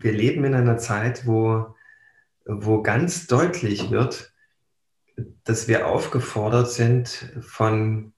wir 0.00 0.12
leben 0.12 0.44
in 0.44 0.54
einer 0.54 0.78
Zeit, 0.78 1.26
wo, 1.26 1.74
wo 2.44 2.82
ganz 2.82 3.26
deutlich 3.26 3.90
wird, 3.90 4.32
dass 5.44 5.68
wir 5.68 5.86
aufgefordert 5.86 6.70
sind, 6.70 7.32
von, 7.40 8.12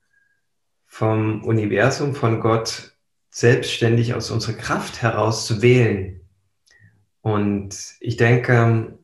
vom 0.85 1.43
Universum, 1.43 2.15
von 2.15 2.39
Gott 2.39 2.95
selbstständig 3.29 4.13
aus 4.13 4.31
unserer 4.31 4.53
Kraft 4.53 5.01
heraus 5.01 5.45
zu 5.45 5.61
wählen. 5.61 6.21
Und 7.21 7.75
ich 7.99 8.17
denke, 8.17 8.97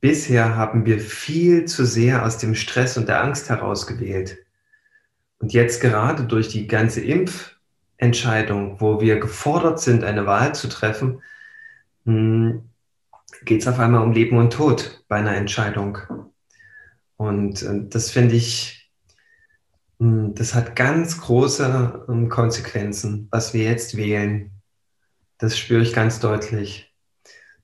bisher 0.00 0.56
haben 0.56 0.86
wir 0.86 1.00
viel 1.00 1.66
zu 1.66 1.84
sehr 1.84 2.24
aus 2.24 2.38
dem 2.38 2.54
Stress 2.54 2.96
und 2.96 3.08
der 3.08 3.22
Angst 3.22 3.50
heraus 3.50 3.86
gewählt. 3.86 4.38
Und 5.38 5.52
jetzt 5.52 5.80
gerade 5.80 6.24
durch 6.24 6.48
die 6.48 6.66
ganze 6.66 7.00
Impfentscheidung, 7.00 8.80
wo 8.80 9.00
wir 9.00 9.20
gefordert 9.20 9.80
sind, 9.80 10.02
eine 10.02 10.26
Wahl 10.26 10.54
zu 10.54 10.68
treffen, 10.68 11.22
geht 13.44 13.60
es 13.60 13.68
auf 13.68 13.78
einmal 13.78 14.02
um 14.02 14.12
Leben 14.12 14.38
und 14.38 14.52
Tod 14.52 15.04
bei 15.08 15.16
einer 15.16 15.36
Entscheidung. 15.36 15.98
Und 17.16 17.62
äh, 17.62 17.88
das 17.88 18.10
finde 18.10 18.36
ich, 18.36 18.90
hm, 19.98 20.34
das 20.34 20.54
hat 20.54 20.76
ganz 20.76 21.20
große 21.20 22.06
ähm, 22.08 22.28
Konsequenzen, 22.28 23.28
was 23.30 23.52
wir 23.52 23.64
jetzt 23.64 23.96
wählen. 23.96 24.52
Das 25.38 25.58
spüre 25.58 25.82
ich 25.82 25.92
ganz 25.92 26.20
deutlich. 26.20 26.94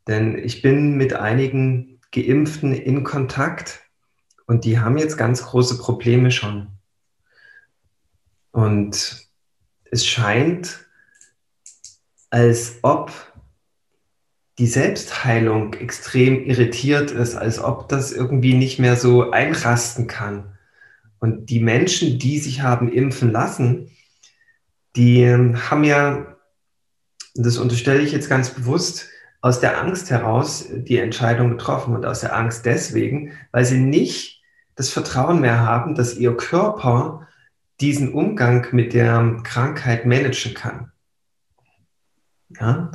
Denn 0.07 0.37
ich 0.37 0.61
bin 0.61 0.97
mit 0.97 1.15
einigen 1.15 2.01
Geimpften 2.13 2.73
in 2.75 3.05
Kontakt 3.05 3.81
und 4.47 4.65
die 4.65 4.79
haben 4.79 4.99
jetzt 4.99 5.17
ganz 5.17 5.43
große 5.43 5.79
Probleme 5.79 6.31
schon. 6.31 6.69
Und 8.51 9.29
es 9.91 10.07
scheint, 10.07 10.87
als 12.31 12.79
ob 12.83 13.11
die 14.59 14.67
Selbstheilung 14.67 15.75
extrem 15.75 16.45
irritiert 16.45 17.11
ist, 17.11 17.35
als 17.35 17.59
ob 17.59 17.89
das 17.89 18.13
irgendwie 18.13 18.55
nicht 18.55 18.79
mehr 18.79 18.97
so 18.97 19.31
einrasten 19.31 20.07
kann. 20.07 20.57
Und 21.19 21.51
die 21.51 21.61
Menschen, 21.61 22.19
die 22.19 22.39
sich 22.39 22.63
haben 22.63 22.93
impfen 22.93 23.33
lassen, 23.33 23.91
die 24.97 25.27
haben 25.27 25.85
ja, 25.85 26.37
das 27.35 27.59
unterstelle 27.59 28.03
ich 28.03 28.13
jetzt 28.13 28.29
ganz 28.29 28.51
bewusst, 28.51 29.09
aus 29.41 29.61
der 29.61 29.81
Angst 29.81 30.11
heraus 30.11 30.67
die 30.71 30.99
Entscheidung 30.99 31.51
getroffen 31.51 31.95
und 31.95 32.07
aus 32.07 32.21
der 32.21 32.35
Angst 32.35 32.65
deswegen, 32.65 33.33
weil 33.53 33.65
sie 33.65 33.79
nicht 33.79 34.43
das 34.75 34.89
Vertrauen 34.89 35.41
mehr 35.41 35.61
haben, 35.61 35.95
dass 35.95 36.17
ihr 36.17 36.35
Körper 36.37 37.29
diesen 37.81 38.13
Umgang 38.15 38.67
mit 38.73 38.95
der 38.95 39.41
Krankheit 39.43 40.07
managen 40.07 40.55
kann. 40.55 40.93
Ja? 42.59 42.91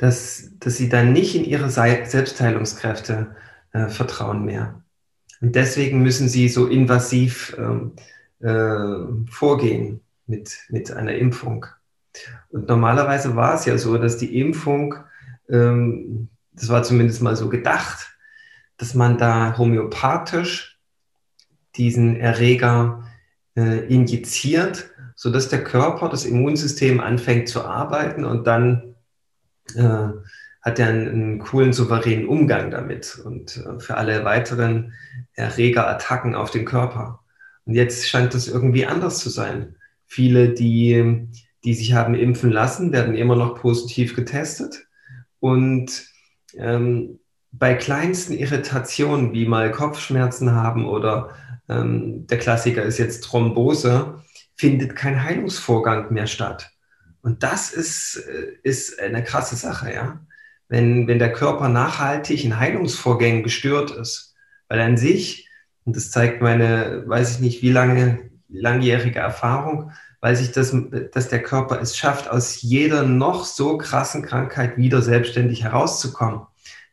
Dass, 0.00 0.52
dass 0.58 0.78
sie 0.78 0.88
dann 0.88 1.12
nicht 1.12 1.34
in 1.34 1.44
ihre 1.44 1.68
Selbstheilungskräfte 1.68 3.36
äh, 3.72 3.88
vertrauen 3.88 4.46
mehr. 4.46 4.82
Und 5.42 5.54
deswegen 5.54 6.02
müssen 6.02 6.26
sie 6.26 6.48
so 6.48 6.66
invasiv 6.66 7.54
ähm, 7.58 7.92
äh, 8.40 9.30
vorgehen 9.30 10.00
mit, 10.26 10.56
mit 10.70 10.90
einer 10.90 11.14
Impfung. 11.16 11.66
Und 12.48 12.66
normalerweise 12.66 13.36
war 13.36 13.54
es 13.54 13.66
ja 13.66 13.76
so, 13.76 13.98
dass 13.98 14.16
die 14.16 14.40
Impfung, 14.40 14.94
ähm, 15.50 16.28
das 16.52 16.70
war 16.70 16.82
zumindest 16.82 17.20
mal 17.20 17.36
so 17.36 17.50
gedacht, 17.50 18.16
dass 18.78 18.94
man 18.94 19.18
da 19.18 19.56
homöopathisch 19.58 20.78
diesen 21.76 22.16
Erreger 22.16 23.04
äh, 23.56 23.86
injiziert, 23.86 24.90
sodass 25.14 25.50
der 25.50 25.62
Körper, 25.62 26.08
das 26.08 26.24
Immunsystem 26.24 27.00
anfängt 27.00 27.48
zu 27.48 27.64
arbeiten 27.64 28.24
und 28.24 28.46
dann 28.46 28.89
äh, 29.76 30.08
hat 30.62 30.78
er 30.78 30.88
einen, 30.88 31.08
einen, 31.08 31.38
coolen, 31.38 31.72
souveränen 31.72 32.28
Umgang 32.28 32.70
damit 32.70 33.20
und 33.24 33.56
äh, 33.56 33.80
für 33.80 33.96
alle 33.96 34.24
weiteren 34.24 34.92
Erregerattacken 35.34 36.34
auf 36.34 36.50
den 36.50 36.64
Körper. 36.64 37.20
Und 37.64 37.74
jetzt 37.74 38.08
scheint 38.08 38.34
das 38.34 38.48
irgendwie 38.48 38.86
anders 38.86 39.18
zu 39.18 39.30
sein. 39.30 39.76
Viele, 40.06 40.50
die, 40.50 41.28
die 41.64 41.74
sich 41.74 41.92
haben 41.94 42.14
impfen 42.14 42.50
lassen, 42.50 42.92
werden 42.92 43.14
immer 43.14 43.36
noch 43.36 43.60
positiv 43.60 44.16
getestet 44.16 44.86
und 45.38 46.04
ähm, 46.56 47.20
bei 47.52 47.74
kleinsten 47.74 48.34
Irritationen 48.34 49.32
wie 49.32 49.46
mal 49.46 49.70
Kopfschmerzen 49.72 50.52
haben 50.52 50.86
oder 50.86 51.34
ähm, 51.68 52.26
der 52.26 52.38
Klassiker 52.38 52.82
ist 52.82 52.98
jetzt 52.98 53.24
Thrombose, 53.24 54.22
findet 54.54 54.94
kein 54.94 55.22
Heilungsvorgang 55.22 56.12
mehr 56.12 56.26
statt. 56.26 56.70
Und 57.22 57.42
das 57.42 57.70
ist, 57.70 58.16
äh, 58.16 58.52
ist 58.62 58.98
eine 58.98 59.22
krasse 59.22 59.56
Sache, 59.56 59.92
ja. 59.92 60.20
Wenn, 60.68 61.08
wenn 61.08 61.18
der 61.18 61.32
Körper 61.32 61.68
nachhaltig 61.68 62.44
in 62.44 62.58
Heilungsvorgängen 62.58 63.42
gestört 63.42 63.90
ist, 63.90 64.34
weil 64.68 64.80
an 64.80 64.96
sich, 64.96 65.48
und 65.84 65.96
das 65.96 66.10
zeigt 66.12 66.42
meine, 66.42 67.02
weiß 67.06 67.32
ich 67.32 67.40
nicht, 67.40 67.62
wie 67.62 67.72
lange, 67.72 68.30
langjährige 68.48 69.18
Erfahrung, 69.18 69.92
weil 70.20 70.36
sich 70.36 70.52
das, 70.52 70.74
dass 71.12 71.28
der 71.28 71.42
Körper 71.42 71.80
es 71.80 71.96
schafft, 71.96 72.28
aus 72.28 72.62
jeder 72.62 73.02
noch 73.02 73.44
so 73.44 73.78
krassen 73.78 74.22
Krankheit 74.22 74.76
wieder 74.76 75.02
selbstständig 75.02 75.64
herauszukommen, 75.64 76.42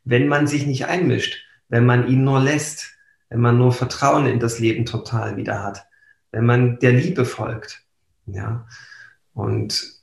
wenn 0.04 0.28
man 0.28 0.48
sich 0.48 0.66
nicht 0.66 0.86
einmischt, 0.88 1.46
wenn 1.70 1.86
man 1.86 2.08
ihn 2.08 2.24
nur 2.24 2.40
lässt 2.40 2.98
wenn 3.30 3.40
man 3.40 3.58
nur 3.58 3.74
Vertrauen 3.74 4.26
in 4.26 4.40
das 4.40 4.60
Leben 4.60 4.86
total 4.86 5.38
wieder 5.38 5.64
hat, 5.64 5.86
wenn 6.32 6.46
man 6.46 6.80
der 6.80 6.94
Liebe 6.94 7.26
folgt. 7.26 7.84
Ja. 8.26 8.68
Und 9.34 9.97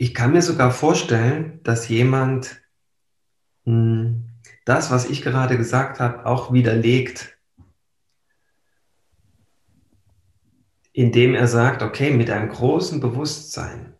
ich 0.00 0.14
kann 0.14 0.32
mir 0.32 0.40
sogar 0.40 0.70
vorstellen, 0.70 1.60
dass 1.62 1.90
jemand 1.90 2.62
mh, 3.66 3.72
hm, 3.74 4.24
das, 4.64 4.90
was 4.90 5.04
ich 5.10 5.20
gerade 5.20 5.58
gesagt 5.58 6.00
habe, 6.00 6.24
auch 6.24 6.54
widerlegt, 6.54 7.36
indem 10.94 11.34
er 11.34 11.46
sagt, 11.46 11.82
okay, 11.82 12.12
mit 12.12 12.30
einem 12.30 12.48
großen 12.48 13.00
Bewusstsein, 13.00 13.92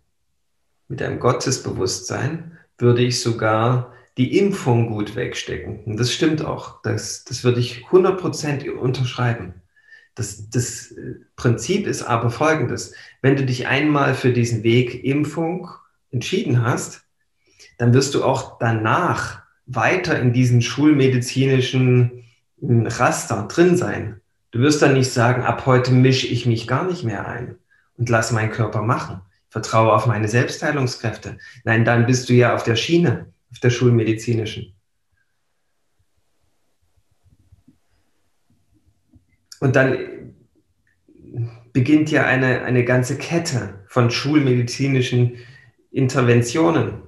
mit 0.88 1.02
einem 1.02 1.20
Gottesbewusstsein 1.20 2.56
würde 2.78 3.02
ich 3.02 3.20
sogar 3.20 3.92
die 4.16 4.38
Impfung 4.38 4.88
gut 4.88 5.16
wegstecken. 5.16 5.84
Und 5.84 6.00
das 6.00 6.14
stimmt 6.14 6.42
auch. 6.42 6.80
Das, 6.80 7.24
das 7.24 7.44
würde 7.44 7.60
ich 7.60 7.84
100% 7.90 8.70
unterschreiben. 8.70 9.52
Das, 10.14 10.48
das 10.48 10.92
äh, 10.92 11.16
Prinzip 11.36 11.86
ist 11.86 12.02
aber 12.02 12.30
folgendes. 12.30 12.94
Wenn 13.20 13.36
du 13.36 13.44
dich 13.44 13.66
einmal 13.66 14.14
für 14.14 14.32
diesen 14.32 14.62
Weg 14.62 15.04
Impfung 15.04 15.68
entschieden 16.10 16.62
hast, 16.62 17.02
dann 17.78 17.94
wirst 17.94 18.14
du 18.14 18.24
auch 18.24 18.58
danach 18.58 19.42
weiter 19.66 20.18
in 20.18 20.32
diesen 20.32 20.62
schulmedizinischen 20.62 22.24
hm, 22.60 22.86
Raster 22.86 23.46
drin 23.48 23.76
sein. 23.76 24.20
Du 24.50 24.60
wirst 24.60 24.82
dann 24.82 24.94
nicht 24.94 25.12
sagen, 25.12 25.42
ab 25.42 25.66
heute 25.66 25.92
mische 25.92 26.26
ich 26.26 26.46
mich 26.46 26.66
gar 26.66 26.84
nicht 26.84 27.04
mehr 27.04 27.28
ein 27.28 27.56
und 27.96 28.08
lass 28.08 28.32
meinen 28.32 28.50
Körper 28.50 28.82
machen. 28.82 29.20
Vertraue 29.48 29.92
auf 29.92 30.06
meine 30.06 30.28
Selbstheilungskräfte. 30.28 31.38
Nein, 31.64 31.84
dann 31.84 32.06
bist 32.06 32.28
du 32.28 32.34
ja 32.34 32.54
auf 32.54 32.62
der 32.62 32.76
Schiene 32.76 33.26
auf 33.50 33.58
der 33.58 33.70
schulmedizinischen. 33.70 34.74
Und 39.60 39.76
dann 39.76 40.34
beginnt 41.72 42.10
ja 42.10 42.24
eine, 42.24 42.62
eine 42.62 42.84
ganze 42.84 43.18
Kette 43.18 43.84
von 43.86 44.10
schulmedizinischen 44.10 45.36
Interventionen. 45.90 47.02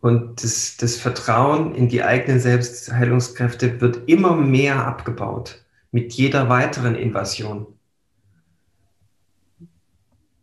Und 0.00 0.42
das, 0.44 0.76
das 0.76 0.96
Vertrauen 0.96 1.74
in 1.74 1.88
die 1.88 2.02
eigenen 2.02 2.38
Selbstheilungskräfte 2.38 3.80
wird 3.80 4.08
immer 4.08 4.36
mehr 4.36 4.86
abgebaut 4.86 5.64
mit 5.90 6.12
jeder 6.12 6.48
weiteren 6.48 6.94
Invasion. 6.94 7.66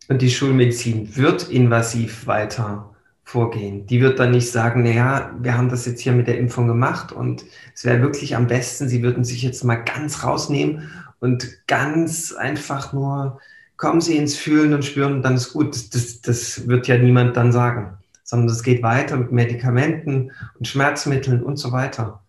Und 0.08 0.20
die 0.20 0.30
Schulmedizin 0.30 1.16
wird 1.16 1.48
invasiv 1.48 2.26
weiter 2.26 2.94
vorgehen. 3.22 3.86
Die 3.86 4.02
wird 4.02 4.18
dann 4.18 4.32
nicht 4.32 4.50
sagen, 4.50 4.82
naja, 4.82 5.34
wir 5.40 5.56
haben 5.56 5.70
das 5.70 5.86
jetzt 5.86 6.00
hier 6.02 6.12
mit 6.12 6.26
der 6.26 6.36
Impfung 6.36 6.66
gemacht 6.66 7.10
und 7.10 7.44
es 7.74 7.84
wäre 7.84 8.02
wirklich 8.02 8.36
am 8.36 8.46
besten, 8.46 8.88
sie 8.88 9.02
würden 9.02 9.24
sich 9.24 9.42
jetzt 9.42 9.64
mal 9.64 9.76
ganz 9.76 10.24
rausnehmen 10.24 10.90
und 11.20 11.66
ganz 11.66 12.32
einfach 12.32 12.92
nur, 12.92 13.40
kommen 13.76 14.00
Sie 14.00 14.16
ins 14.16 14.36
Fühlen 14.36 14.72
und 14.74 14.84
Spüren 14.84 15.22
dann 15.22 15.34
ist 15.34 15.52
gut. 15.52 15.74
Das, 15.74 15.90
das, 15.90 16.20
das 16.20 16.68
wird 16.68 16.86
ja 16.88 16.98
niemand 16.98 17.36
dann 17.36 17.52
sagen, 17.52 17.98
sondern 18.22 18.48
es 18.48 18.62
geht 18.62 18.82
weiter 18.82 19.16
mit 19.16 19.32
Medikamenten 19.32 20.32
und 20.58 20.68
Schmerzmitteln 20.68 21.42
und 21.42 21.56
so 21.56 21.72
weiter. 21.72 22.22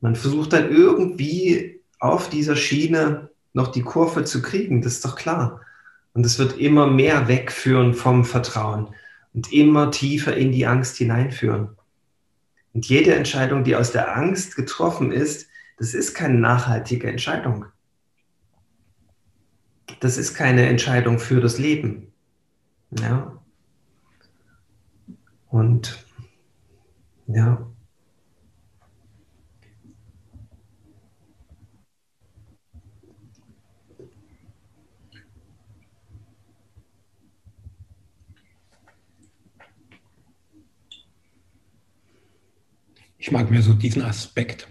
Man 0.00 0.16
versucht 0.16 0.52
dann 0.52 0.70
irgendwie 0.70 1.80
auf 1.98 2.28
dieser 2.28 2.56
Schiene 2.56 3.30
noch 3.54 3.68
die 3.68 3.82
Kurve 3.82 4.24
zu 4.24 4.42
kriegen, 4.42 4.82
das 4.82 4.94
ist 4.94 5.04
doch 5.04 5.16
klar. 5.16 5.60
Und 6.12 6.26
es 6.26 6.38
wird 6.38 6.58
immer 6.58 6.86
mehr 6.86 7.28
wegführen 7.28 7.94
vom 7.94 8.24
Vertrauen 8.24 8.88
und 9.32 9.52
immer 9.52 9.90
tiefer 9.90 10.36
in 10.36 10.52
die 10.52 10.66
Angst 10.66 10.96
hineinführen. 10.96 11.70
Und 12.72 12.86
jede 12.86 13.14
Entscheidung, 13.14 13.64
die 13.64 13.76
aus 13.76 13.92
der 13.92 14.16
Angst 14.16 14.56
getroffen 14.56 15.12
ist, 15.12 15.48
das 15.78 15.94
ist 15.94 16.14
keine 16.14 16.38
nachhaltige 16.38 17.08
Entscheidung. 17.08 17.66
Das 20.04 20.18
ist 20.18 20.34
keine 20.34 20.66
Entscheidung 20.66 21.18
für 21.18 21.40
das 21.40 21.56
Leben. 21.56 22.12
Ja. 23.00 23.42
Und 25.48 26.04
ja. 27.26 27.66
Ich 43.16 43.32
mag 43.32 43.50
mir 43.50 43.62
so 43.62 43.72
diesen 43.72 44.02
Aspekt 44.02 44.68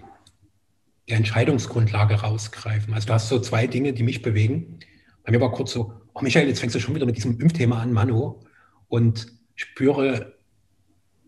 der 1.09 1.17
Entscheidungsgrundlage 1.17 2.21
rausgreifen. 2.21 2.93
Also 2.93 3.07
du 3.07 3.13
hast 3.13 3.29
so 3.29 3.39
zwei 3.39 3.65
Dinge, 3.65 3.93
die 3.93 4.03
mich 4.03 4.21
bewegen. 4.21 4.77
Bei 5.23 5.31
mir 5.31 5.41
war 5.41 5.51
kurz 5.51 5.71
so, 5.71 5.93
oh 6.13 6.21
Michael, 6.21 6.47
jetzt 6.47 6.59
fängst 6.59 6.75
du 6.75 6.79
schon 6.79 6.95
wieder 6.95 7.05
mit 7.05 7.17
diesem 7.17 7.39
Impfthema 7.39 7.81
an, 7.81 7.93
Manu. 7.93 8.41
Und 8.87 9.27
spüre 9.55 10.35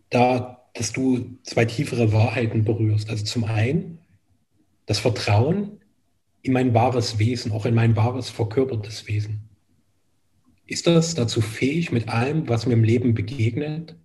da, 0.09 0.69
dass 0.73 0.91
du 0.91 1.37
zwei 1.43 1.65
tiefere 1.65 2.11
Wahrheiten 2.11 2.63
berührst. 2.63 3.09
Also 3.09 3.23
zum 3.23 3.45
einen 3.45 3.99
das 4.85 4.99
Vertrauen 4.99 5.79
in 6.41 6.53
mein 6.53 6.73
wahres 6.73 7.17
Wesen, 7.17 7.51
auch 7.51 7.65
in 7.65 7.73
mein 7.73 7.95
wahres 7.95 8.29
verkörpertes 8.29 9.07
Wesen. 9.07 9.49
Ist 10.67 10.87
das 10.87 11.15
dazu 11.15 11.41
fähig, 11.41 11.91
mit 11.91 12.09
allem, 12.09 12.47
was 12.49 12.65
mir 12.65 12.73
im 12.73 12.83
Leben 12.83 13.13
begegnet, 13.13 13.95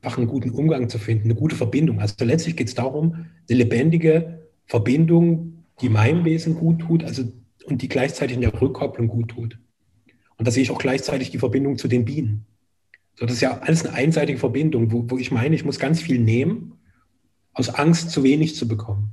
einfach 0.00 0.18
einen 0.18 0.26
guten 0.26 0.50
Umgang 0.50 0.88
zu 0.88 0.98
finden, 0.98 1.24
eine 1.24 1.34
gute 1.34 1.56
Verbindung? 1.56 2.00
Also 2.00 2.24
letztlich 2.24 2.56
geht 2.56 2.68
es 2.68 2.74
darum, 2.74 3.26
eine 3.48 3.58
lebendige 3.58 4.48
Verbindung, 4.66 5.64
die 5.80 5.88
meinem 5.88 6.24
Wesen 6.24 6.54
gut 6.54 6.80
tut, 6.80 7.04
also 7.04 7.24
und 7.64 7.82
die 7.82 7.88
gleichzeitig 7.88 8.36
in 8.36 8.42
der 8.42 8.60
Rückkopplung 8.60 9.08
gut 9.08 9.28
tut. 9.30 9.58
Und 10.36 10.46
da 10.46 10.50
sehe 10.50 10.62
ich 10.62 10.70
auch 10.70 10.78
gleichzeitig 10.78 11.30
die 11.30 11.38
Verbindung 11.38 11.78
zu 11.78 11.88
den 11.88 12.04
Bienen. 12.04 12.46
So, 13.14 13.26
das 13.26 13.36
ist 13.36 13.42
ja 13.42 13.58
alles 13.58 13.84
eine 13.84 13.94
einseitige 13.94 14.38
Verbindung, 14.38 14.90
wo, 14.90 15.08
wo 15.08 15.18
ich 15.18 15.30
meine, 15.30 15.54
ich 15.54 15.64
muss 15.64 15.78
ganz 15.78 16.00
viel 16.00 16.18
nehmen, 16.18 16.78
aus 17.52 17.68
Angst 17.68 18.10
zu 18.10 18.22
wenig 18.22 18.56
zu 18.56 18.66
bekommen. 18.66 19.10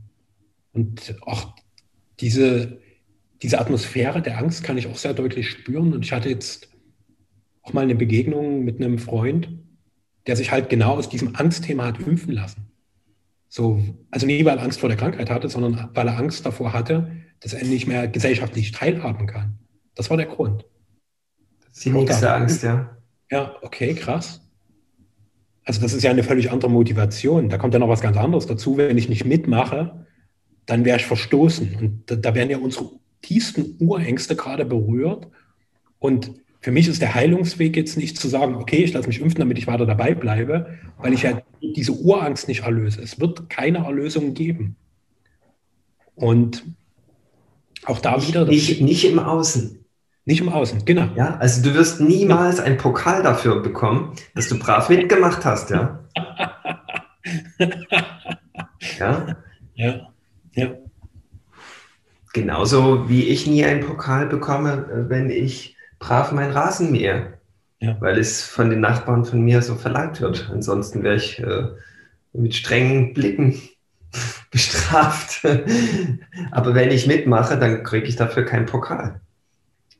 Und 0.71 1.15
auch 1.21 1.55
diese, 2.19 2.79
diese 3.41 3.59
Atmosphäre 3.59 4.21
der 4.21 4.37
Angst 4.37 4.63
kann 4.63 4.77
ich 4.77 4.87
auch 4.87 4.95
sehr 4.95 5.13
deutlich 5.13 5.49
spüren. 5.49 5.93
Und 5.93 6.05
ich 6.05 6.13
hatte 6.13 6.29
jetzt 6.29 6.69
auch 7.61 7.73
mal 7.73 7.81
eine 7.81 7.95
Begegnung 7.95 8.63
mit 8.63 8.77
einem 8.77 8.97
Freund, 8.97 9.49
der 10.27 10.35
sich 10.35 10.51
halt 10.51 10.69
genau 10.69 10.95
aus 10.95 11.09
diesem 11.09 11.35
Angstthema 11.35 11.85
hat 11.85 11.99
impfen 11.99 12.33
lassen. 12.33 12.71
So, 13.47 13.83
also 14.11 14.27
nie, 14.27 14.45
weil 14.45 14.57
er 14.57 14.63
Angst 14.63 14.79
vor 14.79 14.89
der 14.89 14.97
Krankheit 14.97 15.29
hatte, 15.29 15.49
sondern 15.49 15.89
weil 15.93 16.07
er 16.07 16.17
Angst 16.17 16.45
davor 16.45 16.71
hatte, 16.71 17.11
dass 17.39 17.53
er 17.53 17.65
nicht 17.65 17.87
mehr 17.87 18.07
gesellschaftlich 18.07 18.71
teilhaben 18.71 19.27
kann. 19.27 19.59
Das 19.95 20.09
war 20.09 20.17
der 20.17 20.25
Grund. 20.25 20.65
Das 21.59 21.77
ist 21.77 21.85
die 21.85 21.91
nächste 21.91 22.33
Angst, 22.33 22.63
ja. 22.63 22.97
Ja, 23.31 23.55
okay, 23.61 23.93
krass. 23.93 24.41
Also 25.63 25.81
das 25.81 25.93
ist 25.93 26.03
ja 26.03 26.09
eine 26.09 26.23
völlig 26.23 26.51
andere 26.51 26.71
Motivation. 26.71 27.49
Da 27.49 27.57
kommt 27.57 27.73
ja 27.73 27.79
noch 27.79 27.89
was 27.89 28.01
ganz 28.01 28.17
anderes 28.17 28.47
dazu. 28.47 28.77
Wenn 28.77 28.97
ich 28.97 29.07
nicht 29.07 29.25
mitmache, 29.25 30.05
dann 30.65 30.83
wäre 30.83 30.97
ich 30.97 31.05
verstoßen. 31.05 31.75
Und 31.79 32.03
da, 32.09 32.15
da 32.15 32.33
werden 32.33 32.49
ja 32.49 32.57
unsere 32.57 32.89
tiefsten 33.21 33.75
Urängste 33.79 34.35
gerade 34.35 34.65
berührt. 34.65 35.27
Und 35.99 36.31
für 36.61 36.71
mich 36.71 36.87
ist 36.87 37.01
der 37.01 37.13
Heilungsweg 37.13 37.75
jetzt 37.77 37.97
nicht 37.97 38.17
zu 38.17 38.27
sagen, 38.27 38.55
okay, 38.55 38.77
ich 38.77 38.93
lasse 38.93 39.07
mich 39.07 39.21
impfen, 39.21 39.39
damit 39.39 39.57
ich 39.57 39.67
weiter 39.67 39.85
dabei 39.85 40.15
bleibe, 40.15 40.77
weil 40.97 41.13
ich 41.13 41.21
ja 41.21 41.41
diese 41.61 41.93
Urangst 41.93 42.47
nicht 42.47 42.63
erlöse. 42.63 43.01
Es 43.01 43.19
wird 43.19 43.49
keine 43.49 43.79
Erlösung 43.79 44.33
geben. 44.33 44.75
Und 46.15 46.63
auch 47.89 47.99
da 47.99 48.15
nicht, 48.15 48.27
wieder. 48.29 48.45
Nicht, 48.45 48.81
nicht 48.81 49.05
im 49.05 49.19
Außen. 49.19 49.83
Nicht 50.25 50.41
im 50.41 50.49
Außen, 50.49 50.85
genau. 50.85 51.07
Ja, 51.15 51.37
also 51.37 51.63
du 51.63 51.73
wirst 51.73 52.01
niemals 52.01 52.57
ja. 52.57 52.65
einen 52.65 52.77
Pokal 52.77 53.23
dafür 53.23 53.61
bekommen, 53.61 54.13
dass 54.35 54.47
du 54.47 54.59
brav 54.59 54.89
mitgemacht 54.89 55.43
hast, 55.43 55.71
ja. 55.71 56.03
ja. 58.99 59.35
Ja. 59.75 60.09
Ja. 60.53 60.67
Genauso 62.33 63.09
wie 63.09 63.23
ich 63.23 63.47
nie 63.47 63.65
einen 63.65 63.85
Pokal 63.85 64.27
bekomme, 64.27 65.07
wenn 65.09 65.29
ich 65.31 65.75
brav 65.97 66.31
meinen 66.31 66.51
Rasen 66.51 66.91
mähe. 66.91 67.33
Ja. 67.79 67.97
Weil 67.99 68.19
es 68.19 68.43
von 68.43 68.69
den 68.69 68.81
Nachbarn 68.81 69.25
von 69.25 69.41
mir 69.41 69.61
so 69.61 69.75
verlangt 69.75 70.21
wird. 70.21 70.49
Ansonsten 70.51 71.01
wäre 71.01 71.15
ich 71.15 71.39
äh, 71.39 71.69
mit 72.33 72.53
strengen 72.53 73.13
Blicken 73.13 73.59
bestraft. 74.51 75.45
Aber 76.51 76.75
wenn 76.75 76.91
ich 76.91 77.07
mitmache, 77.07 77.57
dann 77.57 77.83
kriege 77.83 78.07
ich 78.07 78.15
dafür 78.15 78.43
keinen 78.43 78.65
Pokal. 78.65 79.21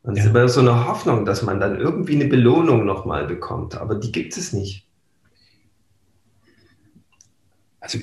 Und 0.03 0.13
es 0.13 0.19
ja. 0.19 0.23
ist 0.25 0.29
immer 0.29 0.47
so 0.47 0.61
eine 0.61 0.87
Hoffnung, 0.87 1.25
dass 1.25 1.41
man 1.41 1.59
dann 1.59 1.77
irgendwie 1.77 2.15
eine 2.15 2.25
Belohnung 2.25 2.85
nochmal 2.85 3.27
bekommt. 3.27 3.75
Aber 3.75 3.95
die 3.95 4.11
gibt 4.11 4.37
es 4.37 4.53
nicht. 4.53 4.87
Also 7.79 7.99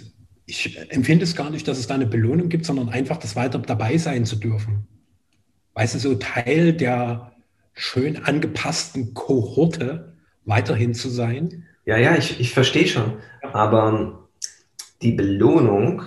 ich 0.46 0.78
empfinde 0.90 1.24
es 1.24 1.34
gar 1.34 1.50
nicht, 1.50 1.66
dass 1.66 1.78
es 1.78 1.86
da 1.86 1.94
eine 1.94 2.06
Belohnung 2.06 2.48
gibt, 2.48 2.66
sondern 2.66 2.88
einfach 2.88 3.16
das 3.16 3.34
weiter 3.34 3.58
dabei 3.58 3.98
sein 3.98 4.24
zu 4.24 4.36
dürfen. 4.36 4.86
Weißt 5.74 5.94
du, 5.94 5.98
so 5.98 6.14
Teil 6.14 6.72
der 6.72 7.32
schön 7.74 8.24
angepassten 8.24 9.12
Kohorte 9.12 10.16
weiterhin 10.44 10.94
zu 10.94 11.08
sein. 11.08 11.64
Ja, 11.84 11.98
ja, 11.98 12.16
ich, 12.16 12.40
ich 12.40 12.52
verstehe 12.52 12.86
schon. 12.86 13.14
Aber 13.52 14.25
die 15.02 15.12
Belohnung, 15.12 16.02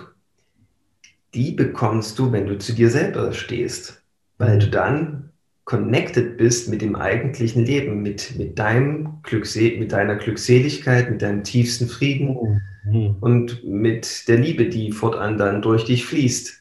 die 1.34 1.52
bekommst 1.52 2.18
du, 2.18 2.32
wenn 2.32 2.46
du 2.46 2.58
zu 2.58 2.72
dir 2.72 2.90
selber 2.90 3.32
stehst. 3.32 4.02
Weil 4.38 4.58
du 4.58 4.68
dann 4.68 5.30
connected 5.64 6.36
bist 6.36 6.68
mit 6.68 6.82
dem 6.82 6.96
eigentlichen 6.96 7.64
Leben, 7.64 8.02
mit, 8.02 8.36
mit, 8.36 8.58
deinem 8.58 9.20
Glücksel 9.22 9.78
mit 9.78 9.92
deiner 9.92 10.16
Glückseligkeit, 10.16 11.10
mit 11.10 11.22
deinem 11.22 11.44
tiefsten 11.44 11.86
Frieden 11.86 12.60
mhm. 12.84 13.16
und 13.20 13.64
mit 13.64 14.26
der 14.26 14.38
Liebe, 14.38 14.68
die 14.68 14.90
fortan 14.90 15.38
dann 15.38 15.62
durch 15.62 15.84
dich 15.84 16.06
fließt. 16.06 16.60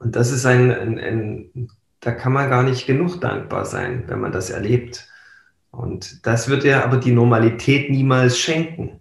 Und 0.00 0.14
das 0.14 0.30
ist 0.30 0.44
ein, 0.44 0.72
ein, 0.72 0.98
ein, 0.98 1.70
da 2.00 2.12
kann 2.12 2.34
man 2.34 2.50
gar 2.50 2.62
nicht 2.62 2.86
genug 2.86 3.20
dankbar 3.22 3.64
sein, 3.64 4.04
wenn 4.08 4.20
man 4.20 4.32
das 4.32 4.50
erlebt. 4.50 5.08
Und 5.70 6.26
das 6.26 6.50
wird 6.50 6.64
ja 6.64 6.84
aber 6.84 6.98
die 6.98 7.12
Normalität 7.12 7.90
niemals 7.90 8.38
schenken. 8.38 8.99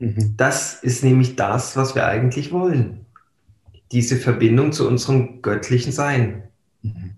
Mhm. 0.00 0.34
Das 0.36 0.82
ist 0.82 1.04
nämlich 1.04 1.36
das, 1.36 1.76
was 1.76 1.94
wir 1.94 2.06
eigentlich 2.06 2.50
wollen. 2.50 3.06
Diese 3.92 4.16
Verbindung 4.16 4.72
zu 4.72 4.88
unserem 4.88 5.42
göttlichen 5.42 5.92
Sein. 5.92 6.44
Mhm. 6.82 7.12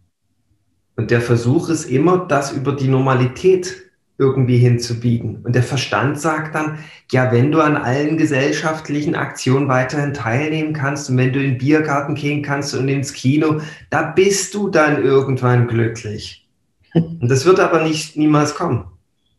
Und 0.96 1.11
der 1.11 1.23
Versuch 1.23 1.69
ist 1.69 1.87
immer, 1.87 2.26
das 2.26 2.52
über 2.52 2.73
die 2.73 2.88
Normalität 2.88 3.82
irgendwie 4.19 4.58
hinzubiegen. 4.58 5.39
Und 5.43 5.55
der 5.55 5.62
Verstand 5.62 6.20
sagt 6.20 6.55
dann, 6.55 6.79
ja, 7.10 7.32
wenn 7.32 7.51
du 7.51 7.60
an 7.60 7.77
allen 7.77 8.19
gesellschaftlichen 8.19 9.15
Aktionen 9.15 9.69
weiterhin 9.69 10.12
teilnehmen 10.12 10.74
kannst 10.74 11.08
und 11.08 11.17
wenn 11.17 11.32
du 11.32 11.41
in 11.41 11.53
den 11.53 11.58
Biergarten 11.58 12.15
gehen 12.15 12.43
kannst 12.43 12.74
und 12.74 12.89
ins 12.89 13.15
Kino, 13.15 13.60
da 13.91 14.03
bist 14.03 14.55
du 14.55 14.69
dann 14.69 15.03
irgendwann 15.03 15.67
glücklich. 15.67 16.46
Und 16.94 17.27
das 17.27 17.46
wird 17.46 17.58
aber 17.58 17.82
nicht 17.82 18.19
niemals 18.19 18.55
kommen. 18.55 18.84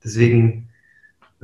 Deswegen 0.04 0.70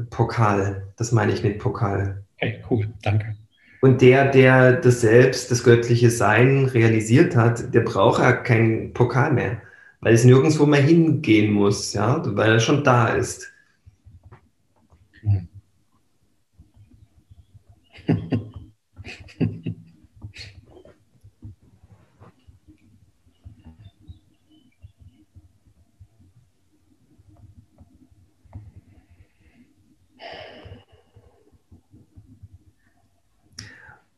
Pokal, 0.10 0.88
das 0.98 1.12
meine 1.12 1.32
ich 1.32 1.44
mit 1.44 1.60
Pokal. 1.60 2.24
Okay, 2.38 2.64
cool, 2.70 2.88
danke. 3.02 3.36
Und 3.82 4.02
der, 4.02 4.30
der 4.30 4.74
das 4.74 5.02
Selbst, 5.02 5.52
das 5.52 5.64
göttliche 5.64 6.10
Sein 6.10 6.66
realisiert 6.66 7.36
hat, 7.36 7.74
der 7.74 7.82
braucht 7.82 8.22
ja 8.22 8.34
keinen 8.34 8.94
Pokal 8.94 9.32
mehr 9.32 9.62
weil 10.02 10.14
es 10.14 10.24
nirgendwo 10.24 10.66
mehr 10.66 10.82
hingehen 10.82 11.52
muss, 11.52 11.94
ja, 11.94 12.22
weil 12.36 12.54
er 12.54 12.60
schon 12.60 12.84
da 12.84 13.10
ist. 13.10 13.52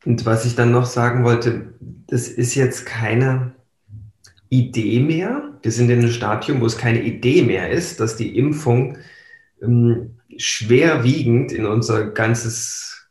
Und 0.05 0.25
was 0.25 0.45
ich 0.45 0.55
dann 0.55 0.71
noch 0.71 0.85
sagen 0.85 1.23
wollte, 1.23 1.73
das 2.07 2.27
ist 2.27 2.55
jetzt 2.55 2.85
keine 2.85 3.53
Idee 4.49 4.99
mehr. 4.99 5.57
Wir 5.61 5.71
sind 5.71 5.89
in 5.89 5.99
einem 5.99 6.11
Stadium, 6.11 6.59
wo 6.61 6.65
es 6.65 6.77
keine 6.77 7.01
Idee 7.03 7.43
mehr 7.43 7.69
ist, 7.69 7.99
dass 7.99 8.17
die 8.17 8.37
Impfung 8.37 8.97
ähm, 9.61 10.17
schwerwiegend 10.37 11.51
in 11.51 11.65
unser 11.65 12.07
ganzes 12.11 13.09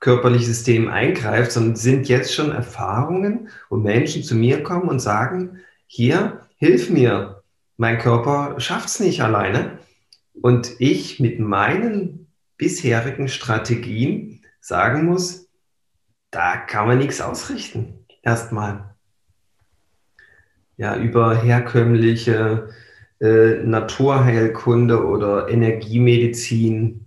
körperliches 0.00 0.46
System 0.46 0.88
eingreift, 0.88 1.52
sondern 1.52 1.76
sind 1.76 2.08
jetzt 2.08 2.32
schon 2.32 2.52
Erfahrungen, 2.52 3.48
wo 3.68 3.76
Menschen 3.76 4.22
zu 4.22 4.36
mir 4.36 4.62
kommen 4.62 4.88
und 4.88 5.00
sagen, 5.00 5.58
hier, 5.86 6.40
hilf 6.56 6.90
mir, 6.90 7.42
mein 7.76 7.98
Körper 7.98 8.60
schafft 8.60 8.88
es 8.88 9.00
nicht 9.00 9.22
alleine. 9.22 9.78
Und 10.40 10.72
ich 10.78 11.18
mit 11.18 11.40
meinen 11.40 12.28
bisherigen 12.56 13.28
Strategien 13.28 14.42
sagen 14.60 15.06
muss, 15.06 15.47
da 16.30 16.56
kann 16.56 16.86
man 16.86 16.98
nichts 16.98 17.20
ausrichten. 17.20 18.04
Erstmal 18.22 18.94
ja, 20.76 20.96
über 20.96 21.36
herkömmliche 21.36 22.68
äh, 23.20 23.62
Naturheilkunde 23.64 25.04
oder 25.04 25.48
Energiemedizin 25.48 27.04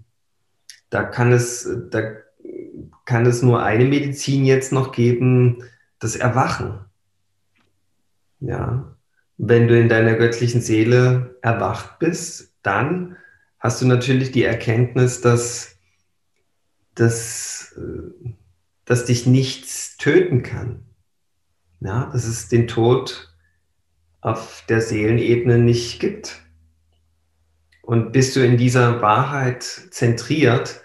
da 0.92 1.04
kann 1.04 1.32
es, 1.32 1.68
da 1.90 2.02
kann 3.06 3.26
es 3.26 3.42
nur 3.42 3.64
eine 3.64 3.86
Medizin 3.86 4.46
jetzt 4.46 4.72
noch 4.72 4.92
geben, 4.92 5.64
das 6.00 6.16
Erwachen. 6.16 6.82
Ja. 8.42 8.96
Wenn 9.38 9.68
du 9.68 9.80
in 9.80 9.90
deiner 9.90 10.16
göttlichen 10.16 10.62
Seele 10.62 11.38
erwacht 11.42 11.98
bist, 11.98 12.54
dann 12.62 13.16
hast 13.58 13.82
du 13.82 13.88
natürlich 13.88 14.32
die 14.32 14.44
Erkenntnis, 14.44 15.22
dass, 15.22 15.78
dass, 16.94 17.74
dass 18.92 19.06
dich 19.06 19.26
nichts 19.26 19.96
töten 19.96 20.44
kann. 20.44 20.84
Ja, 21.80 22.10
dass 22.12 22.26
es 22.26 22.50
den 22.50 22.68
Tod 22.68 23.34
auf 24.20 24.66
der 24.68 24.82
Seelenebene 24.82 25.60
nicht 25.60 26.02
gibt. 26.02 26.42
Und 27.84 28.12
bist 28.12 28.36
du 28.36 28.46
in 28.46 28.58
dieser 28.58 29.02
Wahrheit 29.02 29.64
zentriert, 29.64 30.82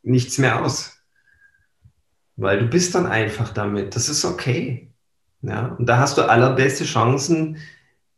nichts 0.02 0.36
mehr 0.36 0.62
aus. 0.62 1.02
Weil 2.36 2.58
du 2.58 2.66
bist 2.66 2.94
dann 2.94 3.06
einfach 3.06 3.54
damit. 3.54 3.96
Das 3.96 4.10
ist 4.10 4.26
okay. 4.26 4.92
Ja? 5.40 5.68
Und 5.78 5.86
da 5.86 5.96
hast 5.96 6.18
du 6.18 6.28
allerbeste 6.28 6.84
Chancen, 6.84 7.56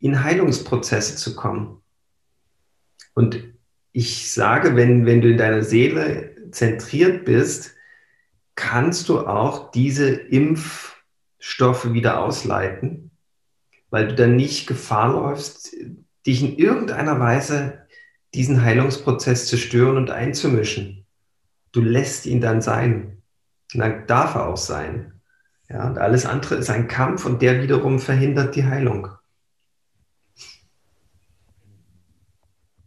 in 0.04 0.23
Heilungsprozesse 0.23 1.16
zu 1.16 1.34
kommen. 1.34 1.82
Und 3.14 3.42
ich 3.92 4.32
sage, 4.32 4.76
wenn, 4.76 5.06
wenn 5.06 5.20
du 5.20 5.30
in 5.30 5.38
deiner 5.38 5.62
Seele 5.62 6.37
zentriert 6.50 7.25
bist, 7.25 7.75
kannst 8.54 9.08
du 9.08 9.20
auch 9.20 9.70
diese 9.70 10.11
Impfstoffe 10.11 11.92
wieder 11.92 12.20
ausleiten 12.20 13.04
weil 13.94 14.08
du 14.08 14.16
dann 14.16 14.34
nicht 14.34 14.66
Gefahr 14.66 15.12
läufst, 15.12 15.73
dich 16.26 16.42
in 16.42 16.56
irgendeiner 16.56 17.20
Weise 17.20 17.87
diesen 18.34 18.61
Heilungsprozess 18.61 19.46
zu 19.46 19.56
stören 19.56 19.96
und 19.96 20.11
einzumischen. 20.11 21.06
Du 21.70 21.80
lässt 21.80 22.26
ihn 22.26 22.40
dann 22.40 22.61
sein. 22.61 23.23
Und 23.73 23.78
dann 23.78 24.04
darf 24.08 24.34
er 24.34 24.49
auch 24.49 24.56
sein. 24.56 25.20
Ja, 25.70 25.87
und 25.87 25.99
alles 25.99 26.26
andere 26.26 26.56
ist 26.56 26.70
ein 26.70 26.88
Kampf 26.88 27.25
und 27.25 27.40
der 27.40 27.62
wiederum 27.62 28.00
verhindert 28.00 28.56
die 28.56 28.64
Heilung. 28.64 29.11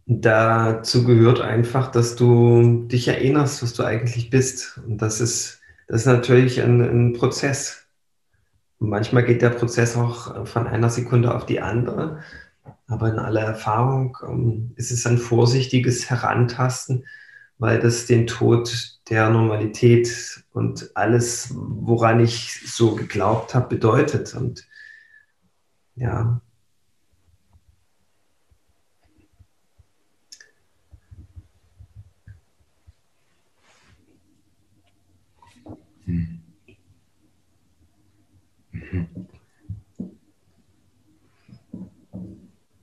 Dazu 0.08 1.04
gehört 1.04 1.40
einfach, 1.40 1.90
dass 1.90 2.16
du 2.16 2.86
dich 2.88 3.08
erinnerst, 3.08 3.62
was 3.62 3.74
du 3.74 3.84
eigentlich 3.84 4.30
bist. 4.30 4.80
Und 4.86 5.02
das 5.02 5.20
ist, 5.20 5.60
das 5.86 6.00
ist 6.02 6.06
natürlich 6.06 6.62
ein, 6.62 6.80
ein 6.80 7.12
Prozess. 7.12 7.86
Und 8.78 8.88
manchmal 8.88 9.24
geht 9.24 9.42
der 9.42 9.50
Prozess 9.50 9.96
auch 9.96 10.46
von 10.46 10.66
einer 10.66 10.88
Sekunde 10.88 11.34
auf 11.34 11.44
die 11.44 11.60
andere. 11.60 12.20
Aber 12.86 13.10
in 13.10 13.18
aller 13.18 13.42
Erfahrung 13.42 14.16
ähm, 14.26 14.72
ist 14.76 14.90
es 14.90 15.06
ein 15.06 15.18
vorsichtiges 15.18 16.08
Herantasten, 16.08 17.04
weil 17.58 17.78
das 17.78 18.06
den 18.06 18.26
Tod 18.26 18.98
der 19.10 19.28
Normalität 19.28 20.42
und 20.52 20.90
alles, 20.94 21.52
woran 21.54 22.20
ich 22.20 22.62
so 22.66 22.94
geglaubt 22.94 23.54
habe, 23.54 23.68
bedeutet. 23.68 24.34
Und 24.34 24.66
ja. 25.96 26.40
Hm. 36.08 36.40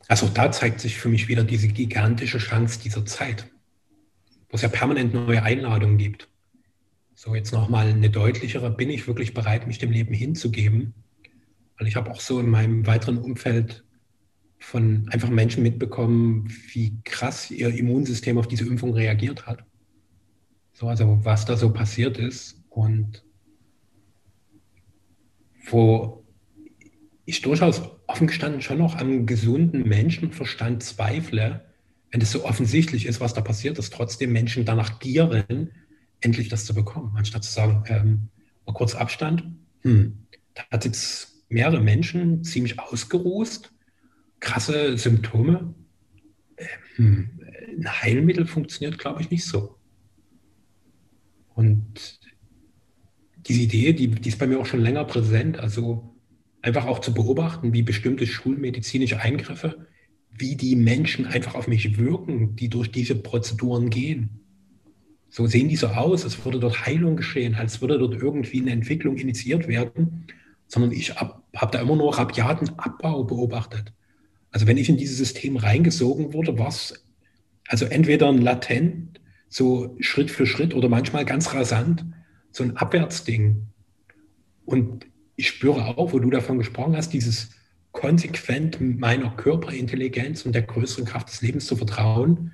Also 0.08 0.28
da 0.28 0.52
zeigt 0.52 0.80
sich 0.80 0.98
für 0.98 1.10
mich 1.10 1.28
wieder 1.28 1.44
diese 1.44 1.68
gigantische 1.68 2.38
Chance 2.38 2.80
dieser 2.80 3.06
Zeit, 3.06 3.52
wo 4.50 4.56
es 4.56 4.62
ja 4.62 4.70
permanent 4.70 5.14
neue 5.16 5.42
Einladungen 5.42 5.98
gibt. 5.98 6.30
So 7.16 7.34
jetzt 7.34 7.52
nochmal 7.52 7.88
eine 7.88 8.12
deutlichere, 8.12 8.70
bin 8.70 8.92
ich 8.92 9.08
wirklich 9.08 9.34
bereit, 9.34 9.66
mich 9.66 9.80
dem 9.80 9.92
Leben 9.92 10.14
hinzugeben? 10.14 10.94
Weil 11.78 11.88
ich 11.88 11.96
habe 11.96 12.12
auch 12.12 12.22
so 12.22 12.40
in 12.40 12.50
meinem 12.50 12.86
weiteren 12.86 13.18
Umfeld 13.18 13.84
von 14.60 15.10
einfach 15.10 15.30
Menschen 15.30 15.64
mitbekommen, 15.64 16.48
wie 16.74 17.00
krass 17.04 17.50
ihr 17.50 17.70
Immunsystem 17.70 18.38
auf 18.38 18.48
diese 18.48 18.68
Impfung 18.68 18.94
reagiert 18.94 19.48
hat. 19.48 19.64
So, 20.74 20.88
also 20.88 21.20
was 21.24 21.46
da 21.46 21.58
so 21.58 21.74
passiert 21.74 22.18
ist 22.18 22.65
und 22.76 23.24
wo 25.68 26.26
ich 27.24 27.42
durchaus 27.42 27.82
offen 28.06 28.28
gestanden 28.28 28.62
schon 28.62 28.78
noch 28.78 28.96
am 28.98 29.26
gesunden 29.26 29.88
Menschenverstand 29.88 30.84
zweifle, 30.84 31.66
wenn 32.12 32.22
es 32.22 32.32
so 32.32 32.44
offensichtlich 32.44 33.06
ist, 33.06 33.22
was 33.22 33.34
da 33.34 33.42
passiert, 33.42 33.78
dass 33.78 33.90
trotzdem 33.90 34.34
Menschen 34.34 34.66
danach 34.66 35.00
gieren, 35.00 35.72
endlich 36.20 36.50
das 36.50 36.66
zu 36.66 36.76
bekommen, 36.76 37.14
anstatt 37.16 37.46
zu 37.46 37.52
sagen, 37.52 37.84
ähm, 37.88 38.28
mal 38.66 38.74
kurz 38.74 38.94
Abstand, 38.94 39.46
hm, 39.82 40.28
da 40.54 40.64
hat 40.70 40.84
jetzt 40.84 41.46
mehrere 41.48 41.82
Menschen 41.82 42.44
ziemlich 42.44 42.80
ausgerußt, 42.80 43.72
krasse 44.42 44.98
Symptome. 44.98 45.74
Äh, 46.58 46.66
hm, 46.96 47.40
ein 47.78 48.02
Heilmittel 48.02 48.46
funktioniert, 48.46 48.98
glaube 48.98 49.22
ich, 49.22 49.32
nicht 49.32 49.46
so. 49.46 49.78
Und 51.56 52.20
diese 53.48 53.62
Idee, 53.62 53.94
die, 53.94 54.08
die 54.08 54.30
ist 54.30 54.40
bei 54.40 54.48
mir 54.48 54.60
auch 54.60 54.66
schon 54.66 54.82
länger 54.82 55.06
präsent. 55.06 55.60
Also 55.60 56.16
einfach 56.62 56.86
auch 56.86 57.00
zu 57.00 57.14
beobachten, 57.14 57.74
wie 57.74 57.84
bestimmte 57.84 58.26
schulmedizinische 58.26 59.20
Eingriffe, 59.20 59.88
wie 60.32 60.56
die 60.56 60.76
Menschen 60.76 61.26
einfach 61.28 61.56
auf 61.56 61.68
mich 61.68 61.98
wirken, 61.98 62.56
die 62.56 62.70
durch 62.70 62.92
diese 62.92 63.16
Prozeduren 63.16 63.90
gehen. 63.90 64.42
So 65.30 65.46
sehen 65.48 65.70
die 65.70 65.76
so 65.76 65.88
aus, 65.88 66.24
als 66.24 66.44
würde 66.44 66.60
dort 66.60 66.86
Heilung 66.86 67.18
geschehen, 67.18 67.56
als 67.56 67.82
würde 67.82 68.00
dort 68.00 68.16
irgendwie 68.16 68.62
eine 68.62 68.72
Entwicklung 68.72 69.18
initiiert 69.18 69.68
werden, 69.68 70.28
sondern 70.68 70.92
ich 70.92 71.16
habe 71.16 71.42
da 71.72 71.82
immer 71.82 71.96
nur 71.96 72.18
rabiaten 72.18 72.80
Abbau 72.80 73.24
beobachtet. 73.24 73.94
Also 74.52 74.68
wenn 74.68 74.78
ich 74.78 74.90
in 74.90 74.98
dieses 74.98 75.18
System 75.18 75.58
reingesogen 75.58 76.34
wurde, 76.34 76.58
war 76.58 76.70
es 76.70 77.06
also 77.68 77.86
entweder 77.86 78.30
ein 78.30 78.42
latent, 78.42 79.20
so 79.50 79.96
Schritt 80.00 80.32
für 80.32 80.46
Schritt 80.46 80.74
oder 80.74 80.90
manchmal 80.90 81.26
ganz 81.26 81.54
rasant, 81.54 82.06
so 82.56 82.64
ein 82.64 82.78
Abwärtsding. 82.78 83.68
Und 84.66 85.06
ich 85.36 85.50
spüre 85.50 85.98
auch, 85.98 86.14
wo 86.14 86.20
du 86.20 86.30
davon 86.30 86.58
gesprochen 86.58 86.96
hast, 86.96 87.12
dieses 87.12 87.52
konsequent 87.92 88.80
meiner 88.80 89.30
Körperintelligenz 89.32 90.46
und 90.46 90.54
der 90.54 90.62
größeren 90.62 91.06
Kraft 91.06 91.30
des 91.30 91.42
Lebens 91.42 91.66
zu 91.66 91.76
vertrauen, 91.76 92.52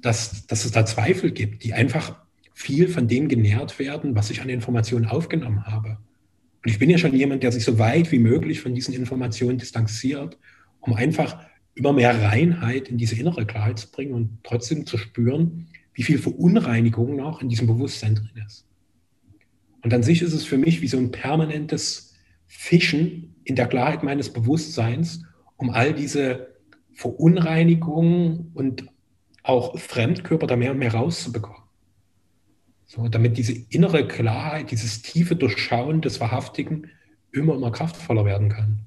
dass, 0.00 0.46
dass 0.46 0.64
es 0.64 0.72
da 0.72 0.84
Zweifel 0.84 1.32
gibt, 1.32 1.64
die 1.64 1.72
einfach 1.72 2.16
viel 2.52 2.88
von 2.88 3.08
dem 3.08 3.28
genährt 3.28 3.78
werden, 3.78 4.14
was 4.14 4.30
ich 4.30 4.42
an 4.42 4.48
Informationen 4.48 5.06
aufgenommen 5.06 5.66
habe. 5.66 5.98
Und 6.64 6.70
ich 6.70 6.78
bin 6.78 6.90
ja 6.90 6.98
schon 6.98 7.14
jemand, 7.14 7.42
der 7.42 7.52
sich 7.52 7.64
so 7.64 7.78
weit 7.78 8.12
wie 8.12 8.18
möglich 8.18 8.60
von 8.60 8.74
diesen 8.74 8.94
Informationen 8.94 9.58
distanziert, 9.58 10.36
um 10.80 10.92
einfach 10.92 11.40
immer 11.74 11.92
mehr 11.92 12.20
Reinheit 12.20 12.88
in 12.88 12.98
diese 12.98 13.14
innere 13.14 13.46
Klarheit 13.46 13.78
zu 13.78 13.90
bringen 13.90 14.12
und 14.12 14.38
trotzdem 14.42 14.84
zu 14.84 14.98
spüren, 14.98 15.68
wie 15.94 16.02
viel 16.02 16.18
Verunreinigung 16.18 17.16
noch 17.16 17.40
in 17.40 17.48
diesem 17.48 17.66
Bewusstsein 17.66 18.14
drin 18.16 18.42
ist. 18.46 18.67
Und 19.82 19.94
an 19.94 20.02
sich 20.02 20.22
ist 20.22 20.32
es 20.32 20.44
für 20.44 20.58
mich 20.58 20.82
wie 20.82 20.88
so 20.88 20.98
ein 20.98 21.10
permanentes 21.10 22.14
Fischen 22.46 23.36
in 23.44 23.56
der 23.56 23.66
Klarheit 23.66 24.02
meines 24.02 24.32
Bewusstseins, 24.32 25.22
um 25.56 25.70
all 25.70 25.92
diese 25.92 26.54
Verunreinigungen 26.92 28.50
und 28.54 28.86
auch 29.42 29.78
Fremdkörper 29.78 30.46
da 30.46 30.56
mehr 30.56 30.72
und 30.72 30.78
mehr 30.78 30.94
rauszubekommen. 30.94 31.62
So, 32.86 33.06
damit 33.08 33.36
diese 33.36 33.52
innere 33.68 34.06
Klarheit, 34.06 34.70
dieses 34.70 35.02
tiefe 35.02 35.36
Durchschauen 35.36 36.00
des 36.00 36.20
Wahrhaftigen 36.20 36.90
immer, 37.32 37.54
immer 37.54 37.70
kraftvoller 37.70 38.24
werden 38.24 38.48
kann. 38.48 38.80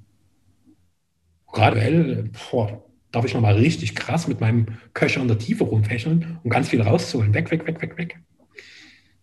Gerade 1.51 2.29
boah, 2.49 2.83
darf 3.11 3.25
ich 3.25 3.33
nochmal 3.33 3.55
richtig 3.55 3.95
krass 3.95 4.27
mit 4.27 4.41
meinem 4.41 4.65
Köcher 4.93 5.21
in 5.21 5.27
der 5.27 5.37
Tiefe 5.37 5.65
rumfächeln, 5.65 6.39
um 6.43 6.49
ganz 6.49 6.69
viel 6.69 6.81
rauszuholen. 6.81 7.33
Weg, 7.33 7.51
weg, 7.51 7.67
weg, 7.67 7.81
weg, 7.81 7.97
weg. 7.97 8.19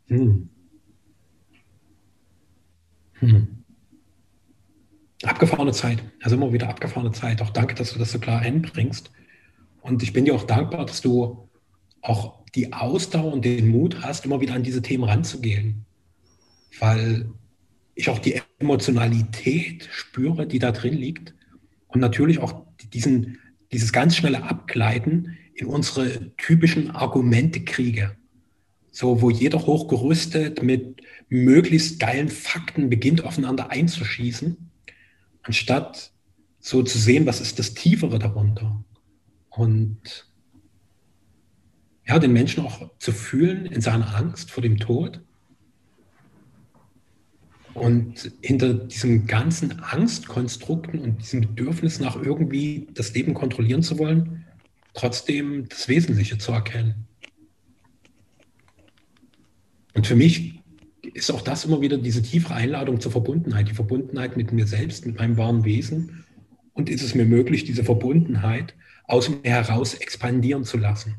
Hm. 0.08 0.48
Hm. 3.20 3.48
Abgefahrene 5.22 5.72
Zeit, 5.72 6.02
also 6.22 6.36
immer 6.36 6.52
wieder 6.52 6.68
abgefahrene 6.68 7.12
Zeit. 7.12 7.42
Auch 7.42 7.50
danke, 7.50 7.74
dass 7.74 7.92
du 7.92 7.98
das 7.98 8.12
so 8.12 8.18
klar 8.18 8.40
einbringst. 8.40 9.10
Und 9.82 10.02
ich 10.02 10.12
bin 10.12 10.24
dir 10.24 10.34
auch 10.34 10.44
dankbar, 10.44 10.86
dass 10.86 11.00
du 11.00 11.48
auch 12.02 12.44
die 12.54 12.72
Ausdauer 12.72 13.32
und 13.32 13.44
den 13.44 13.68
Mut 13.68 14.02
hast, 14.02 14.24
immer 14.24 14.40
wieder 14.40 14.54
an 14.54 14.62
diese 14.62 14.82
Themen 14.82 15.04
ranzugehen. 15.04 15.84
Weil 16.78 17.30
ich 17.94 18.08
auch 18.10 18.20
die 18.20 18.40
Emotionalität 18.58 19.88
spüre, 19.90 20.46
die 20.46 20.60
da 20.60 20.70
drin 20.70 20.94
liegt. 20.94 21.34
Und 21.88 22.00
natürlich 22.00 22.38
auch 22.38 22.64
diesen, 22.92 23.38
dieses 23.72 23.92
ganz 23.92 24.16
schnelle 24.16 24.44
Abgleiten 24.44 25.36
in 25.54 25.66
unsere 25.66 26.34
typischen 26.36 26.92
Argumente 26.92 27.64
kriege. 27.64 28.16
So, 28.92 29.20
wo 29.20 29.30
jeder 29.30 29.66
hochgerüstet 29.66 30.62
mit 30.62 31.02
möglichst 31.28 32.00
geilen 32.00 32.28
Fakten 32.28 32.88
beginnt, 32.88 33.24
aufeinander 33.24 33.70
einzuschießen, 33.70 34.70
anstatt 35.42 36.12
so 36.60 36.82
zu 36.82 36.98
sehen, 36.98 37.26
was 37.26 37.40
ist 37.40 37.58
das 37.58 37.74
Tiefere 37.74 38.18
darunter. 38.18 38.84
Und 39.50 40.26
ja, 42.06 42.18
den 42.18 42.32
Menschen 42.32 42.64
auch 42.64 42.90
zu 42.98 43.12
fühlen 43.12 43.66
in 43.66 43.80
seiner 43.80 44.14
Angst 44.16 44.50
vor 44.50 44.62
dem 44.62 44.78
Tod. 44.78 45.20
Und 47.74 48.32
hinter 48.40 48.74
diesen 48.74 49.26
ganzen 49.26 49.80
Angstkonstrukten 49.80 50.98
und 50.98 51.20
diesem 51.20 51.42
Bedürfnis 51.42 52.00
nach 52.00 52.16
irgendwie 52.16 52.88
das 52.92 53.14
Leben 53.14 53.34
kontrollieren 53.34 53.82
zu 53.82 53.98
wollen, 53.98 54.44
trotzdem 54.94 55.68
das 55.68 55.86
Wesentliche 55.86 56.38
zu 56.38 56.50
erkennen. 56.50 57.06
Und 59.94 60.06
für 60.06 60.16
mich 60.16 60.57
ist 61.18 61.30
auch 61.30 61.42
das 61.42 61.64
immer 61.64 61.80
wieder 61.80 61.98
diese 61.98 62.22
tiefere 62.22 62.54
Einladung 62.54 63.00
zur 63.00 63.12
Verbundenheit, 63.12 63.68
die 63.68 63.74
Verbundenheit 63.74 64.36
mit 64.36 64.52
mir 64.52 64.66
selbst, 64.66 65.04
mit 65.04 65.18
meinem 65.18 65.36
wahren 65.36 65.64
Wesen. 65.64 66.24
Und 66.72 66.88
ist 66.88 67.02
es 67.02 67.14
mir 67.14 67.24
möglich, 67.24 67.64
diese 67.64 67.82
Verbundenheit 67.82 68.74
aus 69.04 69.28
mir 69.28 69.50
heraus 69.50 69.94
expandieren 69.94 70.64
zu 70.64 70.78
lassen? 70.78 71.16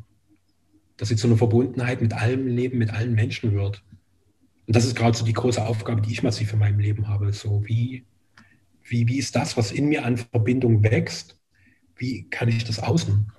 Dass 0.97 1.09
sie 1.09 1.17
zu 1.17 1.27
einer 1.27 1.37
Verbundenheit 1.37 2.01
mit 2.01 2.13
allem 2.13 2.47
Leben, 2.47 2.77
mit 2.77 2.91
allen 2.91 3.13
Menschen 3.13 3.53
wird. 3.53 3.83
Und 4.67 4.75
das 4.75 4.85
ist 4.85 4.95
gerade 4.95 5.17
so 5.17 5.25
die 5.25 5.33
große 5.33 5.65
Aufgabe, 5.65 6.01
die 6.01 6.11
ich 6.11 6.23
massiv 6.23 6.53
in 6.53 6.59
meinem 6.59 6.79
Leben 6.79 7.07
habe. 7.07 7.33
So 7.33 7.63
wie, 7.65 8.05
wie, 8.83 9.07
wie 9.07 9.17
ist 9.17 9.35
das, 9.35 9.57
was 9.57 9.71
in 9.71 9.89
mir 9.89 10.05
an 10.05 10.17
Verbindung 10.17 10.81
wächst? 10.83 11.37
Wie 11.97 12.29
kann 12.29 12.47
ich 12.47 12.63
das 12.63 12.79
außen 12.79 13.31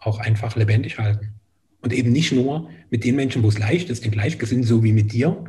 auch 0.00 0.18
einfach 0.18 0.56
lebendig 0.56 0.98
halten? 0.98 1.34
Und 1.82 1.92
eben 1.92 2.10
nicht 2.10 2.32
nur 2.32 2.70
mit 2.90 3.04
den 3.04 3.14
Menschen, 3.14 3.42
wo 3.42 3.48
es 3.48 3.58
leicht 3.58 3.90
ist, 3.90 4.04
den 4.04 4.10
Gleichgesinnten, 4.10 4.66
so 4.66 4.82
wie 4.82 4.92
mit 4.92 5.12
dir, 5.12 5.44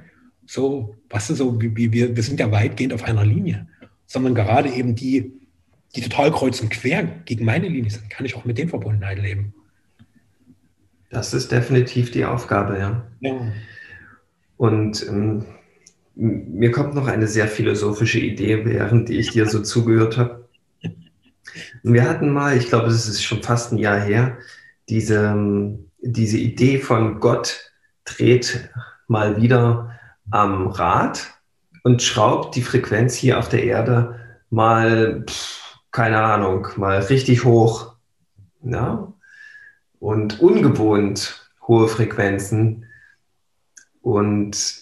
so, 0.46 0.96
was 1.10 1.30
ist 1.30 1.40
so, 1.40 1.60
wie, 1.62 1.92
wir, 1.92 2.16
wir 2.16 2.24
sind 2.24 2.40
ja 2.40 2.52
weitgehend 2.52 2.94
auf 2.94 3.04
einer 3.04 3.26
Linie, 3.26 3.68
sondern 4.06 4.36
gerade 4.36 4.70
eben 4.70 4.96
die, 4.96 5.34
die 5.96 6.02
total 6.02 6.32
kreuz 6.32 6.62
und 6.62 6.70
quer 6.70 7.04
gegen 7.26 7.46
meine 7.46 7.68
Linie 7.68 7.92
sind, 7.92 8.10
kann 8.10 8.26
ich 8.26 8.36
auch 8.36 8.46
mit 8.46 8.58
den 8.58 8.70
Verbundenheit 8.70 9.20
leben. 9.20 9.54
Das 11.10 11.34
ist 11.34 11.52
definitiv 11.52 12.12
die 12.12 12.26
Aufgabe, 12.26 12.78
ja. 12.78 13.08
ja. 13.22 13.52
Und 14.58 15.08
ähm, 15.08 15.46
mir 16.16 16.72
kommt 16.72 16.96
noch 16.96 17.08
eine 17.08 17.28
sehr 17.28 17.48
philosophische 17.48 18.20
Idee, 18.20 18.66
während 18.66 19.10
ich 19.10 19.32
dir 19.32 19.48
so 19.48 19.62
zugehört 19.62 20.18
habe. 20.18 20.48
Wir 21.84 22.04
hatten 22.04 22.32
mal, 22.32 22.58
ich 22.58 22.68
glaube, 22.68 22.88
es 22.88 23.08
ist 23.08 23.24
schon 23.24 23.44
fast 23.44 23.72
ein 23.72 23.78
Jahr 23.78 24.00
her, 24.00 24.38
diese, 24.90 25.28
ähm, 25.28 25.92
diese 26.02 26.38
Idee 26.38 26.80
von 26.80 27.20
Gott 27.20 27.72
dreht 28.04 28.70
mal 29.08 29.42
wieder 29.42 29.95
am 30.32 30.68
Rad 30.68 31.34
und 31.84 32.02
schraubt 32.02 32.56
die 32.56 32.62
Frequenz 32.62 33.16
hier 33.16 33.40
auf 33.40 33.50
der 33.50 33.64
Erde 33.64 34.20
mal, 34.50 35.26
keine 35.92 36.22
Ahnung, 36.22 36.68
mal 36.78 37.00
richtig 37.00 37.44
hoch. 37.44 37.96
Ja? 38.64 39.14
Und 40.00 40.40
ungewohnt 40.40 41.50
hohe 41.68 41.88
Frequenzen. 41.88 42.86
Und 44.02 44.76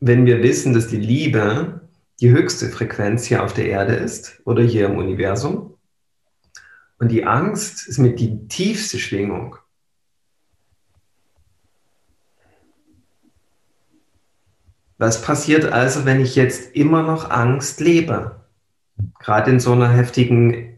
wenn 0.00 0.26
wir 0.26 0.42
wissen, 0.42 0.72
dass 0.72 0.88
die 0.88 0.96
Liebe 0.96 1.88
die 2.20 2.30
höchste 2.30 2.68
Frequenz 2.68 3.24
hier 3.24 3.42
auf 3.42 3.54
der 3.54 3.66
Erde 3.66 3.94
ist 3.94 4.40
oder 4.44 4.62
hier 4.62 4.86
im 4.86 4.98
Universum, 4.98 5.70
und 7.00 7.08
die 7.08 7.24
Angst 7.24 7.88
ist 7.88 7.98
mit 7.98 8.20
die 8.20 8.46
tiefste 8.46 8.98
Schwingung, 8.98 9.56
Was 15.00 15.22
passiert 15.22 15.64
also, 15.64 16.04
wenn 16.04 16.20
ich 16.20 16.36
jetzt 16.36 16.76
immer 16.76 17.02
noch 17.02 17.30
Angst 17.30 17.80
lebe? 17.80 18.44
Gerade 19.18 19.50
in 19.50 19.58
so 19.58 19.72
einer 19.72 19.88
heftigen 19.88 20.76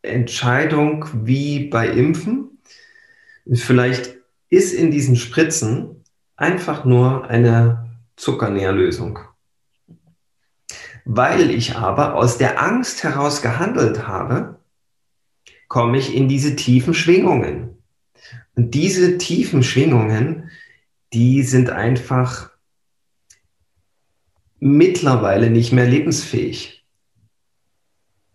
Entscheidung 0.00 1.04
wie 1.12 1.68
bei 1.68 1.86
Impfen. 1.90 2.58
Vielleicht 3.52 4.16
ist 4.48 4.72
in 4.72 4.90
diesen 4.90 5.14
Spritzen 5.14 6.02
einfach 6.36 6.86
nur 6.86 7.28
eine 7.28 7.90
Zuckernährlösung. 8.16 9.18
Weil 11.04 11.50
ich 11.50 11.76
aber 11.76 12.14
aus 12.14 12.38
der 12.38 12.62
Angst 12.62 13.04
heraus 13.04 13.42
gehandelt 13.42 14.08
habe, 14.08 14.58
komme 15.68 15.98
ich 15.98 16.14
in 16.14 16.28
diese 16.28 16.56
tiefen 16.56 16.94
Schwingungen. 16.94 17.76
Und 18.54 18.72
diese 18.72 19.18
tiefen 19.18 19.62
Schwingungen, 19.62 20.50
die 21.12 21.42
sind 21.42 21.68
einfach 21.68 22.49
mittlerweile 24.60 25.50
nicht 25.50 25.72
mehr 25.72 25.86
lebensfähig. 25.86 26.84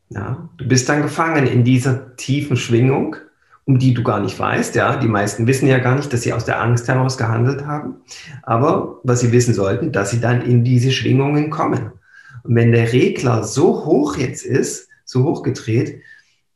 Ja, 0.09 0.49
du 0.57 0.67
bist 0.67 0.89
dann 0.89 1.01
gefangen 1.01 1.47
in 1.47 1.63
dieser 1.63 2.15
tiefen 2.15 2.57
Schwingung, 2.57 3.15
um 3.65 3.79
die 3.79 3.93
du 3.93 4.03
gar 4.03 4.19
nicht 4.19 4.38
weißt. 4.38 4.75
Ja, 4.75 4.97
die 4.97 5.07
meisten 5.07 5.47
wissen 5.47 5.67
ja 5.67 5.79
gar 5.79 5.95
nicht, 5.95 6.11
dass 6.11 6.21
sie 6.21 6.33
aus 6.33 6.45
der 6.45 6.61
Angst 6.61 6.88
heraus 6.88 7.17
gehandelt 7.17 7.65
haben. 7.65 7.97
Aber 8.43 8.99
was 9.03 9.21
sie 9.21 9.31
wissen 9.31 9.53
sollten, 9.53 9.91
dass 9.91 10.11
sie 10.11 10.19
dann 10.19 10.41
in 10.41 10.63
diese 10.63 10.91
Schwingungen 10.91 11.49
kommen. 11.49 11.91
Und 12.43 12.55
wenn 12.55 12.71
der 12.71 12.91
Regler 12.93 13.43
so 13.43 13.85
hoch 13.85 14.17
jetzt 14.17 14.45
ist, 14.45 14.89
so 15.03 15.23
hoch 15.23 15.43
gedreht, 15.43 16.01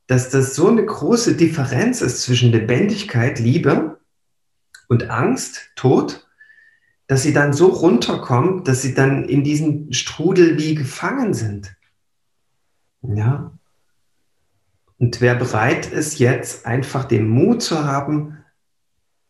dass 0.08 0.30
das 0.30 0.56
so 0.56 0.68
eine 0.68 0.86
große 0.86 1.36
Differenz 1.36 2.02
ist 2.02 2.24
zwischen 2.24 2.52
Lebendigkeit, 2.52 3.40
Liebe 3.40 4.00
und 4.88 5.10
Angst, 5.10 5.70
Tod, 5.76 6.28
dass 7.10 7.24
sie 7.24 7.34
dann 7.34 7.54
so 7.54 7.70
runterkommen, 7.70 8.64
dass 8.64 8.84
sie 8.84 8.94
dann 8.94 9.28
in 9.28 9.44
diesem 9.44 9.92
Strudel 9.92 10.60
wie 10.60 10.76
gefangen 10.76 11.34
sind. 11.34 11.76
Ja. 13.02 13.52
Und 15.00 15.20
wer 15.20 15.34
bereit 15.34 15.88
ist, 15.88 16.20
jetzt 16.20 16.68
einfach 16.68 17.06
den 17.06 17.28
Mut 17.28 17.64
zu 17.64 17.84
haben, 17.84 18.38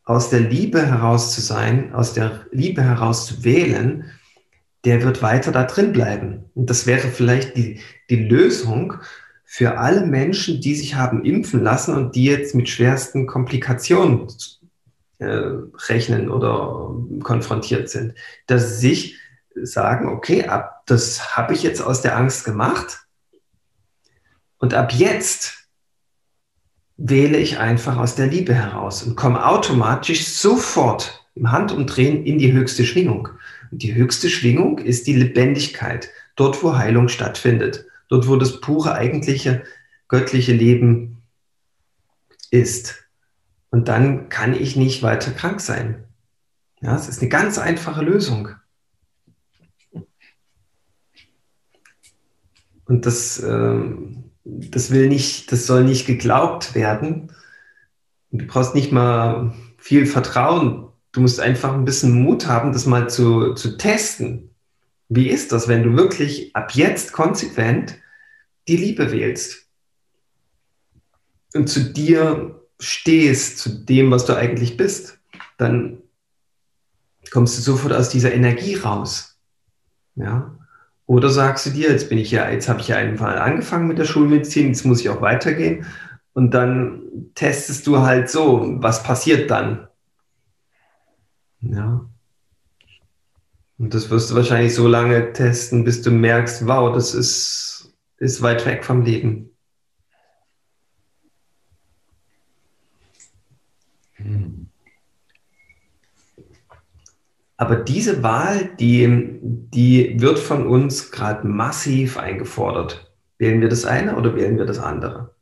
aus 0.04 0.30
der 0.30 0.42
Liebe 0.42 0.86
heraus 0.86 1.34
zu 1.34 1.40
sein, 1.40 1.94
aus 1.94 2.14
der 2.14 2.46
Liebe 2.52 2.84
heraus 2.84 3.28
zu 3.28 3.46
wählen, 3.46 4.12
der 4.84 5.02
wird 5.02 5.22
weiter 5.22 5.54
da 5.54 5.64
drin 5.64 5.94
bleiben. 5.94 6.50
Und 6.56 6.70
das 6.70 6.86
wäre 6.86 7.08
vielleicht 7.08 7.56
die, 7.56 7.80
die 8.10 8.18
Lösung 8.18 8.96
für 9.46 9.78
alle 9.78 10.06
Menschen, 10.06 10.60
die 10.60 10.76
sich 10.76 10.96
haben 10.96 11.24
impfen 11.24 11.64
lassen 11.64 11.96
und 11.96 12.16
die 12.16 12.26
jetzt 12.26 12.56
mit 12.56 12.68
schwersten 12.68 13.26
Komplikationen 13.26 14.28
rechnen 15.20 16.30
oder 16.30 16.96
konfrontiert 17.24 17.90
sind, 17.90 18.14
dass 18.48 18.80
sie 18.80 18.96
sich 18.96 19.18
sagen, 19.62 20.08
okay, 20.08 20.46
ab, 20.46 20.84
das 20.86 21.36
habe 21.36 21.54
ich 21.54 21.64
jetzt 21.64 21.82
aus 21.82 22.02
der 22.02 22.16
Angst 22.16 22.46
gemacht 22.46 23.00
und 24.60 24.74
ab 24.74 24.94
jetzt 24.94 25.68
wähle 26.98 27.38
ich 27.38 27.58
einfach 27.58 27.98
aus 27.98 28.16
der 28.16 28.28
Liebe 28.28 28.54
heraus 28.54 29.04
und 29.04 29.16
komme 29.16 29.46
automatisch 29.46 30.28
sofort 30.28 31.26
im 31.36 31.52
Handumdrehen 31.52 32.26
in 32.26 32.38
die 32.38 32.52
höchste 32.52 32.84
Schwingung. 32.84 33.30
Und 33.72 33.82
die 33.82 33.96
höchste 33.96 34.30
Schwingung 34.30 34.80
ist 34.80 35.08
die 35.08 35.16
Lebendigkeit, 35.16 36.10
dort 36.36 36.62
wo 36.62 36.76
Heilung 36.76 37.08
stattfindet, 37.08 37.86
dort 38.10 38.28
wo 38.28 38.36
das 38.36 38.60
pure 38.60 38.96
eigentliche 38.96 39.64
göttliche 40.10 40.52
Leben 40.52 41.24
ist. 42.52 43.09
Und 43.72 43.88
dann 43.88 44.30
kann 44.30 44.54
ich 44.54 44.76
nicht 44.76 45.04
weiter 45.04 45.32
krank 45.32 45.62
sein. 45.62 46.04
Ja, 46.82 46.96
es 46.96 47.08
ist 47.08 47.22
eine 47.22 47.30
ganz 47.30 47.58
einfache 47.58 48.04
Lösung. 48.04 48.50
Und 52.86 53.06
das, 53.06 53.40
äh, 53.40 53.80
das 54.44 54.90
will 54.90 55.08
nicht, 55.08 55.52
das 55.52 55.68
soll 55.68 55.84
nicht 55.84 56.08
geglaubt 56.08 56.74
werden. 56.74 57.32
Du 58.32 58.48
brauchst 58.48 58.74
nicht 58.74 58.92
mal 58.92 59.54
viel 59.78 60.06
Vertrauen. 60.06 60.88
Du 61.12 61.22
musst 61.22 61.40
einfach 61.40 61.74
ein 61.74 61.86
bisschen 61.86 62.24
Mut 62.24 62.48
haben, 62.48 62.72
das 62.72 62.86
mal 62.86 63.10
zu, 63.10 63.54
zu 63.54 63.78
testen. 63.78 64.56
Wie 65.08 65.30
ist 65.30 65.52
das, 65.52 65.68
wenn 65.68 65.84
du 65.84 65.96
wirklich 65.96 66.56
ab 66.56 66.72
jetzt 66.74 67.14
konsequent 67.14 67.98
die 68.68 68.78
Liebe 68.78 69.12
wählst 69.12 69.68
und 71.56 71.68
zu 71.68 71.92
dir 71.92 72.59
stehst, 72.80 73.60
zu 73.60 73.70
dem, 73.70 74.12
was 74.12 74.26
du 74.26 74.36
eigentlich 74.36 74.78
bist, 74.78 75.20
dann 75.58 76.02
kommst 77.32 77.58
du 77.58 77.62
sofort 77.62 77.94
aus 77.94 78.10
dieser 78.10 78.34
Energie 78.34 78.76
raus. 78.76 79.38
Ja? 80.16 80.56
Oder 81.06 81.30
sagst 81.30 81.66
du 81.66 81.70
dir, 81.72 81.90
jetzt 81.90 82.10
bin 82.10 82.18
ich 82.18 82.32
ja, 82.32 82.50
jetzt 82.50 82.70
habe 82.70 82.82
ich 82.82 82.88
ja 82.88 82.98
einfach 82.98 83.36
angefangen 83.40 83.88
mit 83.88 83.98
der 83.98 84.06
Schulmedizin, 84.06 84.68
jetzt 84.68 84.86
muss 84.86 85.02
ich 85.02 85.10
auch 85.10 85.22
weitergehen. 85.22 85.86
Und 86.34 86.54
dann 86.54 87.02
testest 87.36 87.88
du 87.88 88.00
halt 88.00 88.30
so, 88.30 88.76
was 88.80 89.04
passiert 89.04 89.50
dann? 89.50 89.88
Ja. 91.62 92.06
Und 93.78 93.94
das 93.94 94.10
wirst 94.10 94.30
du 94.30 94.36
wahrscheinlich 94.36 94.76
so 94.76 94.88
lange 94.88 95.34
testen, 95.34 95.84
bis 95.84 96.02
du 96.02 96.12
merkst, 96.12 96.68
wow, 96.68 96.94
das 96.94 97.14
ist, 97.14 97.94
ist 98.18 98.42
weit 98.42 98.66
weg 98.66 98.86
vom 98.86 99.02
Leben. 99.02 99.50
Aber 107.58 107.76
diese 107.76 108.24
Wahl, 108.24 108.70
die, 108.80 109.40
die 109.42 110.22
wird 110.22 110.40
von 110.40 110.66
uns 110.66 111.12
gerade 111.12 111.46
massiv 111.46 112.18
eingefordert. 112.18 113.14
Wählen 113.38 113.60
wir 113.60 113.68
das 113.68 113.86
eine 113.86 114.16
oder 114.16 114.36
wählen 114.36 114.58
wir 114.58 114.66
das 114.66 114.80
andere? 114.80 115.36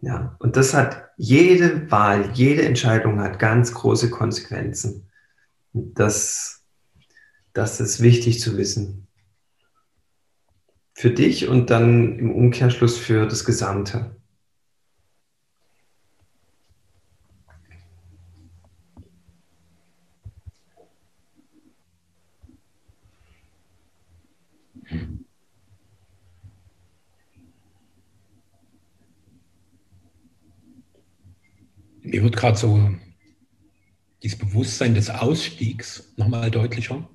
Ja, 0.00 0.36
und 0.38 0.56
das 0.56 0.74
hat 0.74 1.10
jede 1.16 1.90
Wahl, 1.90 2.30
jede 2.34 2.62
Entscheidung 2.64 3.20
hat 3.20 3.38
ganz 3.38 3.72
große 3.72 4.10
Konsequenzen. 4.10 5.08
Das, 5.72 6.64
das 7.52 7.80
ist 7.80 8.02
wichtig 8.02 8.40
zu 8.40 8.58
wissen. 8.58 9.06
Für 10.92 11.10
dich 11.10 11.48
und 11.48 11.70
dann 11.70 12.18
im 12.18 12.34
Umkehrschluss 12.34 12.98
für 12.98 13.26
das 13.26 13.44
Gesamte. 13.44 14.13
Mir 32.14 32.22
wird 32.22 32.36
gerade 32.36 32.56
so 32.56 32.94
dieses 34.22 34.38
Bewusstsein 34.38 34.94
des 34.94 35.10
Ausstiegs 35.10 36.14
nochmal 36.16 36.48
deutlicher. 36.48 37.10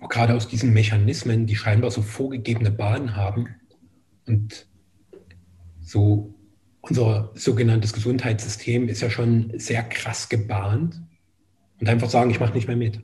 Auch 0.00 0.08
gerade 0.08 0.34
aus 0.34 0.48
diesen 0.48 0.72
Mechanismen, 0.72 1.46
die 1.46 1.54
scheinbar 1.54 1.92
so 1.92 2.02
vorgegebene 2.02 2.72
Bahnen 2.72 3.14
haben 3.14 3.54
und 4.26 4.66
so 5.80 6.34
unser 6.80 7.30
sogenanntes 7.36 7.92
Gesundheitssystem 7.92 8.88
ist 8.88 9.00
ja 9.00 9.10
schon 9.10 9.52
sehr 9.56 9.84
krass 9.84 10.28
gebahnt 10.28 11.00
und 11.78 11.88
einfach 11.88 12.10
sagen, 12.10 12.32
ich 12.32 12.40
mache 12.40 12.54
nicht 12.54 12.66
mehr 12.66 12.76
mit. 12.76 13.00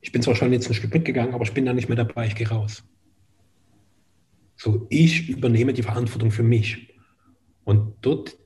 Ich 0.00 0.10
bin 0.10 0.22
zwar 0.22 0.34
schon 0.34 0.52
jetzt 0.52 0.66
ein 0.66 0.74
Stück 0.74 0.92
mitgegangen, 0.92 1.34
aber 1.34 1.44
ich 1.44 1.54
bin 1.54 1.66
da 1.66 1.72
nicht 1.72 1.88
mehr 1.88 1.94
dabei, 1.94 2.26
ich 2.26 2.34
gehe 2.34 2.48
raus. 2.48 2.82
So, 4.56 4.88
ich 4.90 5.28
übernehme 5.28 5.72
die 5.72 5.84
Verantwortung 5.84 6.32
für 6.32 6.42
mich. 6.42 6.92
Und 7.62 7.94
dort 8.00 8.36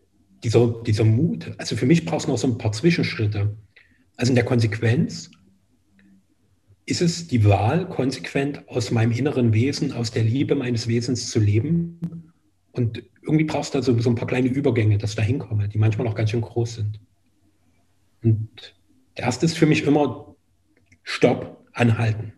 dieser, 0.43 0.83
dieser 0.87 1.05
Mut, 1.05 1.53
also 1.59 1.77
für 1.77 1.87
mich 1.87 2.05
braucht 2.05 2.23
es 2.23 2.29
noch 2.29 2.39
so 2.39 2.49
ein 2.49 2.59
paar 2.59 2.73
Zwischenschritte. 2.73 3.57
Also 4.17 4.31
in 4.31 4.37
der 4.37 4.45
Konsequenz 4.45 5.31
ist 6.87 7.03
es 7.03 7.29
die 7.29 7.45
Wahl, 7.45 7.89
konsequent 7.89 8.69
aus 8.69 8.91
meinem 8.91 9.13
inneren 9.13 9.53
Wesen, 9.53 9.93
aus 9.93 10.11
der 10.11 10.25
Liebe 10.25 10.55
meines 10.55 10.89
Wesens 10.89 11.31
zu 11.31 11.39
leben. 11.39 12.33
Und 12.73 13.03
irgendwie 13.23 13.45
brauchst 13.45 13.75
du 13.75 13.79
da 13.79 13.83
so, 13.83 13.99
so 13.99 14.11
ein 14.11 14.17
paar 14.17 14.27
kleine 14.27 14.49
Übergänge, 14.49 14.99
dass 14.99 15.11
ich 15.11 15.17
da 15.17 15.23
hinkomme, 15.23 15.69
die 15.69 15.79
manchmal 15.79 16.09
auch 16.09 16.15
ganz 16.15 16.31
schön 16.31 16.41
groß 16.41 16.77
sind. 16.77 17.01
Und 18.23 18.75
der 19.17 19.25
erste 19.25 19.47
ist 19.47 19.57
für 19.57 19.67
mich 19.67 19.85
immer 19.85 20.35
Stopp, 21.03 21.65
anhalten. 21.73 22.33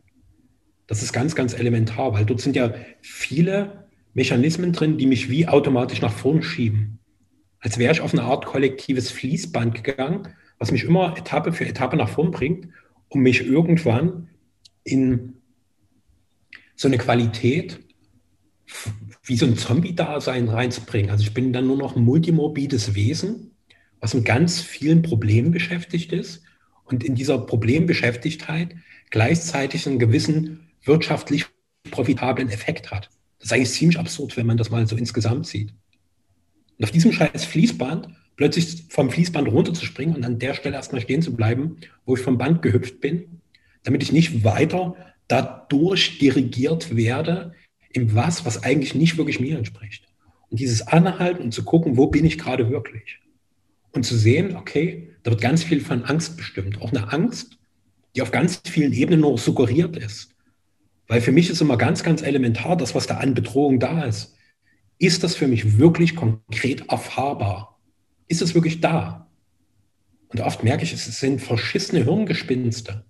Das 0.87 1.03
ist 1.03 1.13
ganz, 1.13 1.35
ganz 1.35 1.55
elementar, 1.55 2.13
weil 2.13 2.27
dort 2.27 2.41
sind 2.41 2.55
ja 2.55 2.75
viele 3.01 3.89
Mechanismen 4.13 4.73
drin, 4.73 4.99
die 4.99 5.07
mich 5.07 5.31
wie 5.31 5.49
automatisch 5.49 6.03
nach 6.03 6.13
vorn 6.13 6.43
schieben 6.43 6.99
als 7.63 7.79
wäre 7.79 7.93
ich 7.93 8.01
auf 8.01 8.13
eine 8.13 8.25
Art 8.25 8.45
kollektives 8.45 9.11
Fließband 9.11 9.83
gegangen, 9.83 10.29
was 10.59 10.73
mich 10.73 10.85
immer 10.85 11.17
Etappe 11.17 11.53
für 11.53 11.65
Etappe 11.65 11.97
nach 11.97 12.11
vorn 12.11 12.33
bringt, 12.33 12.69
um 13.09 13.21
mich 13.21 13.47
irgendwann 13.47 14.29
in 14.85 15.35
so 16.75 16.89
eine 16.89 16.99
Qualität 16.99 17.81
wie 19.25 19.37
so 19.37 19.47
ein 19.47 19.57
Zombie-Dasein 19.57 20.49
reinzubringen. 20.49 21.11
Also 21.11 21.23
ich 21.23 21.35
bin 21.35 21.53
dann 21.53 21.67
nur 21.67 21.77
noch 21.77 21.95
ein 21.95 22.03
multimorbides 22.03 22.95
Wesen, 22.95 23.53
was 24.01 24.15
mit 24.15 24.25
ganz 24.25 24.61
vielen 24.61 25.03
Problemen 25.03 25.53
beschäftigt 25.53 26.13
ist 26.13 26.43
und 26.85 27.05
in 27.05 27.15
dieser 27.15 27.39
Problembeschäftigtheit 27.39 28.75
gleichzeitig 29.11 29.87
einen 29.87 30.01
gewissen 30.01 30.69
wirtschaftlich 30.83 31.47
profitablen 31.91 32.49
Effekt 32.49 32.91
hat. 32.91 33.11
Das 33.39 33.47
ist 33.47 33.53
eigentlich 33.53 33.71
ziemlich 33.71 33.99
absurd, 33.99 34.37
wenn 34.37 34.47
man 34.47 34.57
das 34.57 34.71
mal 34.71 34.87
so 34.89 34.97
insgesamt 34.97 35.47
sieht. 35.47 35.73
Und 36.83 36.87
auf 36.87 36.91
diesem 36.91 37.13
scheiß 37.13 37.45
Fließband 37.45 38.09
plötzlich 38.35 38.87
vom 38.89 39.09
Fließband 39.09 39.47
runterzuspringen 39.47 40.17
und 40.17 40.25
an 40.25 40.41
der 40.41 40.53
Stelle 40.53 40.75
erstmal 40.75 41.01
stehen 41.01 41.23
zu 41.23 41.37
bleiben, 41.37 41.77
wo 42.05 42.17
ich 42.17 42.23
vom 42.23 42.39
Band 42.39 42.61
gehüpft 42.61 43.01
bin, 43.01 43.41
damit 43.85 44.03
ich 44.03 44.11
nicht 44.11 44.43
weiter 44.43 44.97
dadurch 45.29 46.19
dirigiert 46.19 46.97
werde 46.97 47.55
in 47.93 48.17
was, 48.17 48.45
was 48.45 48.65
eigentlich 48.65 48.97
nicht 48.97 49.17
wirklich 49.17 49.39
mir 49.39 49.59
entspricht. 49.59 50.09
Und 50.51 50.59
dieses 50.59 50.85
Anhalten 50.85 51.45
und 51.45 51.55
zu 51.55 51.63
gucken, 51.63 51.97
wo 51.97 52.09
bin 52.09 52.25
ich 52.25 52.37
gerade 52.37 52.69
wirklich? 52.69 53.21
Und 53.93 54.05
zu 54.05 54.17
sehen, 54.17 54.57
okay, 54.57 55.09
da 55.23 55.31
wird 55.31 55.41
ganz 55.41 55.63
viel 55.63 55.83
von 55.83 56.03
Angst 56.03 56.37
bestimmt. 56.37 56.83
Auch 56.83 56.91
eine 56.91 57.13
Angst, 57.13 57.59
die 58.17 58.23
auf 58.23 58.33
ganz 58.33 58.61
vielen 58.69 58.93
Ebenen 58.93 59.21
nur 59.21 59.39
suggeriert 59.39 59.97
ist. 59.97 60.35
Weil 61.07 61.21
für 61.21 61.31
mich 61.31 61.49
ist 61.49 61.61
immer 61.61 61.77
ganz, 61.77 62.03
ganz 62.03 62.23
elementar, 62.23 62.77
das, 62.77 62.97
was 62.97 63.07
da 63.07 63.19
an 63.19 63.35
Bedrohung 63.35 63.79
da 63.79 64.03
ist, 64.03 64.35
ist 65.03 65.25
das 65.25 65.35
für 65.35 65.49
mich 65.49 65.79
wirklich 65.79 66.15
konkret 66.15 66.89
erfahrbar? 66.89 67.81
Ist 68.29 68.41
es 68.41 68.55
wirklich 68.55 68.81
da? 68.81 69.29
Und 70.29 70.41
oft 70.41 70.63
merke 70.63 70.85
ich, 70.85 70.93
es 70.93 71.05
sind 71.19 71.43
verschissene 71.43 72.05
Hirngespinste. 72.05 73.05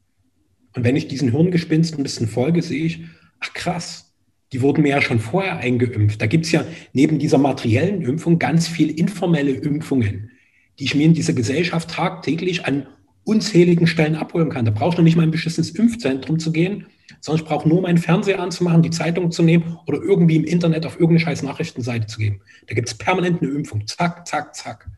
Und 0.75 0.85
wenn 0.85 0.97
ich 0.97 1.07
diesen 1.07 1.33
Hirngespinsten 1.33 2.01
ein 2.01 2.03
bisschen 2.03 2.29
folge, 2.29 2.63
sehe 2.63 2.87
ich, 2.87 3.01
ach 3.41 3.53
krass, 3.53 4.15
die 4.53 4.63
wurden 4.63 4.83
mir 4.83 4.89
ja 4.89 5.03
schon 5.03 5.21
vorher 5.21 5.59
eingeimpft. 5.59 6.23
Da 6.23 6.27
gibt 6.27 6.47
es 6.47 6.53
ja 6.53 6.65
neben 6.95 7.19
dieser 7.19 7.37
materiellen 7.37 8.01
Impfung 8.01 8.39
ganz 8.39 8.69
viel 8.69 8.89
informelle 8.89 9.53
Impfungen, 9.53 10.31
die 10.79 10.85
ich 10.85 10.95
mir 10.95 11.05
in 11.05 11.15
dieser 11.15 11.35
Gesellschaft 11.35 11.91
tagtäglich 11.91 12.65
an 12.65 12.87
unzähligen 13.25 13.87
Stellen 13.87 14.17
abholen 14.17 14.49
kann. 14.49 14.65
Da 14.65 14.73
ich 14.73 14.97
noch 14.97 15.05
nicht 15.05 15.17
mal 15.17 15.25
ein 15.25 15.31
beschissenes 15.31 15.71
Impfzentrum 15.71 16.39
zu 16.39 16.53
gehen, 16.53 16.87
sondern 17.23 17.45
ich 17.45 17.49
brauche 17.49 17.69
nur 17.69 17.81
meinen 17.81 17.99
Fernseher 17.99 18.41
anzumachen, 18.41 18.83
die 18.83 18.91
Zeitung 18.91 19.31
zu 19.31 19.45
nehmen 19.45 19.79
oder 19.87 20.03
irgendwie 20.03 20.37
im 20.37 20.45
Internet 20.45 20.85
auf 20.85 20.95
irgendeine 20.95 21.21
scheiß 21.21 21.45
Nachrichtenseite 21.45 22.09
zu 22.09 22.19
geben. 22.19 22.41
Da 22.67 22.75
gibt 22.75 22.89
es 22.89 22.95
permanent 22.95 23.41
eine 23.41 23.53
Impfung. 23.53 23.87
Zack, 23.87 24.27
zack, 24.27 24.55
zack. 24.57 24.91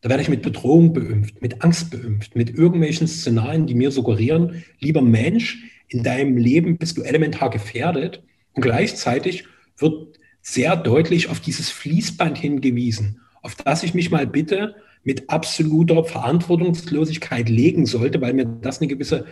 Da 0.00 0.08
werde 0.08 0.24
ich 0.24 0.28
mit 0.28 0.42
Bedrohung 0.42 0.92
beimpft, 0.92 1.40
mit 1.40 1.62
Angst 1.62 1.92
beimpft, 1.92 2.34
mit 2.34 2.50
irgendwelchen 2.50 3.06
Szenarien, 3.06 3.68
die 3.68 3.76
mir 3.76 3.92
suggerieren, 3.92 4.64
lieber 4.80 5.00
Mensch, 5.02 5.62
in 5.86 6.02
deinem 6.02 6.36
Leben 6.36 6.78
bist 6.78 6.98
du 6.98 7.02
elementar 7.02 7.50
gefährdet. 7.50 8.24
Und 8.54 8.62
gleichzeitig 8.62 9.44
wird 9.78 10.18
sehr 10.40 10.74
deutlich 10.74 11.28
auf 11.28 11.38
dieses 11.38 11.70
Fließband 11.70 12.36
hingewiesen, 12.36 13.20
auf 13.40 13.54
das 13.54 13.84
ich 13.84 13.94
mich 13.94 14.10
mal 14.10 14.26
bitte 14.26 14.74
mit 15.04 15.30
absoluter 15.30 16.04
Verantwortungslosigkeit 16.04 17.48
legen 17.48 17.86
sollte, 17.86 18.20
weil 18.20 18.34
mir 18.34 18.46
das 18.46 18.80
eine 18.80 18.88
gewisse 18.88 19.26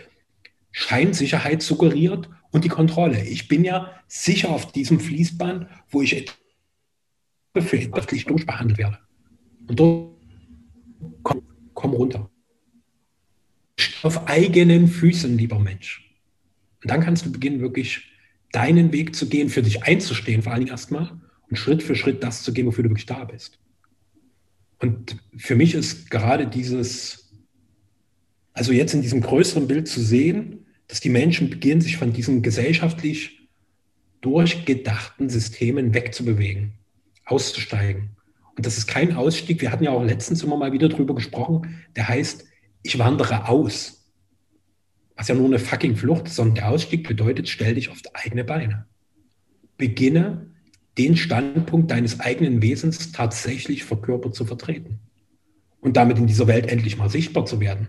Scheinsicherheit 0.71 1.61
suggeriert 1.61 2.29
und 2.51 2.63
die 2.63 2.69
Kontrolle. 2.69 3.23
Ich 3.25 3.47
bin 3.47 3.63
ja 3.63 3.91
sicher 4.07 4.49
auf 4.49 4.71
diesem 4.71 4.99
Fließband, 4.99 5.67
wo 5.89 6.01
ich 6.01 6.25
wirtschaftlich 7.53 8.25
durchbehandelt 8.25 8.77
werde. 8.77 8.99
Und 9.67 9.79
dort 9.79 10.15
komm, 11.23 11.41
komm 11.73 11.91
runter. 11.91 12.29
Auf 14.03 14.27
eigenen 14.27 14.87
Füßen, 14.87 15.37
lieber 15.37 15.59
Mensch. 15.59 16.11
Und 16.83 16.89
dann 16.89 17.01
kannst 17.01 17.25
du 17.25 17.31
beginnen, 17.31 17.61
wirklich 17.61 18.11
deinen 18.51 18.91
Weg 18.91 19.15
zu 19.15 19.29
gehen, 19.29 19.49
für 19.49 19.61
dich 19.61 19.83
einzustehen, 19.83 20.41
vor 20.41 20.51
allen 20.51 20.61
Dingen 20.61 20.71
erstmal, 20.71 21.21
und 21.49 21.55
Schritt 21.55 21.83
für 21.83 21.95
Schritt 21.95 22.23
das 22.23 22.43
zu 22.43 22.53
gehen, 22.53 22.65
wofür 22.65 22.83
du 22.83 22.89
wirklich 22.89 23.05
da 23.05 23.23
bist. 23.23 23.59
Und 24.79 25.17
für 25.37 25.55
mich 25.55 25.75
ist 25.75 26.09
gerade 26.09 26.47
dieses, 26.47 27.20
also 28.53 28.71
jetzt 28.71 28.93
in 28.93 29.01
diesem 29.01 29.21
größeren 29.21 29.67
Bild 29.67 29.87
zu 29.87 30.01
sehen, 30.01 30.65
dass 30.87 30.99
die 30.99 31.09
Menschen 31.09 31.49
beginnen, 31.49 31.81
sich 31.81 31.97
von 31.97 32.13
diesen 32.13 32.41
gesellschaftlich 32.41 33.47
durchgedachten 34.21 35.29
Systemen 35.29 35.93
wegzubewegen, 35.93 36.73
auszusteigen. 37.25 38.11
Und 38.55 38.65
das 38.65 38.77
ist 38.77 38.87
kein 38.87 39.15
Ausstieg. 39.15 39.61
Wir 39.61 39.71
hatten 39.71 39.85
ja 39.85 39.91
auch 39.91 40.03
letztens 40.03 40.43
immer 40.43 40.57
mal 40.57 40.73
wieder 40.73 40.89
drüber 40.89 41.15
gesprochen. 41.15 41.81
Der 41.95 42.07
heißt, 42.07 42.45
ich 42.83 42.99
wandere 42.99 43.47
aus. 43.47 44.05
Was 45.15 45.27
ja 45.27 45.35
nur 45.35 45.45
eine 45.45 45.59
fucking 45.59 45.95
Flucht 45.95 46.27
ist, 46.27 46.35
sondern 46.35 46.55
der 46.55 46.69
Ausstieg 46.69 47.07
bedeutet, 47.07 47.47
stell 47.47 47.75
dich 47.75 47.89
auf 47.89 47.99
eigene 48.13 48.43
Beine. 48.43 48.85
Beginne 49.77 50.51
den 50.97 51.15
Standpunkt 51.15 51.89
deines 51.89 52.19
eigenen 52.19 52.61
Wesens 52.61 53.11
tatsächlich 53.11 53.83
verkörpert 53.83 54.35
zu 54.35 54.45
vertreten. 54.45 54.99
Und 55.79 55.97
damit 55.97 56.17
in 56.17 56.27
dieser 56.27 56.47
Welt 56.47 56.67
endlich 56.67 56.97
mal 56.97 57.09
sichtbar 57.09 57.45
zu 57.45 57.59
werden. 57.59 57.87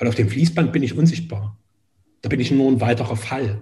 Weil 0.00 0.08
auf 0.08 0.14
dem 0.14 0.30
Fließband 0.30 0.72
bin 0.72 0.82
ich 0.82 0.96
unsichtbar. 0.96 1.58
Da 2.22 2.30
bin 2.30 2.40
ich 2.40 2.50
nur 2.50 2.70
ein 2.70 2.80
weiterer 2.80 3.16
Fall. 3.16 3.60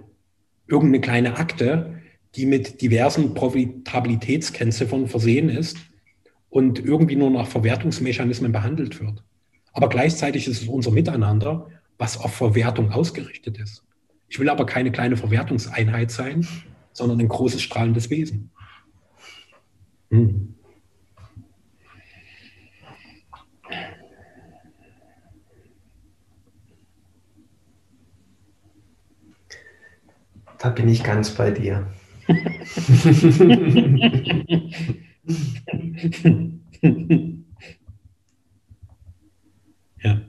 Irgendeine 0.67 1.01
kleine 1.01 1.37
Akte, 1.37 2.01
die 2.35 2.45
mit 2.45 2.81
diversen 2.81 3.33
Profitabilitätskennziffern 3.33 5.07
versehen 5.07 5.49
ist 5.49 5.77
und 6.49 6.79
irgendwie 6.79 7.17
nur 7.17 7.29
nach 7.29 7.47
Verwertungsmechanismen 7.47 8.53
behandelt 8.53 9.01
wird. 9.01 9.21
Aber 9.73 9.89
gleichzeitig 9.89 10.47
ist 10.47 10.61
es 10.61 10.67
unser 10.69 10.91
Miteinander, 10.91 11.67
was 11.97 12.17
auf 12.17 12.33
Verwertung 12.33 12.91
ausgerichtet 12.91 13.57
ist. 13.57 13.83
Ich 14.29 14.39
will 14.39 14.49
aber 14.49 14.65
keine 14.65 14.91
kleine 14.91 15.17
Verwertungseinheit 15.17 16.09
sein, 16.09 16.47
sondern 16.93 17.19
ein 17.19 17.27
großes 17.27 17.61
strahlendes 17.61 18.09
Wesen. 18.09 18.51
Hm. 20.09 20.55
Da 30.59 30.69
bin 30.69 30.87
ich 30.89 31.03
ganz 31.03 31.31
bei 31.31 31.51
dir. 31.51 31.87
ja. 40.03 40.28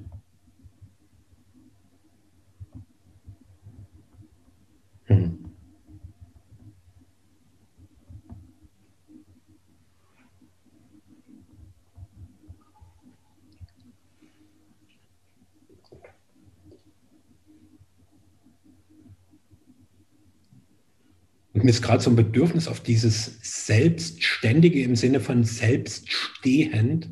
Mir 21.65 21.71
ist 21.71 21.83
gerade 21.83 22.03
so 22.03 22.11
ein 22.11 22.17
Bedürfnis 22.17 22.69
auf 22.69 22.81
dieses 22.81 23.39
Selbstständige 23.43 24.83
im 24.83 24.97
Sinne 24.97 25.21
von 25.21 25.45
selbststehend 25.45 27.09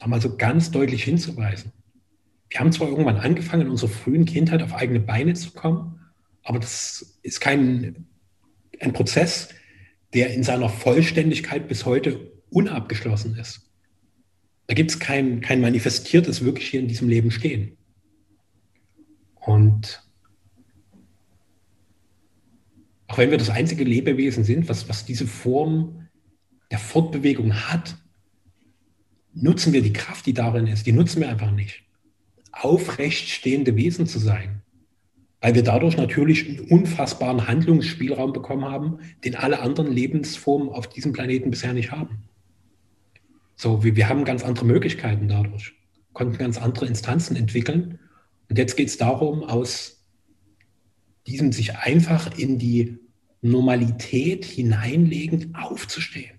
nochmal 0.00 0.20
so 0.20 0.36
ganz 0.36 0.70
deutlich 0.70 1.04
hinzuweisen. 1.04 1.72
Wir 2.48 2.60
haben 2.60 2.72
zwar 2.72 2.88
irgendwann 2.88 3.16
angefangen, 3.16 3.62
in 3.62 3.70
unserer 3.70 3.90
frühen 3.90 4.24
Kindheit 4.24 4.62
auf 4.62 4.74
eigene 4.74 5.00
Beine 5.00 5.34
zu 5.34 5.50
kommen, 5.50 6.00
aber 6.42 6.58
das 6.58 7.18
ist 7.22 7.40
kein 7.40 8.06
ein 8.80 8.92
Prozess, 8.92 9.48
der 10.14 10.32
in 10.32 10.42
seiner 10.42 10.68
Vollständigkeit 10.68 11.68
bis 11.68 11.84
heute 11.84 12.32
unabgeschlossen 12.50 13.36
ist. 13.36 13.70
Da 14.66 14.74
gibt 14.74 14.90
es 14.90 14.98
kein, 14.98 15.40
kein 15.40 15.60
manifestiertes 15.60 16.44
wirklich 16.44 16.68
hier 16.68 16.80
in 16.80 16.88
diesem 16.88 17.08
Leben 17.08 17.30
stehen. 17.30 17.76
Und 19.34 20.05
auch 23.08 23.18
wenn 23.18 23.30
wir 23.30 23.38
das 23.38 23.50
einzige 23.50 23.84
Lebewesen 23.84 24.44
sind, 24.44 24.68
was, 24.68 24.88
was 24.88 25.04
diese 25.04 25.26
Form 25.26 26.08
der 26.70 26.78
Fortbewegung 26.78 27.54
hat, 27.54 27.96
nutzen 29.32 29.72
wir 29.72 29.82
die 29.82 29.92
Kraft, 29.92 30.26
die 30.26 30.34
darin 30.34 30.66
ist, 30.66 30.86
die 30.86 30.92
nutzen 30.92 31.20
wir 31.20 31.28
einfach 31.28 31.52
nicht. 31.52 31.84
Aufrecht 32.52 33.28
stehende 33.28 33.76
Wesen 33.76 34.06
zu 34.06 34.18
sein, 34.18 34.62
weil 35.40 35.54
wir 35.54 35.62
dadurch 35.62 35.96
natürlich 35.96 36.48
einen 36.48 36.70
unfassbaren 36.70 37.46
Handlungsspielraum 37.46 38.32
bekommen 38.32 38.64
haben, 38.64 38.98
den 39.24 39.36
alle 39.36 39.60
anderen 39.60 39.92
Lebensformen 39.92 40.70
auf 40.70 40.88
diesem 40.88 41.12
Planeten 41.12 41.50
bisher 41.50 41.74
nicht 41.74 41.92
haben. 41.92 42.24
So, 43.54 43.84
wir, 43.84 43.94
wir 43.94 44.08
haben 44.08 44.24
ganz 44.24 44.42
andere 44.42 44.64
Möglichkeiten 44.64 45.28
dadurch, 45.28 45.74
konnten 46.12 46.38
ganz 46.38 46.58
andere 46.58 46.86
Instanzen 46.86 47.36
entwickeln. 47.36 47.98
Und 48.48 48.58
jetzt 48.58 48.76
geht 48.76 48.88
es 48.88 48.96
darum, 48.96 49.44
aus 49.44 49.95
diesem 51.26 51.52
sich 51.52 51.76
einfach 51.76 52.36
in 52.38 52.58
die 52.58 52.98
Normalität 53.42 54.44
hineinlegen, 54.44 55.54
aufzustehen. 55.54 56.38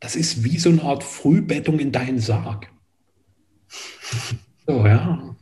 Das 0.00 0.16
ist 0.16 0.44
wie 0.44 0.58
so 0.58 0.68
eine 0.68 0.82
Art 0.82 1.02
Frühbettung 1.02 1.78
in 1.78 1.92
deinen 1.92 2.18
Sarg. 2.18 2.70
So, 4.66 4.86
ja. 4.86 5.34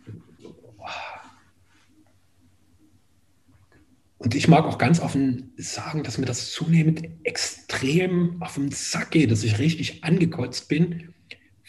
Und 4.19 4.37
ich 4.37 4.47
mag 4.47 4.65
auch 4.67 4.79
ganz 4.79 5.01
offen 5.01 5.53
sagen, 5.57 6.05
dass 6.05 6.17
mir 6.17 6.27
das 6.27 6.53
zunehmend 6.53 7.03
extrem 7.25 8.41
auf 8.41 8.55
den 8.55 8.71
Sack 8.71 9.11
geht, 9.11 9.33
dass 9.33 9.43
ich 9.43 9.59
richtig 9.59 10.05
angekotzt 10.05 10.69
bin, 10.69 11.13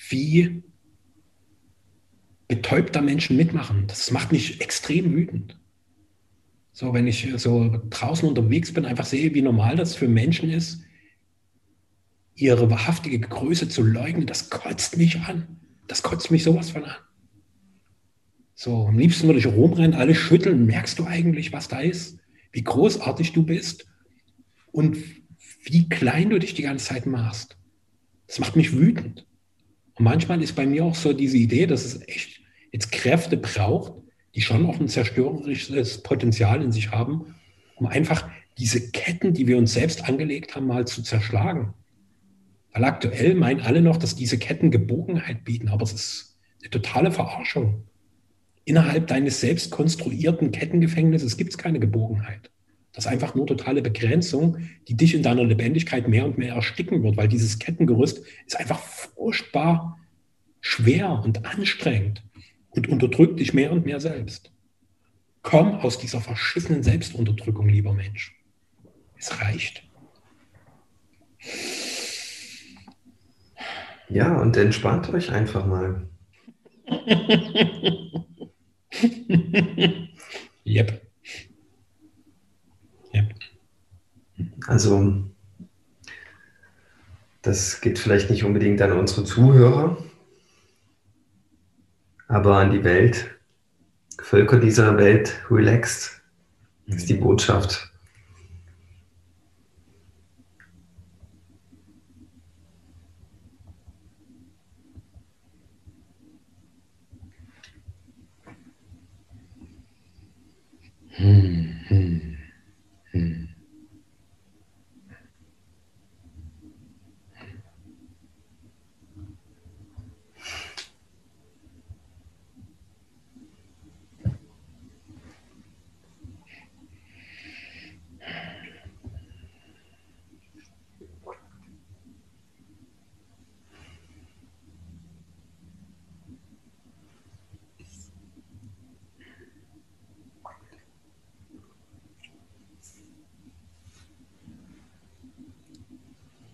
wie 0.09 0.61
betäubter 2.47 3.01
Menschen 3.01 3.37
mitmachen. 3.37 3.87
Das 3.87 4.11
macht 4.11 4.31
mich 4.31 4.61
extrem 4.61 5.13
wütend. 5.13 5.57
So, 6.73 6.91
wenn 6.93 7.05
ich 7.05 7.31
so 7.37 7.81
draußen 7.91 8.27
unterwegs 8.27 8.73
bin, 8.73 8.85
einfach 8.85 9.05
sehe, 9.05 9.33
wie 9.35 9.43
normal 9.43 9.75
das 9.75 9.95
für 9.95 10.07
Menschen 10.07 10.49
ist, 10.49 10.81
ihre 12.35 12.69
wahrhaftige 12.69 13.19
Größe 13.19 13.69
zu 13.69 13.83
leugnen, 13.83 14.25
das 14.25 14.49
kotzt 14.49 14.97
mich 14.97 15.19
an. 15.21 15.59
Das 15.87 16.01
kotzt 16.01 16.31
mich 16.31 16.43
sowas 16.43 16.71
von 16.71 16.83
an. 16.85 16.95
So, 18.55 18.87
am 18.87 18.97
liebsten 18.97 19.27
würde 19.27 19.39
ich 19.39 19.45
rumrennen, 19.45 19.93
alle 19.93 20.15
schütteln. 20.15 20.65
Merkst 20.65 20.97
du 20.97 21.05
eigentlich, 21.05 21.53
was 21.53 21.67
da 21.67 21.79
ist? 21.79 22.17
Wie 22.51 22.63
großartig 22.63 23.33
du 23.33 23.43
bist 23.43 23.85
und 24.71 24.97
wie 25.63 25.89
klein 25.89 26.31
du 26.31 26.39
dich 26.39 26.55
die 26.55 26.61
ganze 26.63 26.85
Zeit 26.85 27.05
machst. 27.05 27.57
Das 28.27 28.39
macht 28.39 28.55
mich 28.55 28.73
wütend. 28.73 29.27
Und 29.95 30.05
manchmal 30.05 30.41
ist 30.41 30.55
bei 30.55 30.65
mir 30.65 30.85
auch 30.85 30.95
so 30.95 31.13
diese 31.13 31.37
Idee, 31.37 31.67
dass 31.67 31.85
es 31.85 32.01
echt 32.07 32.41
jetzt 32.71 32.91
Kräfte 32.91 33.37
braucht, 33.37 34.02
die 34.35 34.41
schon 34.41 34.65
auch 34.65 34.79
ein 34.79 34.87
zerstörerisches 34.87 36.01
Potenzial 36.01 36.61
in 36.63 36.71
sich 36.71 36.91
haben, 36.91 37.35
um 37.75 37.87
einfach 37.87 38.29
diese 38.57 38.91
Ketten, 38.91 39.33
die 39.33 39.47
wir 39.47 39.57
uns 39.57 39.73
selbst 39.73 40.07
angelegt 40.07 40.55
haben, 40.55 40.67
mal 40.67 40.85
zu 40.85 41.03
zerschlagen. 41.03 41.73
Weil 42.71 42.85
aktuell 42.85 43.35
meinen 43.35 43.61
alle 43.61 43.81
noch, 43.81 43.97
dass 43.97 44.15
diese 44.15 44.37
Ketten 44.37 44.71
Gebogenheit 44.71 45.43
bieten, 45.43 45.69
aber 45.69 45.83
es 45.83 45.93
ist 45.93 46.39
eine 46.61 46.71
totale 46.71 47.11
Verarschung. 47.11 47.83
Innerhalb 48.65 49.07
deines 49.07 49.41
selbst 49.41 49.71
konstruierten 49.71 50.51
Kettengefängnisses 50.51 51.37
gibt 51.37 51.51
es 51.51 51.57
keine 51.57 51.79
Gebogenheit. 51.79 52.49
Das 52.93 53.05
ist 53.05 53.11
einfach 53.11 53.35
nur 53.35 53.47
totale 53.47 53.81
Begrenzung, 53.81 54.57
die 54.87 54.95
dich 54.95 55.13
in 55.13 55.23
deiner 55.23 55.43
Lebendigkeit 55.43 56.07
mehr 56.07 56.25
und 56.25 56.37
mehr 56.37 56.53
ersticken 56.55 57.03
wird, 57.03 57.17
weil 57.17 57.27
dieses 57.27 57.59
Kettengerüst 57.59 58.23
ist 58.45 58.59
einfach 58.59 58.79
furchtbar 58.79 59.99
schwer 60.61 61.21
und 61.23 61.45
anstrengend 61.45 62.23
und 62.75 62.89
unterdrückt 62.89 63.39
dich 63.39 63.53
mehr 63.53 63.71
und 63.71 63.85
mehr 63.85 63.99
selbst. 63.99 64.51
Komm 65.41 65.75
aus 65.79 65.97
dieser 65.97 66.21
verschissenen 66.21 66.83
Selbstunterdrückung, 66.83 67.67
lieber 67.67 67.93
Mensch. 67.93 68.35
Es 69.17 69.41
reicht. 69.41 69.83
Ja, 74.09 74.37
und 74.37 74.55
entspannt 74.57 75.09
euch 75.09 75.31
einfach 75.31 75.65
mal. 75.65 76.07
yep. 80.65 81.01
Yep. 83.13 83.33
Also, 84.67 85.23
das 87.41 87.81
geht 87.81 87.99
vielleicht 87.99 88.29
nicht 88.29 88.43
unbedingt 88.43 88.81
an 88.81 88.93
unsere 88.93 89.25
Zuhörer, 89.25 89.97
aber 92.33 92.57
an 92.57 92.71
die 92.71 92.83
Welt. 92.83 93.29
Völker 94.19 94.57
dieser 94.57 94.97
Welt 94.97 95.33
relaxed, 95.49 96.21
ist 96.87 97.07
die 97.09 97.13
Botschaft. 97.15 97.92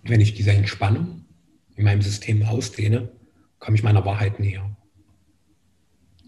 Wenn 0.10 0.22
ich 0.22 0.34
diese 0.34 0.52
Entspannung 0.52 1.26
in 1.76 1.84
meinem 1.84 2.02
System 2.02 2.43
ausdehne, 2.43 3.10
komme 3.60 3.78
ich 3.78 3.84
meiner 3.84 4.06
Wahrheit 4.06 4.39
näher. 4.39 4.76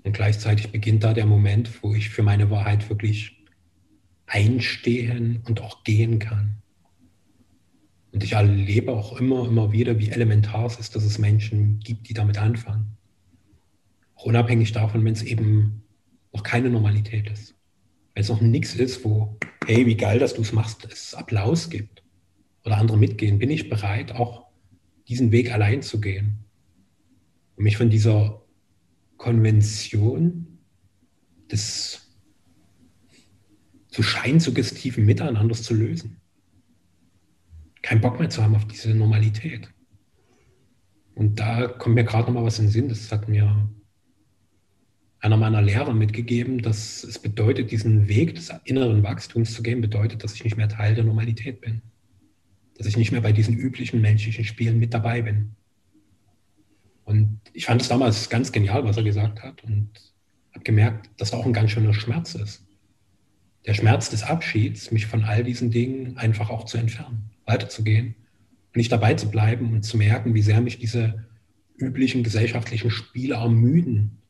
Und 0.03 0.13
gleichzeitig 0.13 0.71
beginnt 0.71 1.03
da 1.03 1.13
der 1.13 1.25
Moment, 1.25 1.83
wo 1.83 1.93
ich 1.93 2.09
für 2.09 2.23
meine 2.23 2.49
Wahrheit 2.49 2.89
wirklich 2.89 3.45
einstehen 4.25 5.41
und 5.47 5.61
auch 5.61 5.83
gehen 5.83 6.19
kann. 6.19 6.57
Und 8.11 8.23
ich 8.23 8.33
erlebe 8.33 8.91
auch 8.91 9.19
immer, 9.19 9.47
immer 9.47 9.71
wieder, 9.71 9.99
wie 9.99 10.09
elementar 10.09 10.65
es 10.65 10.77
ist, 10.77 10.95
dass 10.95 11.03
es 11.03 11.17
Menschen 11.17 11.79
gibt, 11.79 12.09
die 12.09 12.13
damit 12.13 12.37
anfangen. 12.37 12.97
Auch 14.15 14.25
unabhängig 14.25 14.71
davon, 14.71 15.03
wenn 15.05 15.13
es 15.13 15.23
eben 15.23 15.83
noch 16.33 16.43
keine 16.43 16.69
Normalität 16.69 17.29
ist. 17.29 17.55
Wenn 18.13 18.21
es 18.21 18.29
noch 18.29 18.41
nichts 18.41 18.75
ist, 18.75 19.05
wo, 19.05 19.37
hey, 19.65 19.85
wie 19.85 19.95
geil, 19.95 20.19
dass 20.19 20.33
du 20.33 20.41
es 20.41 20.51
machst, 20.51 20.85
es 20.91 21.13
Applaus 21.13 21.69
gibt 21.69 22.00
oder 22.65 22.77
andere 22.77 22.97
mitgehen, 22.97 23.39
bin 23.39 23.49
ich 23.49 23.69
bereit, 23.69 24.13
auch 24.13 24.47
diesen 25.07 25.31
Weg 25.31 25.51
allein 25.51 25.81
zu 25.81 25.99
gehen 25.99 26.45
und 27.55 27.63
mich 27.63 27.77
von 27.77 27.89
dieser 27.89 28.41
Konvention 29.17 30.59
des 31.51 32.07
zu 33.89 34.03
scheinsuggestiven 34.03 35.05
Miteinanders 35.05 35.63
zu 35.63 35.73
lösen. 35.73 36.17
keinen 37.81 38.01
Bock 38.01 38.19
mehr 38.19 38.29
zu 38.29 38.43
haben 38.43 38.55
auf 38.55 38.67
diese 38.67 38.93
Normalität. 38.93 39.69
Und 41.15 41.39
da 41.39 41.67
kommt 41.67 41.95
mir 41.95 42.03
gerade 42.03 42.27
noch 42.27 42.39
mal 42.39 42.45
was 42.45 42.59
in 42.59 42.65
den 42.65 42.71
Sinn. 42.71 42.89
Das 42.89 43.11
hat 43.11 43.27
mir 43.27 43.69
einer 45.19 45.37
meiner 45.37 45.61
Lehrer 45.61 45.93
mitgegeben, 45.93 46.61
dass 46.61 47.03
es 47.03 47.19
bedeutet, 47.19 47.71
diesen 47.71 48.07
Weg 48.07 48.35
des 48.35 48.51
inneren 48.65 49.03
Wachstums 49.03 49.53
zu 49.53 49.61
gehen, 49.61 49.81
bedeutet, 49.81 50.23
dass 50.23 50.35
ich 50.35 50.43
nicht 50.43 50.57
mehr 50.57 50.69
Teil 50.69 50.95
der 50.95 51.03
Normalität 51.03 51.59
bin. 51.61 51.81
Dass 52.81 52.87
ich 52.87 52.97
nicht 52.97 53.11
mehr 53.11 53.21
bei 53.21 53.31
diesen 53.31 53.55
üblichen 53.55 54.01
menschlichen 54.01 54.43
Spielen 54.43 54.79
mit 54.79 54.91
dabei 54.91 55.21
bin. 55.21 55.51
Und 57.05 57.39
ich 57.53 57.65
fand 57.65 57.79
es 57.79 57.89
damals 57.89 58.27
ganz 58.27 58.51
genial, 58.51 58.83
was 58.85 58.97
er 58.97 59.03
gesagt 59.03 59.43
hat 59.43 59.63
und 59.63 59.91
habe 60.51 60.63
gemerkt, 60.63 61.09
dass 61.17 61.31
auch 61.31 61.45
ein 61.45 61.53
ganz 61.53 61.69
schöner 61.69 61.93
Schmerz 61.93 62.33
ist. 62.33 62.65
Der 63.67 63.75
Schmerz 63.75 64.09
des 64.09 64.23
Abschieds, 64.23 64.89
mich 64.89 65.05
von 65.05 65.23
all 65.23 65.43
diesen 65.43 65.69
Dingen 65.69 66.17
einfach 66.17 66.49
auch 66.49 66.65
zu 66.65 66.79
entfernen, 66.79 67.29
weiterzugehen 67.45 68.15
nicht 68.73 68.91
dabei 68.91 69.13
zu 69.13 69.29
bleiben 69.29 69.73
und 69.73 69.83
zu 69.83 69.97
merken, 69.97 70.33
wie 70.33 70.41
sehr 70.41 70.61
mich 70.61 70.79
diese 70.79 71.25
üblichen 71.77 72.23
gesellschaftlichen 72.23 72.89
Spiele 72.89 73.35
ermüden 73.35 74.21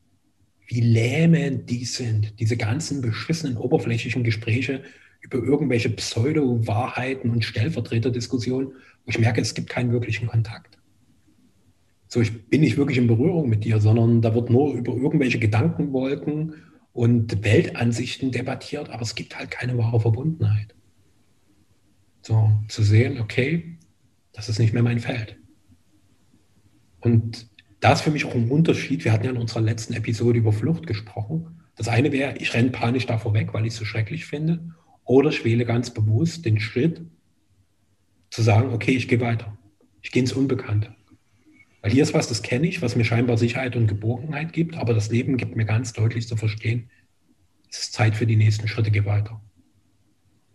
wie 0.72 0.80
lähmend 0.80 1.68
die 1.68 1.84
sind, 1.84 2.40
diese 2.40 2.56
ganzen 2.56 3.02
beschissenen 3.02 3.58
oberflächlichen 3.58 4.24
Gespräche 4.24 4.82
über 5.22 5.38
irgendwelche 5.38 5.88
Pseudo-Wahrheiten 5.90 7.30
und 7.30 7.44
Stellvertreterdiskussionen, 7.44 8.68
wo 8.68 9.10
ich 9.10 9.18
merke, 9.18 9.40
es 9.40 9.54
gibt 9.54 9.70
keinen 9.70 9.92
wirklichen 9.92 10.28
Kontakt. 10.28 10.78
So, 12.08 12.20
ich 12.20 12.48
bin 12.48 12.60
nicht 12.60 12.76
wirklich 12.76 12.98
in 12.98 13.06
Berührung 13.06 13.48
mit 13.48 13.64
dir, 13.64 13.80
sondern 13.80 14.20
da 14.20 14.34
wird 14.34 14.50
nur 14.50 14.74
über 14.74 14.94
irgendwelche 14.94 15.38
Gedankenwolken 15.38 16.54
und 16.92 17.42
Weltansichten 17.42 18.30
debattiert, 18.32 18.90
aber 18.90 19.02
es 19.02 19.14
gibt 19.14 19.38
halt 19.38 19.50
keine 19.50 19.78
wahre 19.78 19.98
Verbundenheit. 19.98 20.74
So, 22.20 22.52
zu 22.68 22.82
sehen, 22.82 23.18
okay, 23.18 23.78
das 24.32 24.48
ist 24.48 24.58
nicht 24.58 24.74
mehr 24.74 24.82
mein 24.82 25.00
Feld. 25.00 25.38
Und 27.00 27.48
da 27.80 27.92
ist 27.92 28.02
für 28.02 28.10
mich 28.10 28.24
auch 28.24 28.34
ein 28.34 28.50
Unterschied. 28.50 29.04
Wir 29.04 29.12
hatten 29.12 29.24
ja 29.24 29.30
in 29.30 29.38
unserer 29.38 29.60
letzten 29.60 29.94
Episode 29.94 30.38
über 30.38 30.52
Flucht 30.52 30.86
gesprochen. 30.86 31.62
Das 31.76 31.88
eine 31.88 32.12
wäre, 32.12 32.36
ich 32.36 32.54
renne 32.54 32.70
panisch 32.70 33.06
davor 33.06 33.34
weg, 33.34 33.54
weil 33.54 33.66
ich 33.66 33.72
es 33.72 33.78
so 33.78 33.84
schrecklich 33.84 34.26
finde. 34.26 34.74
Oder 35.12 35.28
ich 35.28 35.44
wähle 35.44 35.66
ganz 35.66 35.90
bewusst 35.90 36.46
den 36.46 36.58
Schritt 36.58 37.02
zu 38.30 38.40
sagen, 38.40 38.72
okay, 38.72 38.92
ich 38.92 39.08
gehe 39.08 39.20
weiter. 39.20 39.58
Ich 40.00 40.10
gehe 40.10 40.22
ins 40.22 40.32
Unbekannte. 40.32 40.94
Weil 41.82 41.90
hier 41.92 42.02
ist 42.02 42.14
was, 42.14 42.28
das 42.28 42.40
kenne 42.40 42.66
ich, 42.66 42.80
was 42.80 42.96
mir 42.96 43.04
scheinbar 43.04 43.36
Sicherheit 43.36 43.76
und 43.76 43.88
Geborgenheit 43.88 44.54
gibt, 44.54 44.74
aber 44.74 44.94
das 44.94 45.10
Leben 45.10 45.36
gibt 45.36 45.54
mir 45.54 45.66
ganz 45.66 45.92
deutlich 45.92 46.26
zu 46.26 46.38
verstehen, 46.38 46.88
es 47.68 47.80
ist 47.80 47.92
Zeit 47.92 48.16
für 48.16 48.26
die 48.26 48.36
nächsten 48.36 48.68
Schritte, 48.68 48.90
geh 48.90 49.04
weiter. 49.04 49.38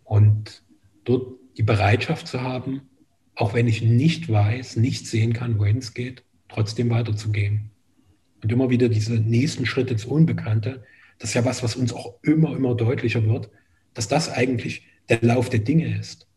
Und 0.02 0.64
dort 1.04 1.38
die 1.56 1.62
Bereitschaft 1.62 2.26
zu 2.26 2.42
haben, 2.42 2.80
auch 3.36 3.54
wenn 3.54 3.68
ich 3.68 3.80
nicht 3.80 4.28
weiß, 4.28 4.74
nicht 4.74 5.06
sehen 5.06 5.34
kann, 5.34 5.60
wohin 5.60 5.78
es 5.78 5.94
geht, 5.94 6.24
trotzdem 6.48 6.90
weiterzugehen. 6.90 7.70
Und 8.42 8.50
immer 8.50 8.70
wieder 8.70 8.88
diese 8.88 9.20
nächsten 9.20 9.66
Schritte 9.66 9.92
ins 9.92 10.04
Unbekannte, 10.04 10.82
das 11.20 11.30
ist 11.30 11.34
ja 11.34 11.44
was, 11.44 11.62
was 11.62 11.76
uns 11.76 11.92
auch 11.92 12.14
immer, 12.22 12.56
immer 12.56 12.74
deutlicher 12.74 13.24
wird, 13.24 13.50
dass 13.98 14.06
das 14.06 14.30
eigentlich 14.30 14.86
der 15.08 15.20
Lauf 15.22 15.50
der 15.50 15.58
Dinge 15.58 15.98
ist. 15.98 16.28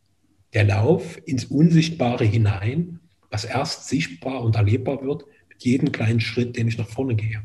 Der 0.55 0.63
Lauf 0.63 1.21
ins 1.27 1.45
Unsichtbare 1.45 2.25
hinein, 2.25 2.99
was 3.29 3.45
erst 3.45 3.87
sichtbar 3.87 4.41
und 4.41 4.55
erlebbar 4.55 5.03
wird 5.03 5.25
mit 5.47 5.63
jedem 5.63 5.91
kleinen 5.91 6.21
Schritt, 6.21 6.57
den 6.57 6.67
ich 6.67 6.79
nach 6.79 6.89
vorne 6.89 7.13
gehe. 7.13 7.43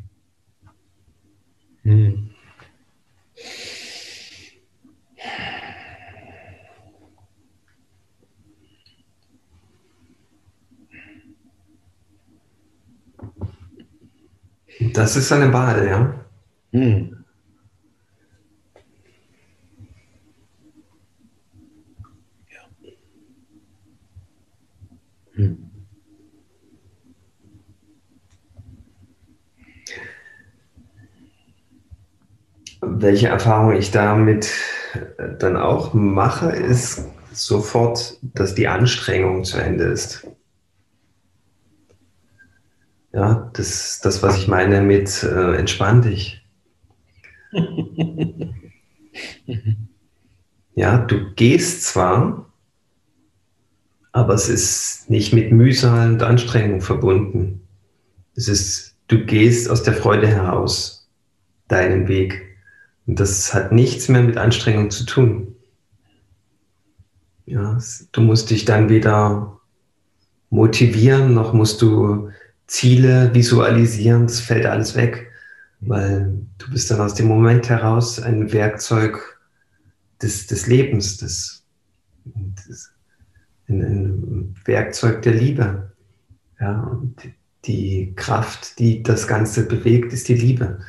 Hm. 1.83 2.31
Das 14.95 15.17
ist 15.17 15.31
eine 15.31 15.53
Wahl, 15.53 15.87
ja. 15.87 16.25
Hm. 16.73 17.16
Hm. 25.37 25.71
Welche 32.81 33.29
Erfahrung 33.29 33.75
ich 33.75 33.91
damit 33.91 34.51
dann 35.39 35.57
auch 35.57 35.93
mache, 35.95 36.51
ist 36.51 37.05
sofort, 37.33 38.19
dass 38.23 38.55
die 38.55 38.69
Anstrengung 38.69 39.45
zu 39.45 39.59
Ende 39.59 39.85
ist. 39.85 40.27
Ja, 43.13 43.51
das 43.55 43.93
ist 43.93 44.05
das, 44.05 44.23
was 44.23 44.39
ich 44.39 44.49
meine 44.49 44.83
mit 44.83 45.23
äh, 45.23 45.57
entspann 45.57 46.03
dich. 46.03 46.45
ja, 50.75 50.99
du 50.99 51.33
gehst 51.35 51.85
zwar, 51.85 52.46
aber 54.17 54.33
es 54.33 54.49
ist 54.49 55.11
nicht 55.11 55.35
mit 55.35 55.53
Mühsal 55.53 56.11
und 56.11 56.23
Anstrengung 56.23 56.81
verbunden. 56.81 57.61
Es 58.35 58.49
ist, 58.49 58.97
du 59.09 59.27
gehst 59.27 59.69
aus 59.69 59.83
der 59.83 59.93
Freude 59.93 60.27
heraus 60.27 61.07
deinen 61.69 62.09
Weg. 62.09 62.57
Und 63.07 63.21
das 63.21 63.53
hat 63.53 63.73
nichts 63.73 64.09
mehr 64.09 64.23
mit 64.23 64.39
Anstrengung 64.39 64.91
zu 64.91 65.05
tun. 65.05 65.55
Ja, 67.45 67.79
du 68.13 68.23
musst 68.23 68.49
dich 68.49 68.65
dann 68.65 68.89
weder 68.89 69.61
motivieren, 70.49 71.35
noch 71.35 71.53
musst 71.53 71.83
du 71.83 72.31
Ziele 72.67 73.35
visualisieren, 73.35 74.29
das 74.29 74.41
fällt 74.41 74.65
alles 74.65 74.97
weg, 74.97 75.31
weil 75.81 76.41
du 76.57 76.71
bist 76.71 76.91
dann 76.91 77.03
aus 77.03 77.13
dem 77.13 77.27
Moment 77.27 77.69
heraus 77.69 78.19
ein 78.19 78.51
Werkzeug 78.51 79.39
des, 80.23 80.47
des 80.47 80.67
Lebens, 80.67 81.19
des, 81.19 81.67
des, 82.25 82.96
ein, 83.69 83.81
ein 83.81 84.55
Werkzeug 84.65 85.23
der 85.23 85.35
Liebe. 85.35 85.93
Ja, 86.61 86.83
und 86.83 87.17
die 87.65 88.13
Kraft, 88.17 88.79
die 88.79 89.03
das 89.03 89.27
Ganze 89.27 89.67
bewegt, 89.67 90.13
ist 90.13 90.29
die 90.29 90.35
Liebe. 90.35 90.81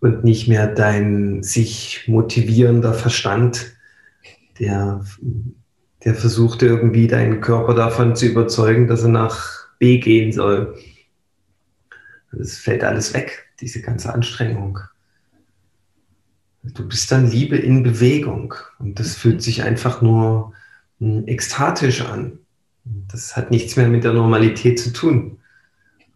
Und 0.00 0.24
nicht 0.24 0.48
mehr 0.48 0.66
dein 0.66 1.42
sich 1.42 2.04
motivierender 2.06 2.94
Verstand, 2.94 3.72
der, 4.58 5.04
der 6.04 6.14
versucht 6.14 6.62
irgendwie 6.62 7.06
deinen 7.06 7.40
Körper 7.40 7.74
davon 7.74 8.16
zu 8.16 8.26
überzeugen, 8.26 8.86
dass 8.86 9.02
er 9.02 9.08
nach 9.08 9.68
B 9.78 9.98
gehen 9.98 10.32
soll. 10.32 10.76
Es 12.38 12.58
fällt 12.58 12.84
alles 12.84 13.14
weg, 13.14 13.48
diese 13.60 13.80
ganze 13.80 14.12
Anstrengung. 14.12 14.78
Du 16.62 16.86
bist 16.86 17.10
dann 17.10 17.30
Liebe 17.30 17.56
in 17.56 17.82
Bewegung 17.82 18.54
und 18.78 18.98
das 19.00 19.14
fühlt 19.14 19.42
sich 19.42 19.62
einfach 19.62 20.02
nur 20.02 20.52
ekstatisch 21.00 22.02
an. 22.02 22.38
Das 22.84 23.36
hat 23.36 23.50
nichts 23.50 23.76
mehr 23.76 23.88
mit 23.88 24.04
der 24.04 24.12
Normalität 24.12 24.78
zu 24.78 24.92
tun. 24.92 25.38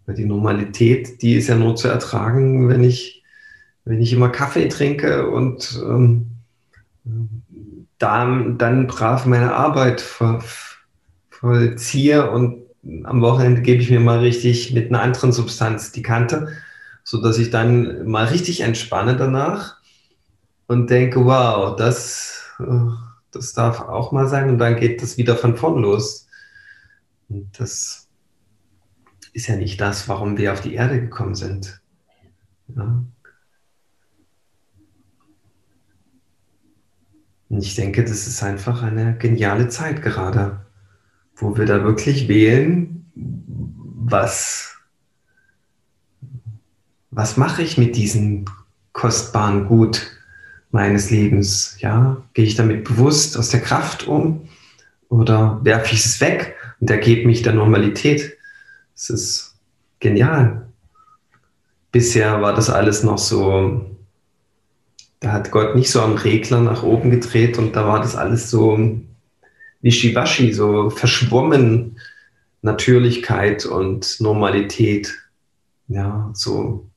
Weil 0.07 0.16
die 0.16 0.25
Normalität, 0.25 1.23
die 1.23 1.35
ist 1.35 1.49
ja 1.49 1.55
nur 1.55 1.77
zu 1.77 1.88
ertragen, 1.88 2.68
wenn 2.68 2.83
ich, 2.83 3.23
wenn 3.85 4.01
ich 4.01 4.12
immer 4.12 4.31
Kaffee 4.31 4.68
trinke 4.68 5.29
und 5.31 5.81
ähm, 5.85 6.27
dann, 7.99 8.59
dann 8.59 8.87
brav 8.87 9.27
meine 9.27 9.55
Arbeit 9.55 10.05
vollziehe 11.31 12.31
und 12.31 12.62
am 13.05 13.21
Wochenende 13.21 13.63
gebe 13.63 13.81
ich 13.81 13.90
mir 13.90 14.00
mal 14.00 14.19
richtig 14.19 14.73
mit 14.73 14.88
einer 14.88 15.02
anderen 15.02 15.33
Substanz 15.33 15.92
die 15.92 16.02
Kante, 16.02 16.48
sodass 17.04 17.38
ich 17.38 17.50
dann 17.50 18.09
mal 18.09 18.27
richtig 18.27 18.61
entspanne 18.61 19.17
danach 19.17 19.77
und 20.67 20.90
denke, 20.90 21.25
wow, 21.25 21.77
das, 21.77 22.50
äh, 22.59 22.65
das 23.33 23.53
darf 23.53 23.81
auch 23.81 24.13
mal 24.13 24.29
sein 24.29 24.49
und 24.51 24.59
dann 24.59 24.77
geht 24.77 25.03
das 25.03 25.17
wieder 25.17 25.37
von 25.37 25.57
vorn 25.57 25.83
los. 25.83 26.29
Und 27.29 27.49
das 27.59 28.09
ist 29.33 29.47
ja 29.47 29.57
nicht 29.57 29.81
das, 29.81 30.09
warum 30.09 30.37
wir 30.37 30.53
auf 30.53 30.61
die 30.61 30.75
Erde 30.75 31.01
gekommen 31.01 31.35
sind. 31.35 31.81
Ja. 32.77 33.05
Und 37.49 37.59
ich 37.63 37.75
denke, 37.75 38.03
das 38.03 38.27
ist 38.27 38.43
einfach 38.43 38.83
eine 38.83 39.17
geniale 39.19 39.69
Zeit 39.69 40.03
gerade 40.03 40.63
wo 41.43 41.57
wir 41.57 41.67
da 41.67 41.83
wirklich 41.85 42.29
wählen, 42.29 43.05
was, 43.15 44.77
was 47.11 47.37
mache 47.37 47.63
ich 47.63 47.77
mit 47.77 47.97
diesem 47.97 48.45
kostbaren 48.93 49.67
Gut 49.67 50.11
meines 50.73 51.10
Lebens? 51.10 51.77
Ja, 51.79 52.23
gehe 52.35 52.44
ich 52.44 52.56
damit 52.56 52.85
bewusst 52.85 53.37
aus 53.37 53.50
der 53.50 53.60
Kraft 53.60 54.06
um 54.06 54.48
oder 55.08 55.60
werfe 55.62 55.94
ich 55.94 56.04
es 56.04 56.20
weg 56.20 56.56
und 56.81 56.90
ergebe 56.90 57.27
mich 57.27 57.42
der 57.42 57.52
Normalität? 57.52 58.37
Das 58.94 59.10
ist 59.10 59.54
genial. 60.00 60.66
Bisher 61.92 62.40
war 62.42 62.54
das 62.54 62.70
alles 62.70 63.02
noch 63.02 63.18
so, 63.18 63.87
da 65.20 65.33
hat 65.33 65.50
Gott 65.50 65.77
nicht 65.77 65.90
so 65.90 66.00
am 66.00 66.14
Regler 66.14 66.60
nach 66.60 66.83
oben 66.83 67.10
gedreht 67.10 67.58
und 67.58 67.77
da 67.77 67.87
war 67.87 68.00
das 68.00 68.16
alles 68.16 68.50
so 68.50 68.98
wischiwaschi, 69.83 70.52
so 70.52 70.90
verschwommen 70.90 71.98
Natürlichkeit 72.62 73.66
und 73.66 74.20
Normalität. 74.20 75.12
Ja, 75.88 76.31
so, 76.33 76.88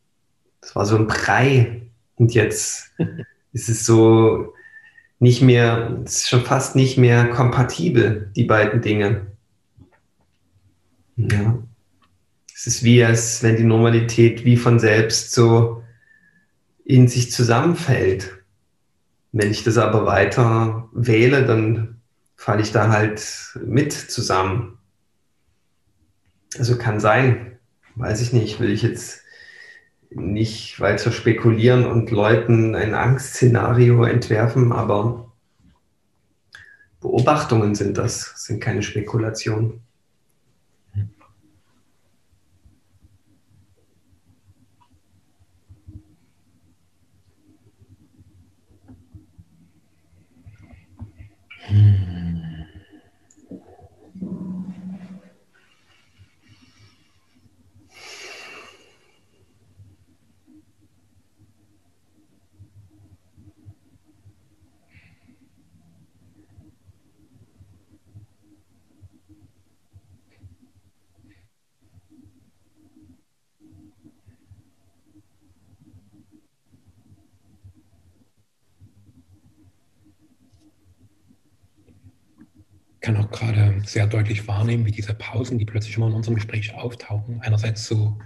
das 0.61 0.75
war 0.75 0.85
so 0.85 0.95
ein 0.95 1.07
Brei. 1.07 1.81
Und 2.15 2.33
jetzt 2.33 2.91
ist 3.55 3.69
es 3.69 3.85
so 3.85 4.53
nicht 5.19 5.41
mehr, 5.41 6.01
es 6.03 6.17
ist 6.17 6.29
schon 6.29 6.43
fast 6.43 6.75
nicht 6.75 6.97
mehr 6.97 7.29
kompatibel, 7.29 8.29
die 8.35 8.43
beiden 8.43 8.81
Dinge. 8.81 9.27
Ja. 11.15 11.57
Es 12.53 12.67
ist 12.67 12.83
wie, 12.83 13.01
als 13.03 13.41
wenn 13.43 13.55
die 13.55 13.63
Normalität 13.63 14.43
wie 14.43 14.57
von 14.57 14.77
selbst 14.77 15.31
so 15.31 15.81
in 16.83 17.07
sich 17.07 17.31
zusammenfällt. 17.31 18.43
Wenn 19.31 19.51
ich 19.51 19.63
das 19.63 19.77
aber 19.77 20.05
weiter 20.05 20.89
wähle, 20.91 21.45
dann 21.45 22.01
falle 22.35 22.61
ich 22.61 22.73
da 22.73 22.89
halt 22.89 23.57
mit 23.65 23.93
zusammen. 23.93 24.77
Also 26.57 26.77
kann 26.77 26.99
sein, 26.99 27.57
weiß 27.95 28.19
ich 28.19 28.33
nicht, 28.33 28.59
will 28.59 28.69
ich 28.69 28.81
jetzt 28.81 29.24
nicht 30.09 30.79
weiter 30.79 31.11
spekulieren 31.11 31.85
und 31.85 32.11
Leuten 32.11 32.75
ein 32.75 32.93
Angstszenario 32.93 34.03
entwerfen, 34.03 34.71
aber 34.71 35.31
Beobachtungen 37.01 37.75
sind 37.75 37.97
das, 37.97 38.33
sind 38.35 38.61
keine 38.61 38.81
Spekulationen. 38.81 39.81
Kann 83.05 83.17
auch 83.17 83.29
gerade 83.29 83.83
sehr 83.85 84.07
deutlich 84.07 84.47
wahrnehmen, 84.47 84.83
wie 84.87 84.91
diese 84.91 85.13
Pausen, 85.13 85.59
die 85.59 85.65
plötzlich 85.65 85.95
immer 85.95 86.07
in 86.07 86.13
unserem 86.13 86.33
Gespräch 86.33 86.73
auftauchen, 86.73 87.39
einerseits 87.41 87.85
so 87.85 88.17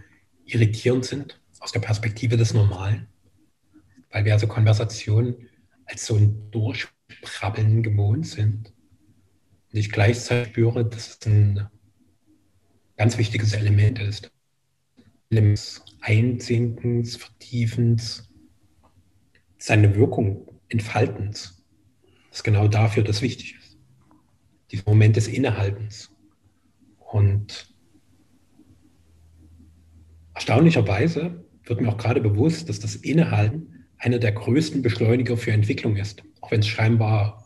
irritierend 0.46 1.04
sind 1.04 1.42
aus 1.60 1.74
der 1.74 1.82
Perspektive 1.82 2.38
des 2.38 2.54
Normalen, 2.54 3.08
weil 4.10 4.24
wir 4.24 4.32
also 4.32 4.48
Konversationen 4.48 5.50
als 5.84 6.06
so 6.06 6.16
ein 6.16 6.50
Durchprabbeln 6.52 7.84
gewohnt 7.84 8.26
sind. 8.26 8.72
Und 9.70 9.80
ich 9.80 9.92
gleichzeitig 9.92 10.54
spüre, 10.54 10.86
dass 10.86 11.10
es 11.10 11.28
ein 11.28 11.68
ganz 12.96 13.18
wichtiges 13.18 13.52
Element 13.52 14.00
ist. 14.00 14.32
Element 15.30 15.84
Einsinkens, 16.00 17.18
Vertiefens, 17.18 18.30
seine 19.58 19.94
Wirkung 19.96 20.48
entfaltens. 20.70 21.66
Das 22.30 22.40
ist 22.40 22.44
genau 22.46 22.70
dafür 22.70 23.04
das 23.04 23.22
wichtig 23.22 23.59
ist 24.70 24.74
dieser 24.74 24.90
Moment 24.90 25.16
des 25.16 25.28
Innehaltens. 25.28 26.12
Und 27.00 27.74
erstaunlicherweise 30.36 31.44
wird 31.64 31.82
mir 31.82 31.90
auch 31.90 31.98
gerade 31.98 32.22
bewusst, 32.22 32.70
dass 32.70 32.80
das 32.80 32.96
Innehalten 32.96 33.86
einer 33.98 34.20
der 34.20 34.32
größten 34.32 34.82
Beschleuniger 34.82 35.38
für 35.38 35.52
Entwicklung 35.52 35.96
ist, 35.96 36.22
auch 36.42 36.52
wenn 36.52 36.60
es 36.60 36.68
scheinbar 36.68 37.44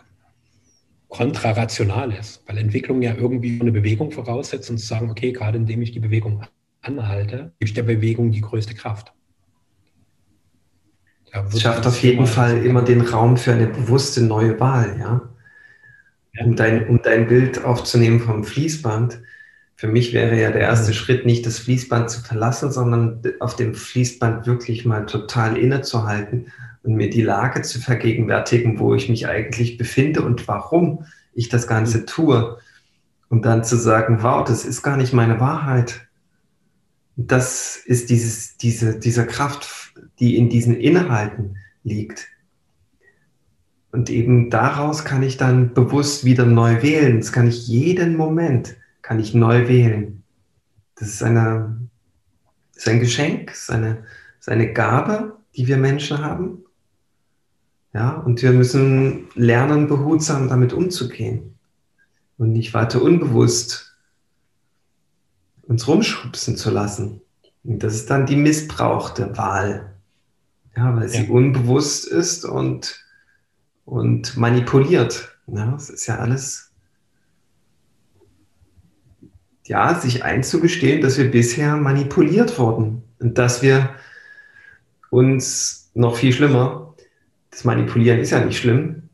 kontrarational 1.07 2.11
ist, 2.11 2.43
weil 2.47 2.57
Entwicklung 2.57 3.01
ja 3.01 3.15
irgendwie 3.15 3.61
eine 3.61 3.71
Bewegung 3.71 4.11
voraussetzt 4.11 4.69
und 4.69 4.79
zu 4.79 4.85
sagen, 4.85 5.09
okay, 5.09 5.31
gerade 5.31 5.57
indem 5.57 5.81
ich 5.81 5.91
die 5.91 5.99
Bewegung 5.99 6.43
anhalte, 6.81 7.53
gebe 7.59 7.69
ich 7.69 7.73
der 7.73 7.83
Bewegung 7.83 8.31
die 8.31 8.41
größte 8.41 8.73
Kraft. 8.73 9.13
Es 11.31 11.61
schafft 11.61 11.87
auf 11.87 12.01
jeden 12.03 12.27
Fall 12.27 12.63
immer 12.65 12.83
den 12.83 13.01
Raum 13.01 13.37
für 13.37 13.53
eine 13.53 13.67
bewusste 13.67 14.21
neue 14.21 14.59
Wahl, 14.59 14.97
ja 14.99 15.32
um 16.39 16.55
dein, 16.55 16.87
um 16.87 17.01
dein 17.01 17.27
Bild 17.27 17.63
aufzunehmen 17.63 18.19
vom 18.19 18.43
Fließband, 18.43 19.19
für 19.75 19.87
mich 19.87 20.13
wäre 20.13 20.39
ja 20.39 20.51
der 20.51 20.61
erste 20.61 20.91
mhm. 20.91 20.95
Schritt 20.95 21.25
nicht 21.25 21.45
das 21.45 21.59
Fließband 21.59 22.09
zu 22.09 22.21
verlassen, 22.21 22.71
sondern 22.71 23.21
auf 23.39 23.55
dem 23.55 23.75
Fließband 23.75 24.47
wirklich 24.47 24.85
mal 24.85 25.05
total 25.05 25.57
innezuhalten 25.57 26.51
und 26.83 26.95
mir 26.95 27.09
die 27.09 27.21
Lage 27.21 27.61
zu 27.63 27.79
vergegenwärtigen, 27.79 28.79
wo 28.79 28.95
ich 28.95 29.09
mich 29.09 29.27
eigentlich 29.27 29.77
befinde 29.77 30.21
und 30.21 30.47
warum 30.47 31.05
ich 31.33 31.49
das 31.49 31.67
Ganze 31.67 31.99
mhm. 31.99 32.05
tue. 32.05 32.57
Und 33.29 33.45
dann 33.45 33.63
zu 33.63 33.77
sagen, 33.77 34.21
wow, 34.21 34.47
das 34.47 34.63
ist 34.63 34.83
gar 34.83 34.95
nicht 34.95 35.11
meine 35.11 35.39
Wahrheit. 35.39 36.07
Das 37.15 37.75
ist 37.75 38.09
dieses, 38.09 38.57
diese, 38.57 38.99
dieser 38.99 39.25
Kraft, 39.25 39.93
die 40.19 40.37
in 40.37 40.49
diesen 40.49 40.75
Innehalten 40.75 41.57
liegt. 41.83 42.27
Und 43.93 44.09
eben 44.09 44.49
daraus 44.49 45.05
kann 45.05 45.21
ich 45.21 45.37
dann 45.37 45.75
bewusst 45.75 46.25
wieder 46.25 46.47
neu 46.47 46.81
wählen. 46.81 47.19
Das 47.19 47.31
kann 47.31 47.47
ich 47.47 47.67
jeden 47.67 48.17
Moment, 48.17 48.75
kann 49.03 49.19
ich 49.19 49.35
neu 49.35 49.67
wählen. 49.67 50.23
Das 50.95 51.09
ist, 51.09 51.21
eine, 51.21 51.79
das 52.73 52.83
ist 52.83 52.89
ein 52.89 52.99
Geschenk, 52.99 53.51
ist 53.51 53.69
eine, 53.69 54.03
ist 54.39 54.49
eine 54.49 54.73
Gabe, 54.73 55.37
die 55.55 55.67
wir 55.67 55.77
Menschen 55.77 56.25
haben. 56.25 56.63
Ja, 57.93 58.13
und 58.13 58.41
wir 58.41 58.51
müssen 58.51 59.27
lernen, 59.35 59.87
behutsam 59.87 60.49
damit 60.49 60.73
umzugehen 60.73 61.59
und 62.39 62.51
nicht 62.51 62.73
weiter 62.73 62.99
unbewusst 62.99 63.95
uns 65.61 65.87
rumschubsen 65.87 66.57
zu 66.57 66.71
lassen. 66.71 67.21
Und 67.63 67.83
das 67.83 67.93
ist 67.93 68.09
dann 68.09 68.25
die 68.25 68.37
missbrauchte 68.37 69.37
Wahl. 69.37 69.93
Ja, 70.75 70.95
weil 70.95 71.07
sie 71.09 71.25
ja. 71.25 71.29
unbewusst 71.29 72.07
ist 72.07 72.43
und 72.43 73.02
und 73.85 74.37
manipuliert. 74.37 75.37
Ja, 75.47 75.71
das 75.71 75.89
ist 75.89 76.07
ja 76.07 76.17
alles, 76.17 76.71
ja, 79.65 79.95
sich 79.95 80.23
einzugestehen, 80.23 81.01
dass 81.01 81.17
wir 81.17 81.29
bisher 81.29 81.75
manipuliert 81.75 82.57
wurden 82.59 83.03
und 83.19 83.37
dass 83.37 83.61
wir 83.61 83.89
uns 85.09 85.91
noch 85.93 86.17
viel 86.17 86.33
schlimmer, 86.33 86.95
das 87.51 87.63
Manipulieren 87.63 88.19
ist 88.19 88.31
ja 88.31 88.43
nicht 88.43 88.57
schlimm, 88.57 89.09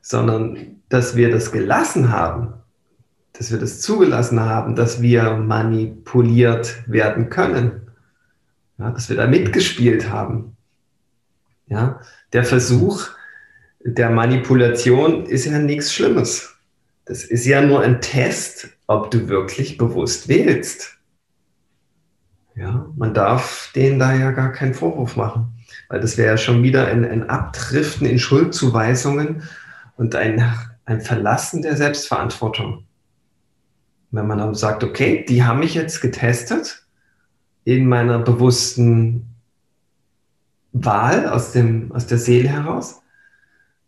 sondern 0.00 0.80
dass 0.88 1.16
wir 1.16 1.30
das 1.30 1.52
gelassen 1.52 2.10
haben, 2.10 2.54
dass 3.34 3.50
wir 3.50 3.58
das 3.58 3.80
zugelassen 3.80 4.40
haben, 4.40 4.74
dass 4.74 5.02
wir 5.02 5.34
manipuliert 5.36 6.82
werden 6.86 7.30
können, 7.30 7.90
ja, 8.78 8.90
dass 8.90 9.08
wir 9.08 9.16
da 9.16 9.26
mitgespielt 9.26 10.10
haben. 10.10 10.56
Ja, 11.66 12.00
der 12.32 12.44
Versuch, 12.44 13.08
der 13.84 14.10
Manipulation 14.10 15.26
ist 15.26 15.46
ja 15.46 15.58
nichts 15.58 15.92
Schlimmes. 15.92 16.54
Das 17.04 17.24
ist 17.24 17.46
ja 17.46 17.60
nur 17.60 17.80
ein 17.80 18.00
Test, 18.00 18.68
ob 18.86 19.10
du 19.10 19.28
wirklich 19.28 19.76
bewusst 19.76 20.28
wählst. 20.28 20.98
Ja, 22.54 22.86
man 22.96 23.14
darf 23.14 23.72
denen 23.74 23.98
da 23.98 24.14
ja 24.14 24.30
gar 24.30 24.52
keinen 24.52 24.74
Vorwurf 24.74 25.16
machen, 25.16 25.52
weil 25.88 26.00
das 26.00 26.16
wäre 26.16 26.32
ja 26.32 26.36
schon 26.36 26.62
wieder 26.62 26.86
ein, 26.86 27.04
ein 27.04 27.28
Abdriften 27.28 28.06
in 28.06 28.18
Schuldzuweisungen 28.18 29.42
und 29.96 30.14
ein, 30.14 30.44
ein 30.84 31.00
Verlassen 31.00 31.62
der 31.62 31.76
Selbstverantwortung. 31.76 32.84
Wenn 34.10 34.26
man 34.26 34.38
dann 34.38 34.54
sagt, 34.54 34.84
okay, 34.84 35.24
die 35.26 35.42
haben 35.44 35.60
mich 35.60 35.74
jetzt 35.74 36.02
getestet 36.02 36.86
in 37.64 37.88
meiner 37.88 38.18
bewussten 38.18 39.34
Wahl 40.72 41.26
aus, 41.28 41.52
dem, 41.52 41.90
aus 41.92 42.06
der 42.06 42.18
Seele 42.18 42.50
heraus 42.50 43.01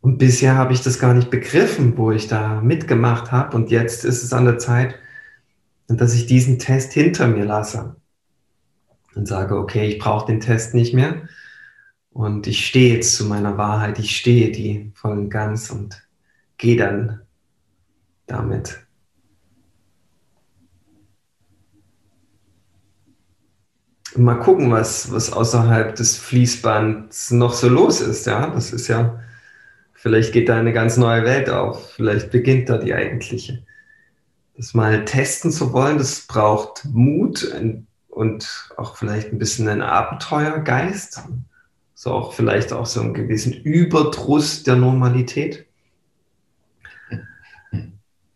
und 0.04 0.18
bisher 0.18 0.54
habe 0.54 0.74
ich 0.74 0.82
das 0.82 0.98
gar 0.98 1.14
nicht 1.14 1.30
begriffen, 1.30 1.96
wo 1.96 2.12
ich 2.12 2.28
da 2.28 2.60
mitgemacht 2.60 3.32
habe. 3.32 3.56
Und 3.56 3.70
jetzt 3.70 4.04
ist 4.04 4.22
es 4.22 4.34
an 4.34 4.44
der 4.44 4.58
Zeit, 4.58 4.96
dass 5.88 6.12
ich 6.12 6.26
diesen 6.26 6.58
Test 6.58 6.92
hinter 6.92 7.26
mir 7.26 7.46
lasse. 7.46 7.96
Und 9.14 9.26
sage, 9.26 9.56
okay, 9.56 9.88
ich 9.88 9.98
brauche 9.98 10.26
den 10.26 10.40
Test 10.40 10.74
nicht 10.74 10.92
mehr. 10.92 11.26
Und 12.10 12.46
ich 12.46 12.66
stehe 12.66 12.96
jetzt 12.96 13.16
zu 13.16 13.24
meiner 13.24 13.56
Wahrheit. 13.56 13.98
Ich 13.98 14.14
stehe 14.14 14.52
die 14.52 14.92
voll 14.94 15.16
und 15.16 15.30
ganz 15.30 15.70
und 15.70 16.06
gehe 16.58 16.76
dann 16.76 17.22
damit. 18.26 18.80
mal 24.16 24.34
gucken, 24.34 24.70
was, 24.70 25.10
was 25.10 25.32
außerhalb 25.32 25.96
des 25.96 26.18
Fließbands 26.18 27.30
noch 27.30 27.54
so 27.54 27.70
los 27.70 28.02
ist. 28.02 28.26
Ja, 28.26 28.48
das 28.48 28.70
ist 28.70 28.86
ja 28.86 29.18
Vielleicht 30.04 30.34
geht 30.34 30.50
da 30.50 30.58
eine 30.58 30.74
ganz 30.74 30.98
neue 30.98 31.24
Welt 31.24 31.48
auf. 31.48 31.92
Vielleicht 31.92 32.30
beginnt 32.30 32.68
da 32.68 32.76
die 32.76 32.92
eigentliche. 32.92 33.64
Das 34.54 34.74
mal 34.74 35.02
testen 35.06 35.50
zu 35.50 35.72
wollen, 35.72 35.96
das 35.96 36.26
braucht 36.26 36.84
Mut 36.84 37.50
und 38.08 38.68
auch 38.76 38.98
vielleicht 38.98 39.32
ein 39.32 39.38
bisschen 39.38 39.66
einen 39.66 39.80
Abenteuergeist. 39.80 41.22
So 41.94 42.10
auch 42.10 42.34
vielleicht 42.34 42.70
auch 42.74 42.84
so 42.84 43.00
einen 43.00 43.14
gewissen 43.14 43.54
Überdruss 43.54 44.62
der 44.62 44.76
Normalität. 44.76 45.64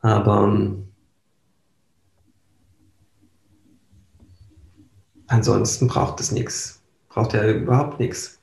Aber 0.01 0.45
ähm, 0.45 0.89
ansonsten 5.27 5.87
braucht 5.87 6.19
es 6.21 6.33
nichts. 6.33 6.83
Braucht 7.11 7.35
ja 7.35 7.47
überhaupt 7.47 8.01
nichts. 8.01 8.38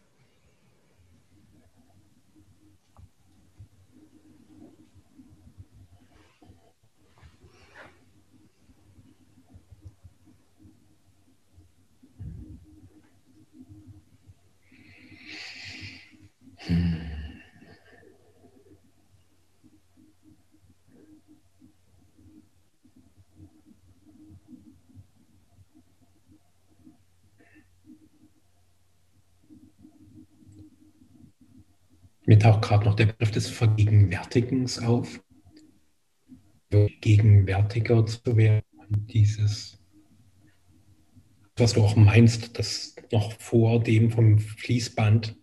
Mir 32.26 32.39
taucht 32.39 32.63
gerade 32.63 32.86
noch 32.86 32.95
der 32.95 33.07
Begriff 33.07 33.32
des 33.32 33.49
Vergegenwärtigens 33.49 34.80
auf. 34.80 35.19
Gegenwärtiger 37.01 38.05
zu 38.05 38.36
werden. 38.36 38.63
Dieses, 39.07 39.80
was 41.55 41.73
du 41.73 41.82
auch 41.82 41.95
meinst, 41.95 42.57
dass 42.59 42.95
noch 43.11 43.32
vor 43.34 43.82
dem 43.82 44.11
vom 44.11 44.39
Fließband 44.39 45.36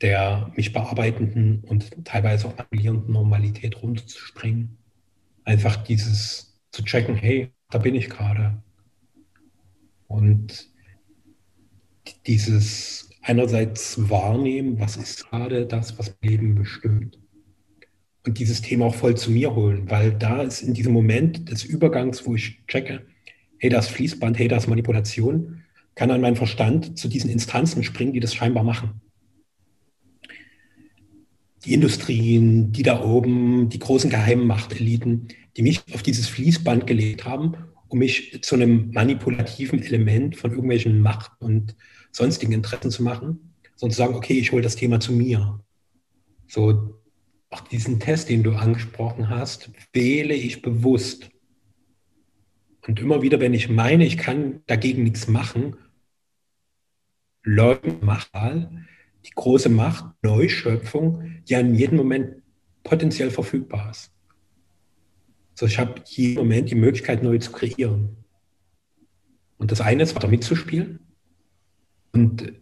der 0.00 0.50
mich 0.56 0.72
bearbeitenden 0.72 1.62
und 1.64 2.04
teilweise 2.04 2.48
auch 2.48 2.56
annullierenden 2.56 3.12
Normalität 3.12 3.82
runterzuspringen. 3.82 4.78
Einfach 5.44 5.76
dieses 5.76 6.58
zu 6.70 6.82
checken, 6.82 7.16
hey, 7.16 7.52
da 7.70 7.78
bin 7.78 7.94
ich 7.94 8.08
gerade. 8.08 8.62
Und 10.06 10.70
dieses 12.26 13.09
einerseits 13.30 14.10
wahrnehmen, 14.10 14.78
was 14.80 14.96
ist 14.96 15.28
gerade 15.28 15.66
das, 15.66 15.98
was 15.98 16.16
Leben 16.22 16.54
bestimmt. 16.54 17.18
Und 18.26 18.38
dieses 18.38 18.60
Thema 18.60 18.86
auch 18.86 18.94
voll 18.94 19.16
zu 19.16 19.30
mir 19.30 19.54
holen, 19.54 19.88
weil 19.88 20.12
da 20.12 20.42
ist 20.42 20.62
in 20.62 20.74
diesem 20.74 20.92
Moment 20.92 21.50
des 21.50 21.64
Übergangs, 21.64 22.26
wo 22.26 22.34
ich 22.34 22.60
checke, 22.66 23.06
hey, 23.58 23.70
das 23.70 23.88
Fließband, 23.88 24.38
hey, 24.38 24.48
das 24.48 24.66
Manipulation, 24.66 25.62
kann 25.94 26.08
dann 26.08 26.20
mein 26.20 26.36
Verstand 26.36 26.98
zu 26.98 27.08
diesen 27.08 27.30
Instanzen 27.30 27.82
springen, 27.82 28.12
die 28.12 28.20
das 28.20 28.34
scheinbar 28.34 28.64
machen 28.64 29.00
die 31.64 31.74
Industrien, 31.74 32.72
die 32.72 32.82
da 32.82 33.02
oben, 33.02 33.68
die 33.68 33.78
großen 33.78 34.10
geheimen 34.10 34.46
Machteliten, 34.46 35.28
die 35.56 35.62
mich 35.62 35.82
auf 35.92 36.02
dieses 36.02 36.26
Fließband 36.28 36.86
gelegt 36.86 37.24
haben, 37.24 37.54
um 37.88 37.98
mich 37.98 38.42
zu 38.42 38.54
einem 38.54 38.90
manipulativen 38.92 39.82
Element 39.82 40.36
von 40.36 40.52
irgendwelchen 40.52 41.00
Macht- 41.00 41.32
und 41.40 41.76
sonstigen 42.12 42.52
Interessen 42.52 42.90
zu 42.90 43.02
machen, 43.02 43.54
sondern 43.76 43.92
zu 43.92 43.98
sagen, 43.98 44.14
okay, 44.14 44.34
ich 44.34 44.52
hole 44.52 44.62
das 44.62 44.76
Thema 44.76 45.00
zu 45.00 45.12
mir. 45.12 45.60
So, 46.46 47.00
auch 47.50 47.60
diesen 47.62 47.98
Test, 48.00 48.28
den 48.28 48.42
du 48.42 48.52
angesprochen 48.52 49.28
hast, 49.28 49.70
wähle 49.92 50.34
ich 50.34 50.62
bewusst. 50.62 51.30
Und 52.86 53.00
immer 53.00 53.22
wieder, 53.22 53.40
wenn 53.40 53.54
ich 53.54 53.68
meine, 53.68 54.04
ich 54.04 54.18
kann 54.18 54.62
dagegen 54.66 55.02
nichts 55.02 55.28
machen, 55.28 55.76
leugne 57.42 57.98
mal, 58.00 58.86
die 59.24 59.30
große 59.34 59.68
Macht, 59.68 60.04
Neuschöpfung, 60.22 61.42
die 61.48 61.54
in 61.54 61.74
jedem 61.74 61.98
Moment 61.98 62.42
potenziell 62.82 63.30
verfügbar 63.30 63.90
ist. 63.90 64.12
Also 65.52 65.66
ich 65.66 65.78
habe 65.78 66.02
jeden 66.06 66.36
Moment 66.36 66.70
die 66.70 66.74
Möglichkeit, 66.74 67.22
neu 67.22 67.38
zu 67.38 67.52
kreieren. 67.52 68.16
Und 69.58 69.72
das 69.72 69.82
eine 69.82 70.02
ist, 70.02 70.14
weiter 70.14 70.28
mitzuspielen 70.28 71.09
und 72.12 72.52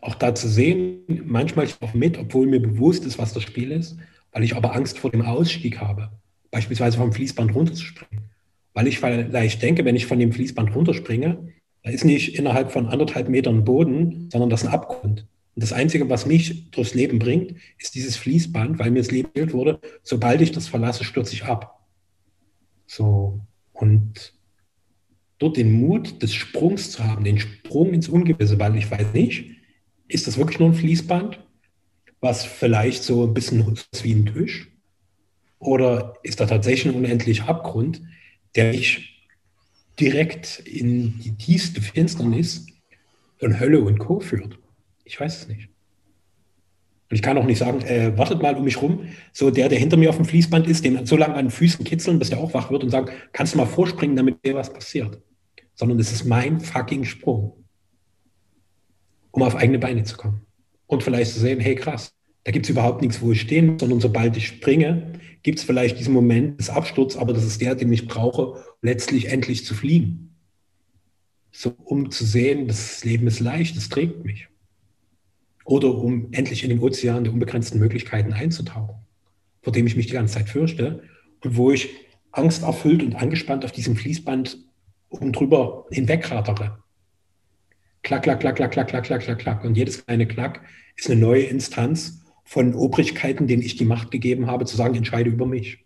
auch 0.00 0.14
da 0.14 0.34
zu 0.34 0.48
sehen, 0.48 1.02
manchmal 1.24 1.68
auch 1.80 1.94
mit, 1.94 2.18
obwohl 2.18 2.46
mir 2.46 2.60
bewusst 2.60 3.04
ist, 3.04 3.18
was 3.18 3.32
das 3.32 3.42
Spiel 3.42 3.72
ist, 3.72 3.96
weil 4.32 4.44
ich 4.44 4.54
aber 4.54 4.74
Angst 4.74 4.98
vor 4.98 5.10
dem 5.10 5.22
Ausstieg 5.22 5.80
habe, 5.80 6.10
beispielsweise 6.50 6.98
vom 6.98 7.12
Fließband 7.12 7.54
runterzuspringen. 7.54 8.26
Weil 8.74 8.86
ich 8.86 8.98
vielleicht 8.98 9.62
denke, 9.62 9.84
wenn 9.84 9.96
ich 9.96 10.06
von 10.06 10.18
dem 10.18 10.32
Fließband 10.32 10.74
runterspringe, 10.74 11.48
da 11.82 11.90
ist 11.90 12.04
nicht 12.04 12.38
innerhalb 12.38 12.70
von 12.70 12.86
anderthalb 12.86 13.28
Metern 13.28 13.64
Boden, 13.64 14.28
sondern 14.30 14.50
das 14.50 14.62
ist 14.62 14.68
ein 14.68 14.74
Abgrund. 14.74 15.26
Und 15.54 15.62
das 15.62 15.72
Einzige, 15.72 16.08
was 16.10 16.26
mich 16.26 16.70
durchs 16.70 16.94
Leben 16.94 17.18
bringt, 17.18 17.54
ist 17.78 17.94
dieses 17.94 18.16
Fließband, 18.16 18.78
weil 18.78 18.90
mir 18.90 19.00
das 19.00 19.10
Leben 19.10 19.28
erzählt 19.28 19.54
wurde, 19.54 19.80
sobald 20.02 20.42
ich 20.42 20.52
das 20.52 20.68
verlasse, 20.68 21.04
stürze 21.04 21.32
ich 21.32 21.44
ab. 21.44 21.86
So, 22.86 23.40
und 23.72 24.35
dort 25.38 25.56
den 25.56 25.72
Mut 25.72 26.22
des 26.22 26.34
Sprungs 26.34 26.90
zu 26.90 27.04
haben, 27.04 27.24
den 27.24 27.38
Sprung 27.38 27.92
ins 27.92 28.08
Ungewisse, 28.08 28.58
weil 28.58 28.76
ich 28.76 28.90
weiß 28.90 29.12
nicht, 29.12 29.50
ist 30.08 30.26
das 30.26 30.38
wirklich 30.38 30.58
nur 30.58 30.70
ein 30.70 30.74
Fließband, 30.74 31.40
was 32.20 32.44
vielleicht 32.44 33.02
so 33.02 33.26
ein 33.26 33.34
bisschen 33.34 33.66
ist 33.72 34.04
wie 34.04 34.14
ein 34.14 34.26
Tisch? 34.26 34.72
Oder 35.58 36.14
ist 36.22 36.40
da 36.40 36.46
tatsächlich 36.46 36.92
ein 36.92 36.98
unendlicher 36.98 37.48
Abgrund, 37.48 38.02
der 38.54 38.72
mich 38.72 39.26
direkt 39.98 40.60
in 40.60 41.18
die 41.20 41.36
tiefste 41.36 41.80
Finsternis 41.80 42.66
von 43.38 43.58
Hölle 43.58 43.80
und 43.80 43.98
Co. 43.98 44.20
führt? 44.20 44.58
Ich 45.04 45.18
weiß 45.18 45.42
es 45.42 45.48
nicht. 45.48 45.68
Und 47.08 47.14
ich 47.14 47.22
kann 47.22 47.38
auch 47.38 47.44
nicht 47.44 47.58
sagen, 47.58 47.82
äh, 47.82 48.16
wartet 48.18 48.42
mal 48.42 48.56
um 48.56 48.64
mich 48.64 48.82
rum. 48.82 49.06
So 49.32 49.50
der, 49.50 49.68
der 49.68 49.78
hinter 49.78 49.96
mir 49.96 50.10
auf 50.10 50.16
dem 50.16 50.24
Fließband 50.24 50.66
ist, 50.66 50.84
den 50.84 51.06
so 51.06 51.16
lange 51.16 51.34
an 51.34 51.46
den 51.46 51.50
Füßen 51.50 51.84
kitzeln, 51.84 52.18
bis 52.18 52.30
der 52.30 52.38
auch 52.38 52.52
wach 52.52 52.70
wird 52.70 52.82
und 52.82 52.90
sagen, 52.90 53.12
kannst 53.32 53.54
du 53.54 53.58
mal 53.58 53.66
vorspringen, 53.66 54.16
damit 54.16 54.44
dir 54.44 54.56
was 54.56 54.72
passiert. 54.72 55.20
Sondern 55.74 56.00
es 56.00 56.10
ist 56.10 56.24
mein 56.24 56.58
fucking 56.58 57.04
Sprung, 57.04 57.64
um 59.30 59.42
auf 59.42 59.54
eigene 59.54 59.78
Beine 59.78 60.02
zu 60.02 60.16
kommen. 60.16 60.40
Und 60.86 61.04
vielleicht 61.04 61.32
zu 61.32 61.38
sehen, 61.38 61.60
hey 61.60 61.76
krass, 61.76 62.12
da 62.42 62.50
gibt 62.50 62.66
es 62.66 62.70
überhaupt 62.70 63.02
nichts, 63.02 63.20
wo 63.22 63.30
ich 63.30 63.40
stehen 63.40 63.66
muss, 63.66 63.80
sondern 63.80 64.00
sobald 64.00 64.36
ich 64.36 64.48
springe, 64.48 65.12
gibt 65.44 65.60
es 65.60 65.64
vielleicht 65.64 66.00
diesen 66.00 66.14
Moment 66.14 66.58
des 66.58 66.70
Absturzes, 66.70 67.20
aber 67.20 67.32
das 67.32 67.44
ist 67.44 67.60
der, 67.60 67.76
den 67.76 67.92
ich 67.92 68.08
brauche, 68.08 68.64
letztlich 68.82 69.28
endlich 69.28 69.64
zu 69.64 69.74
fliegen. 69.74 70.34
So, 71.52 71.72
um 71.84 72.10
zu 72.10 72.24
sehen, 72.24 72.66
das 72.66 73.04
Leben 73.04 73.28
ist 73.28 73.38
leicht, 73.38 73.76
es 73.76 73.88
trägt 73.88 74.24
mich 74.24 74.48
oder 75.66 75.94
um 75.94 76.28
endlich 76.32 76.62
in 76.62 76.70
den 76.70 76.78
Ozean 76.78 77.24
der 77.24 77.32
unbegrenzten 77.32 77.78
Möglichkeiten 77.78 78.32
einzutauchen, 78.32 78.94
vor 79.62 79.72
dem 79.72 79.86
ich 79.86 79.96
mich 79.96 80.06
die 80.06 80.12
ganze 80.12 80.34
Zeit 80.34 80.48
fürchte 80.48 81.02
und 81.42 81.56
wo 81.56 81.72
ich 81.72 81.90
angsterfüllt 82.30 83.02
und 83.02 83.16
angespannt 83.16 83.64
auf 83.64 83.72
diesem 83.72 83.96
Fließband 83.96 84.58
oben 85.10 85.32
drüber 85.32 85.86
hinwegratere. 85.90 86.78
Klack, 88.02 88.22
klack, 88.22 88.40
klack, 88.40 88.56
klack, 88.56 88.70
klack, 88.70 88.88
klack, 88.88 89.04
klack, 89.04 89.22
klack, 89.22 89.38
klack. 89.38 89.64
Und 89.64 89.76
jedes 89.76 90.06
kleine 90.06 90.28
Klack 90.28 90.62
ist 90.94 91.10
eine 91.10 91.20
neue 91.20 91.42
Instanz 91.42 92.22
von 92.44 92.74
Obrigkeiten, 92.74 93.48
denen 93.48 93.62
ich 93.62 93.74
die 93.76 93.84
Macht 93.84 94.12
gegeben 94.12 94.46
habe, 94.46 94.66
zu 94.66 94.76
sagen, 94.76 94.94
entscheide 94.94 95.30
über 95.30 95.46
mich. 95.46 95.84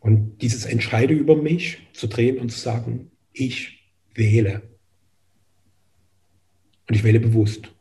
Und 0.00 0.42
dieses 0.42 0.66
Entscheide 0.66 1.14
über 1.14 1.36
mich 1.36 1.78
zu 1.94 2.06
drehen 2.06 2.38
und 2.38 2.50
zu 2.50 2.60
sagen, 2.60 3.10
ich 3.32 3.90
wähle. 4.14 4.75
Und 6.88 6.94
ich 6.94 7.04
wähle 7.04 7.20
bewusst. 7.20 7.72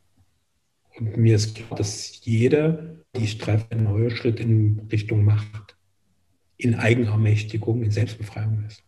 Und 0.97 1.17
mir 1.17 1.35
ist 1.35 1.55
klar, 1.55 1.77
dass 1.77 2.21
jeder, 2.23 2.95
die 3.15 3.25
ich 3.25 3.37
treffe, 3.37 3.65
ein 3.69 3.83
neuer 3.83 4.09
Schritt 4.09 4.39
in 4.39 4.87
Richtung 4.91 5.23
Macht, 5.25 5.77
in 6.57 6.75
Eigenermächtigung, 6.75 7.83
in 7.83 7.91
Selbstbefreiung 7.91 8.63
ist. 8.65 8.83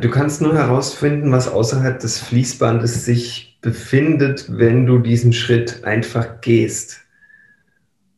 Du 0.00 0.10
kannst 0.10 0.42
nur 0.42 0.54
herausfinden, 0.54 1.32
was 1.32 1.48
außerhalb 1.48 1.98
des 1.98 2.18
Fließbandes 2.18 3.04
sich 3.04 3.58
befindet, 3.60 4.46
wenn 4.48 4.86
du 4.86 4.98
diesen 4.98 5.32
Schritt 5.32 5.84
einfach 5.84 6.40
gehst. 6.40 7.00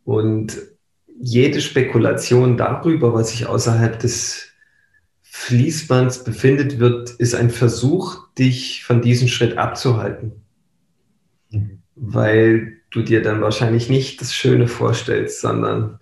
Und 0.04 0.58
jede 1.18 1.60
Spekulation 1.60 2.56
darüber, 2.56 3.14
was 3.14 3.30
sich 3.30 3.46
außerhalb 3.46 3.98
des 3.98 4.49
Fließbands 5.40 6.22
befindet, 6.22 6.78
wird, 6.78 7.10
ist 7.10 7.34
ein 7.34 7.48
Versuch, 7.48 8.28
dich 8.38 8.84
von 8.84 9.00
diesem 9.00 9.26
Schritt 9.26 9.56
abzuhalten. 9.56 10.32
Mhm. 11.50 11.78
Weil 11.96 12.76
du 12.90 13.02
dir 13.02 13.22
dann 13.22 13.40
wahrscheinlich 13.40 13.88
nicht 13.88 14.20
das 14.20 14.34
Schöne 14.34 14.68
vorstellst, 14.68 15.40
sondern 15.40 15.98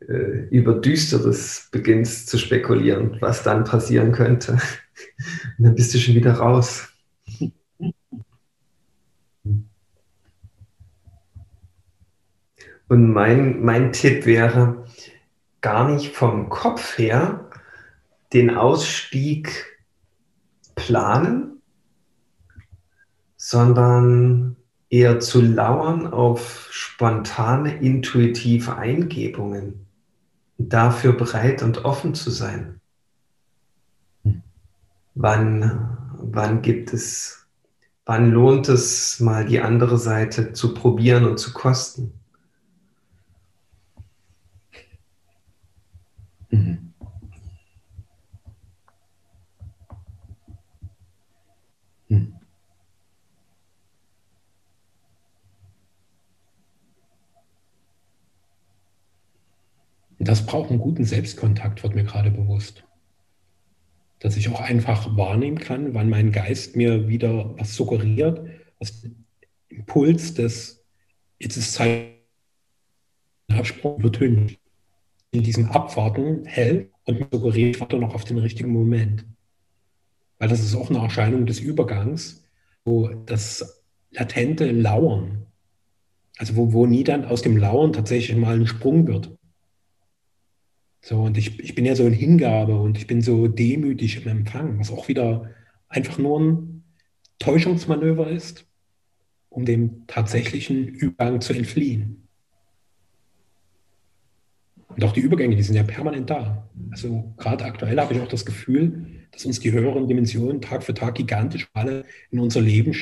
äh, 0.00 0.48
über 0.50 0.74
Düsteres 0.74 1.68
beginnst 1.70 2.28
zu 2.28 2.36
spekulieren, 2.36 3.16
was 3.20 3.44
dann 3.44 3.62
passieren 3.62 4.10
könnte. 4.10 4.52
Und 5.58 5.64
dann 5.64 5.74
bist 5.76 5.94
du 5.94 5.98
schon 5.98 6.16
wieder 6.16 6.32
raus. 6.34 6.88
Und 12.88 13.12
mein, 13.12 13.62
mein 13.62 13.92
Tipp 13.92 14.26
wäre, 14.26 14.84
gar 15.60 15.88
nicht 15.88 16.14
vom 16.14 16.48
Kopf 16.48 16.98
her 16.98 17.48
den 18.32 18.50
Ausstieg 18.50 19.78
planen, 20.74 21.60
sondern 23.36 24.56
eher 24.88 25.20
zu 25.20 25.40
lauern 25.40 26.06
auf 26.06 26.68
spontane, 26.70 27.78
intuitive 27.78 28.76
Eingebungen. 28.76 29.86
Dafür 30.58 31.12
bereit 31.14 31.62
und 31.62 31.84
offen 31.84 32.14
zu 32.14 32.30
sein. 32.30 32.80
Wann, 35.14 35.98
wann 36.18 36.62
gibt 36.62 36.92
es, 36.92 37.46
wann 38.04 38.30
lohnt 38.30 38.68
es 38.68 39.18
mal 39.20 39.44
die 39.44 39.60
andere 39.60 39.98
Seite 39.98 40.52
zu 40.52 40.72
probieren 40.74 41.24
und 41.24 41.38
zu 41.38 41.52
kosten? 41.52 42.12
Mhm. 46.50 46.58
Mhm. 46.58 46.81
Das 60.24 60.46
braucht 60.46 60.70
einen 60.70 60.78
guten 60.78 61.04
Selbstkontakt, 61.04 61.82
wird 61.82 61.96
mir 61.96 62.04
gerade 62.04 62.30
bewusst. 62.30 62.84
Dass 64.20 64.36
ich 64.36 64.48
auch 64.48 64.60
einfach 64.60 65.16
wahrnehmen 65.16 65.58
kann, 65.58 65.94
wann 65.94 66.08
mein 66.08 66.30
Geist 66.30 66.76
mir 66.76 67.08
wieder 67.08 67.58
was 67.58 67.74
suggeriert, 67.74 68.46
was 68.78 69.04
Impuls 69.68 70.34
des, 70.34 70.84
jetzt 71.40 71.56
ist 71.56 71.72
Zeit, 71.72 72.12
Absprung 73.50 73.98
übertönt 73.98 74.58
in 75.32 75.42
diesem 75.42 75.70
Abwarten 75.70 76.44
hält 76.44 76.90
und 77.04 77.26
suggeriert, 77.32 77.80
warte 77.80 77.98
noch 77.98 78.14
auf 78.14 78.24
den 78.24 78.38
richtigen 78.38 78.70
Moment. 78.70 79.26
Weil 80.38 80.48
das 80.48 80.60
ist 80.60 80.76
auch 80.76 80.88
eine 80.88 81.00
Erscheinung 81.00 81.46
des 81.46 81.58
Übergangs, 81.58 82.44
wo 82.84 83.08
das 83.08 83.82
latente 84.10 84.70
Lauern, 84.70 85.46
also 86.36 86.56
wo, 86.56 86.72
wo 86.72 86.86
nie 86.86 87.02
dann 87.02 87.24
aus 87.24 87.42
dem 87.42 87.56
Lauern 87.56 87.92
tatsächlich 87.92 88.36
mal 88.36 88.54
ein 88.54 88.66
Sprung 88.66 89.06
wird. 89.06 89.36
So, 91.04 91.20
und 91.20 91.36
ich, 91.36 91.58
ich 91.58 91.74
bin 91.74 91.84
ja 91.84 91.96
so 91.96 92.06
in 92.06 92.12
Hingabe 92.12 92.76
und 92.76 92.96
ich 92.96 93.08
bin 93.08 93.22
so 93.22 93.48
demütig 93.48 94.24
im 94.24 94.28
Empfang, 94.28 94.78
was 94.78 94.92
auch 94.92 95.08
wieder 95.08 95.50
einfach 95.88 96.16
nur 96.16 96.40
ein 96.40 96.84
Täuschungsmanöver 97.40 98.30
ist, 98.30 98.66
um 99.48 99.64
dem 99.64 100.06
tatsächlichen 100.06 100.86
Übergang 100.86 101.40
zu 101.40 101.54
entfliehen. 101.54 102.28
Und 104.86 105.02
auch 105.04 105.12
die 105.12 105.20
Übergänge, 105.20 105.56
die 105.56 105.62
sind 105.62 105.74
ja 105.74 105.82
permanent 105.82 106.30
da. 106.30 106.68
Also 106.92 107.34
gerade 107.36 107.64
aktuell 107.64 107.98
habe 107.98 108.14
ich 108.14 108.20
auch 108.20 108.28
das 108.28 108.44
Gefühl, 108.44 109.26
dass 109.32 109.44
uns 109.44 109.58
die 109.58 109.72
höheren 109.72 110.06
Dimensionen 110.06 110.60
Tag 110.60 110.84
für 110.84 110.94
Tag 110.94 111.16
gigantisch 111.16 111.68
alle 111.72 112.04
in 112.30 112.38
unser 112.38 112.60
Leben 112.60 112.94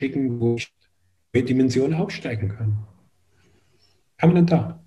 schicken, 0.00 0.40
wo 0.40 0.56
wir 1.32 1.44
Dimensionen 1.44 1.94
aufsteigen 1.94 2.48
können. 2.48 2.78
Permanent 4.16 4.50
da. 4.50 4.84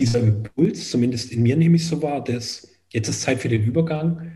Dieser 0.00 0.20
Impuls, 0.20 0.90
zumindest 0.90 1.32
in 1.32 1.42
mir 1.42 1.56
nehme 1.56 1.76
ich 1.76 1.86
so 1.86 2.02
wahr, 2.02 2.22
dass 2.22 2.68
jetzt 2.90 3.08
ist 3.08 3.22
Zeit 3.22 3.40
für 3.40 3.48
den 3.48 3.62
Übergang. 3.62 4.32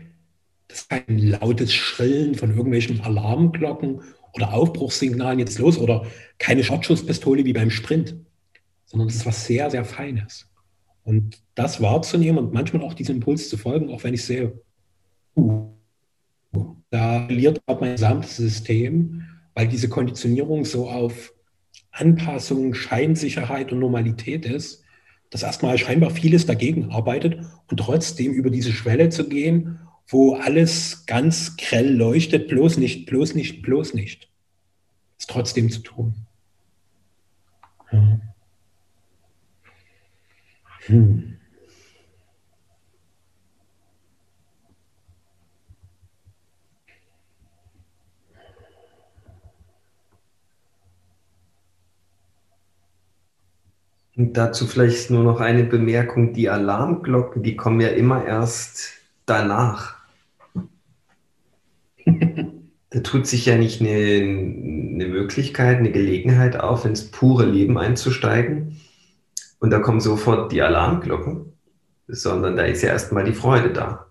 Das 0.67 0.81
ist 0.81 0.89
kein 0.89 1.17
lautes 1.17 1.73
Schrillen 1.73 2.35
von 2.35 2.51
irgendwelchen 2.51 3.01
Alarmglocken 3.01 4.01
oder 4.33 4.53
Aufbruchssignalen 4.53 5.39
jetzt 5.39 5.57
los 5.59 5.77
oder 5.77 6.05
keine 6.37 6.63
Schotschusspistole 6.63 7.45
wie 7.45 7.53
beim 7.53 7.71
Sprint 7.71 8.15
sondern 8.89 9.07
es 9.07 9.17
ist 9.17 9.25
was 9.25 9.45
sehr, 9.45 9.69
sehr 9.69 9.85
Feines. 9.85 10.49
Und 11.03 11.41
das 11.53 11.81
wahrzunehmen 11.81 12.39
und 12.39 12.53
manchmal 12.53 12.81
auch 12.81 12.95
diesem 12.95 13.15
Impuls 13.15 13.47
zu 13.47 13.57
folgen, 13.57 13.89
auch 13.91 14.03
wenn 14.03 14.15
ich 14.15 14.25
sehe, 14.25 14.59
uh, 15.35 15.69
da 16.89 17.25
verliert 17.25 17.63
gerade 17.65 17.81
mein 17.81 17.91
gesamtes 17.93 18.37
System, 18.37 19.23
weil 19.53 19.67
diese 19.67 19.89
Konditionierung 19.89 20.65
so 20.65 20.89
auf 20.89 21.33
Anpassung, 21.91 22.73
Scheinsicherheit 22.73 23.71
und 23.71 23.79
Normalität 23.79 24.45
ist, 24.45 24.83
dass 25.29 25.43
erstmal 25.43 25.77
scheinbar 25.77 26.09
vieles 26.09 26.45
dagegen 26.45 26.91
arbeitet 26.91 27.39
und 27.67 27.77
trotzdem 27.77 28.33
über 28.33 28.49
diese 28.49 28.71
Schwelle 28.71 29.09
zu 29.09 29.29
gehen, 29.29 29.79
wo 30.07 30.35
alles 30.35 31.05
ganz 31.05 31.55
grell 31.57 31.93
leuchtet, 31.93 32.47
bloß 32.47 32.77
nicht, 32.77 33.05
bloß 33.05 33.35
nicht, 33.35 33.61
bloß 33.61 33.93
nicht. 33.93 34.29
Ist 35.17 35.29
trotzdem 35.29 35.69
zu 35.69 35.81
tun. 35.81 36.13
Ja. 37.91 38.19
Hm. 40.85 41.38
Und 54.19 54.33
dazu 54.33 54.67
vielleicht 54.67 55.11
nur 55.11 55.23
noch 55.23 55.39
eine 55.39 55.63
Bemerkung, 55.63 56.33
die 56.33 56.49
Alarmglocken, 56.49 57.41
die 57.41 57.55
kommen 57.55 57.79
ja 57.79 57.87
immer 57.87 58.25
erst 58.25 58.89
danach. 59.25 59.95
da 62.05 62.99
tut 62.99 63.27
sich 63.27 63.45
ja 63.45 63.57
nicht 63.57 63.79
eine, 63.79 63.89
eine 63.89 65.07
Möglichkeit, 65.07 65.77
eine 65.77 65.93
Gelegenheit 65.93 66.59
auf, 66.59 66.83
ins 66.83 67.09
pure 67.09 67.45
Leben 67.45 67.77
einzusteigen, 67.77 68.81
und 69.59 69.69
da 69.69 69.79
kommen 69.79 70.01
sofort 70.01 70.51
die 70.51 70.61
Alarmglocken, 70.61 71.53
sondern 72.09 72.57
da 72.57 72.63
ist 72.63 72.81
ja 72.81 72.89
erstmal 72.89 73.23
die 73.23 73.31
Freude 73.31 73.71
da, 73.71 74.07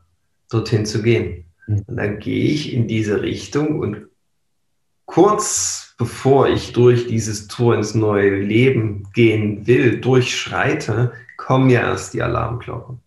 dorthin 0.51 0.87
zu 0.87 1.03
gehen. 1.03 1.45
Mhm. 1.67 1.85
Und 1.87 1.97
dann 1.99 2.19
gehe 2.19 2.47
ich 2.47 2.73
in 2.73 2.89
diese 2.89 3.21
Richtung 3.21 3.79
und 3.79 4.09
kurz 5.09 5.95
bevor 5.99 6.49
ich 6.49 6.73
durch 6.73 7.09
dieses 7.09 7.49
Tor 7.49 7.75
ins 7.75 7.95
neue 7.95 8.37
Leben 8.37 9.09
gehen 9.15 9.67
will, 9.67 10.01
durchschreite, 10.01 11.13
kommen 11.37 11.71
ja 11.71 11.81
erst 11.81 12.15
die 12.15 12.23
Alarmglocken. 12.23 13.01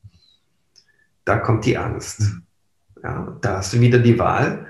Da 1.24 1.38
kommt 1.38 1.66
die 1.66 1.78
Angst. 1.78 2.20
Mhm. 2.20 2.43
Ja, 3.04 3.38
da 3.41 3.58
hast 3.58 3.74
du 3.74 3.80
wieder 3.80 3.99
die 3.99 4.20
Wahl, 4.20 4.68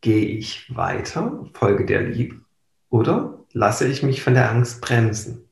gehe 0.00 0.24
ich 0.24 0.74
weiter, 0.74 1.46
folge 1.54 1.84
der 1.84 2.02
Liebe, 2.02 2.36
oder 2.88 3.38
lasse 3.52 3.88
ich 3.88 4.02
mich 4.02 4.22
von 4.22 4.34
der 4.34 4.50
Angst 4.50 4.80
bremsen? 4.80 5.44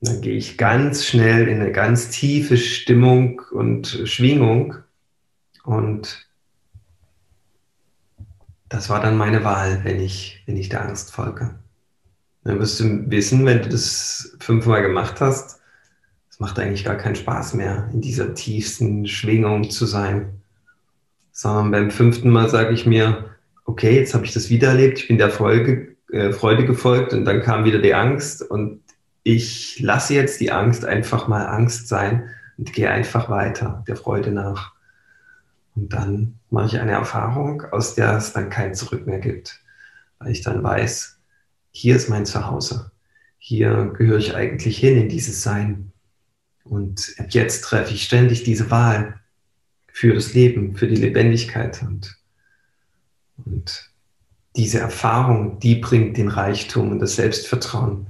Dann 0.00 0.20
gehe 0.20 0.36
ich 0.36 0.56
ganz 0.56 1.04
schnell 1.04 1.48
in 1.48 1.60
eine 1.60 1.72
ganz 1.72 2.10
tiefe 2.10 2.56
Stimmung 2.56 3.42
und 3.50 4.02
Schwingung. 4.04 4.76
Und 5.64 6.29
das 8.70 8.88
war 8.88 9.02
dann 9.02 9.18
meine 9.18 9.44
Wahl, 9.44 9.80
wenn 9.82 10.00
ich, 10.00 10.42
wenn 10.46 10.56
ich 10.56 10.70
der 10.70 10.82
Angst 10.82 11.12
folge. 11.12 11.50
Dann 12.44 12.58
wirst 12.60 12.80
du 12.80 13.10
wissen, 13.10 13.44
wenn 13.44 13.62
du 13.62 13.68
das 13.68 14.36
fünfmal 14.38 14.80
gemacht 14.80 15.20
hast, 15.20 15.60
es 16.30 16.40
macht 16.40 16.58
eigentlich 16.58 16.84
gar 16.84 16.96
keinen 16.96 17.16
Spaß 17.16 17.54
mehr, 17.54 17.90
in 17.92 18.00
dieser 18.00 18.32
tiefsten 18.32 19.06
Schwingung 19.06 19.68
zu 19.68 19.86
sein. 19.86 20.40
Sondern 21.32 21.70
beim 21.72 21.90
fünften 21.90 22.30
Mal 22.30 22.48
sage 22.48 22.72
ich 22.72 22.86
mir, 22.86 23.30
okay, 23.64 23.96
jetzt 23.96 24.14
habe 24.14 24.24
ich 24.24 24.32
das 24.32 24.50
wieder 24.50 24.68
erlebt, 24.68 25.00
ich 25.00 25.08
bin 25.08 25.18
der 25.18 25.30
Folge, 25.30 25.96
äh, 26.12 26.32
Freude 26.32 26.64
gefolgt 26.64 27.12
und 27.12 27.24
dann 27.24 27.42
kam 27.42 27.64
wieder 27.64 27.80
die 27.80 27.94
Angst 27.94 28.40
und 28.40 28.80
ich 29.24 29.80
lasse 29.80 30.14
jetzt 30.14 30.40
die 30.40 30.52
Angst 30.52 30.84
einfach 30.84 31.26
mal 31.26 31.44
Angst 31.46 31.88
sein 31.88 32.30
und 32.56 32.72
gehe 32.72 32.90
einfach 32.90 33.28
weiter 33.28 33.84
der 33.88 33.96
Freude 33.96 34.30
nach. 34.30 34.72
Und 35.80 35.94
dann 35.94 36.38
mache 36.50 36.66
ich 36.66 36.78
eine 36.78 36.92
Erfahrung, 36.92 37.62
aus 37.72 37.94
der 37.94 38.14
es 38.14 38.34
dann 38.34 38.50
kein 38.50 38.74
Zurück 38.74 39.06
mehr 39.06 39.18
gibt, 39.18 39.62
weil 40.18 40.30
ich 40.30 40.42
dann 40.42 40.62
weiß, 40.62 41.18
hier 41.70 41.96
ist 41.96 42.10
mein 42.10 42.26
Zuhause. 42.26 42.90
Hier 43.38 43.90
gehöre 43.96 44.18
ich 44.18 44.34
eigentlich 44.34 44.76
hin 44.76 44.98
in 44.98 45.08
dieses 45.08 45.42
Sein. 45.42 45.92
Und 46.64 47.14
jetzt 47.30 47.62
treffe 47.62 47.94
ich 47.94 48.02
ständig 48.02 48.44
diese 48.44 48.70
Wahl 48.70 49.20
für 49.90 50.12
das 50.12 50.34
Leben, 50.34 50.76
für 50.76 50.86
die 50.86 50.96
Lebendigkeit. 50.96 51.80
Und, 51.82 52.18
und 53.46 53.90
diese 54.56 54.80
Erfahrung, 54.80 55.60
die 55.60 55.76
bringt 55.76 56.18
den 56.18 56.28
Reichtum 56.28 56.90
und 56.90 56.98
das 56.98 57.16
Selbstvertrauen 57.16 58.08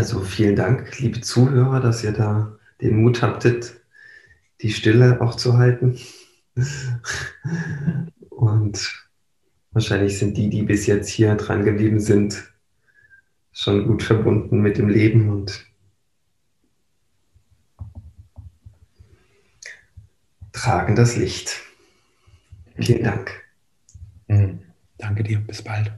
Also 0.00 0.22
vielen 0.22 0.56
Dank, 0.56 0.98
liebe 0.98 1.20
Zuhörer, 1.20 1.78
dass 1.78 2.02
ihr 2.02 2.12
da 2.12 2.58
den 2.80 3.02
Mut 3.02 3.20
habtet, 3.20 3.82
die 4.62 4.70
Stille 4.70 5.20
auch 5.20 5.34
zu 5.34 5.58
halten. 5.58 5.98
Und 8.30 9.10
wahrscheinlich 9.72 10.18
sind 10.18 10.38
die, 10.38 10.48
die 10.48 10.62
bis 10.62 10.86
jetzt 10.86 11.10
hier 11.10 11.34
dran 11.34 11.66
geblieben 11.66 12.00
sind, 12.00 12.50
schon 13.52 13.86
gut 13.86 14.02
verbunden 14.02 14.62
mit 14.62 14.78
dem 14.78 14.88
Leben 14.88 15.28
und 15.28 15.66
tragen 20.52 20.96
das 20.96 21.16
Licht. 21.16 21.60
Vielen 22.76 23.04
Dank. 23.04 23.32
Mhm. 24.28 24.60
Danke 24.96 25.24
dir. 25.24 25.40
Bis 25.40 25.60
bald. 25.60 25.92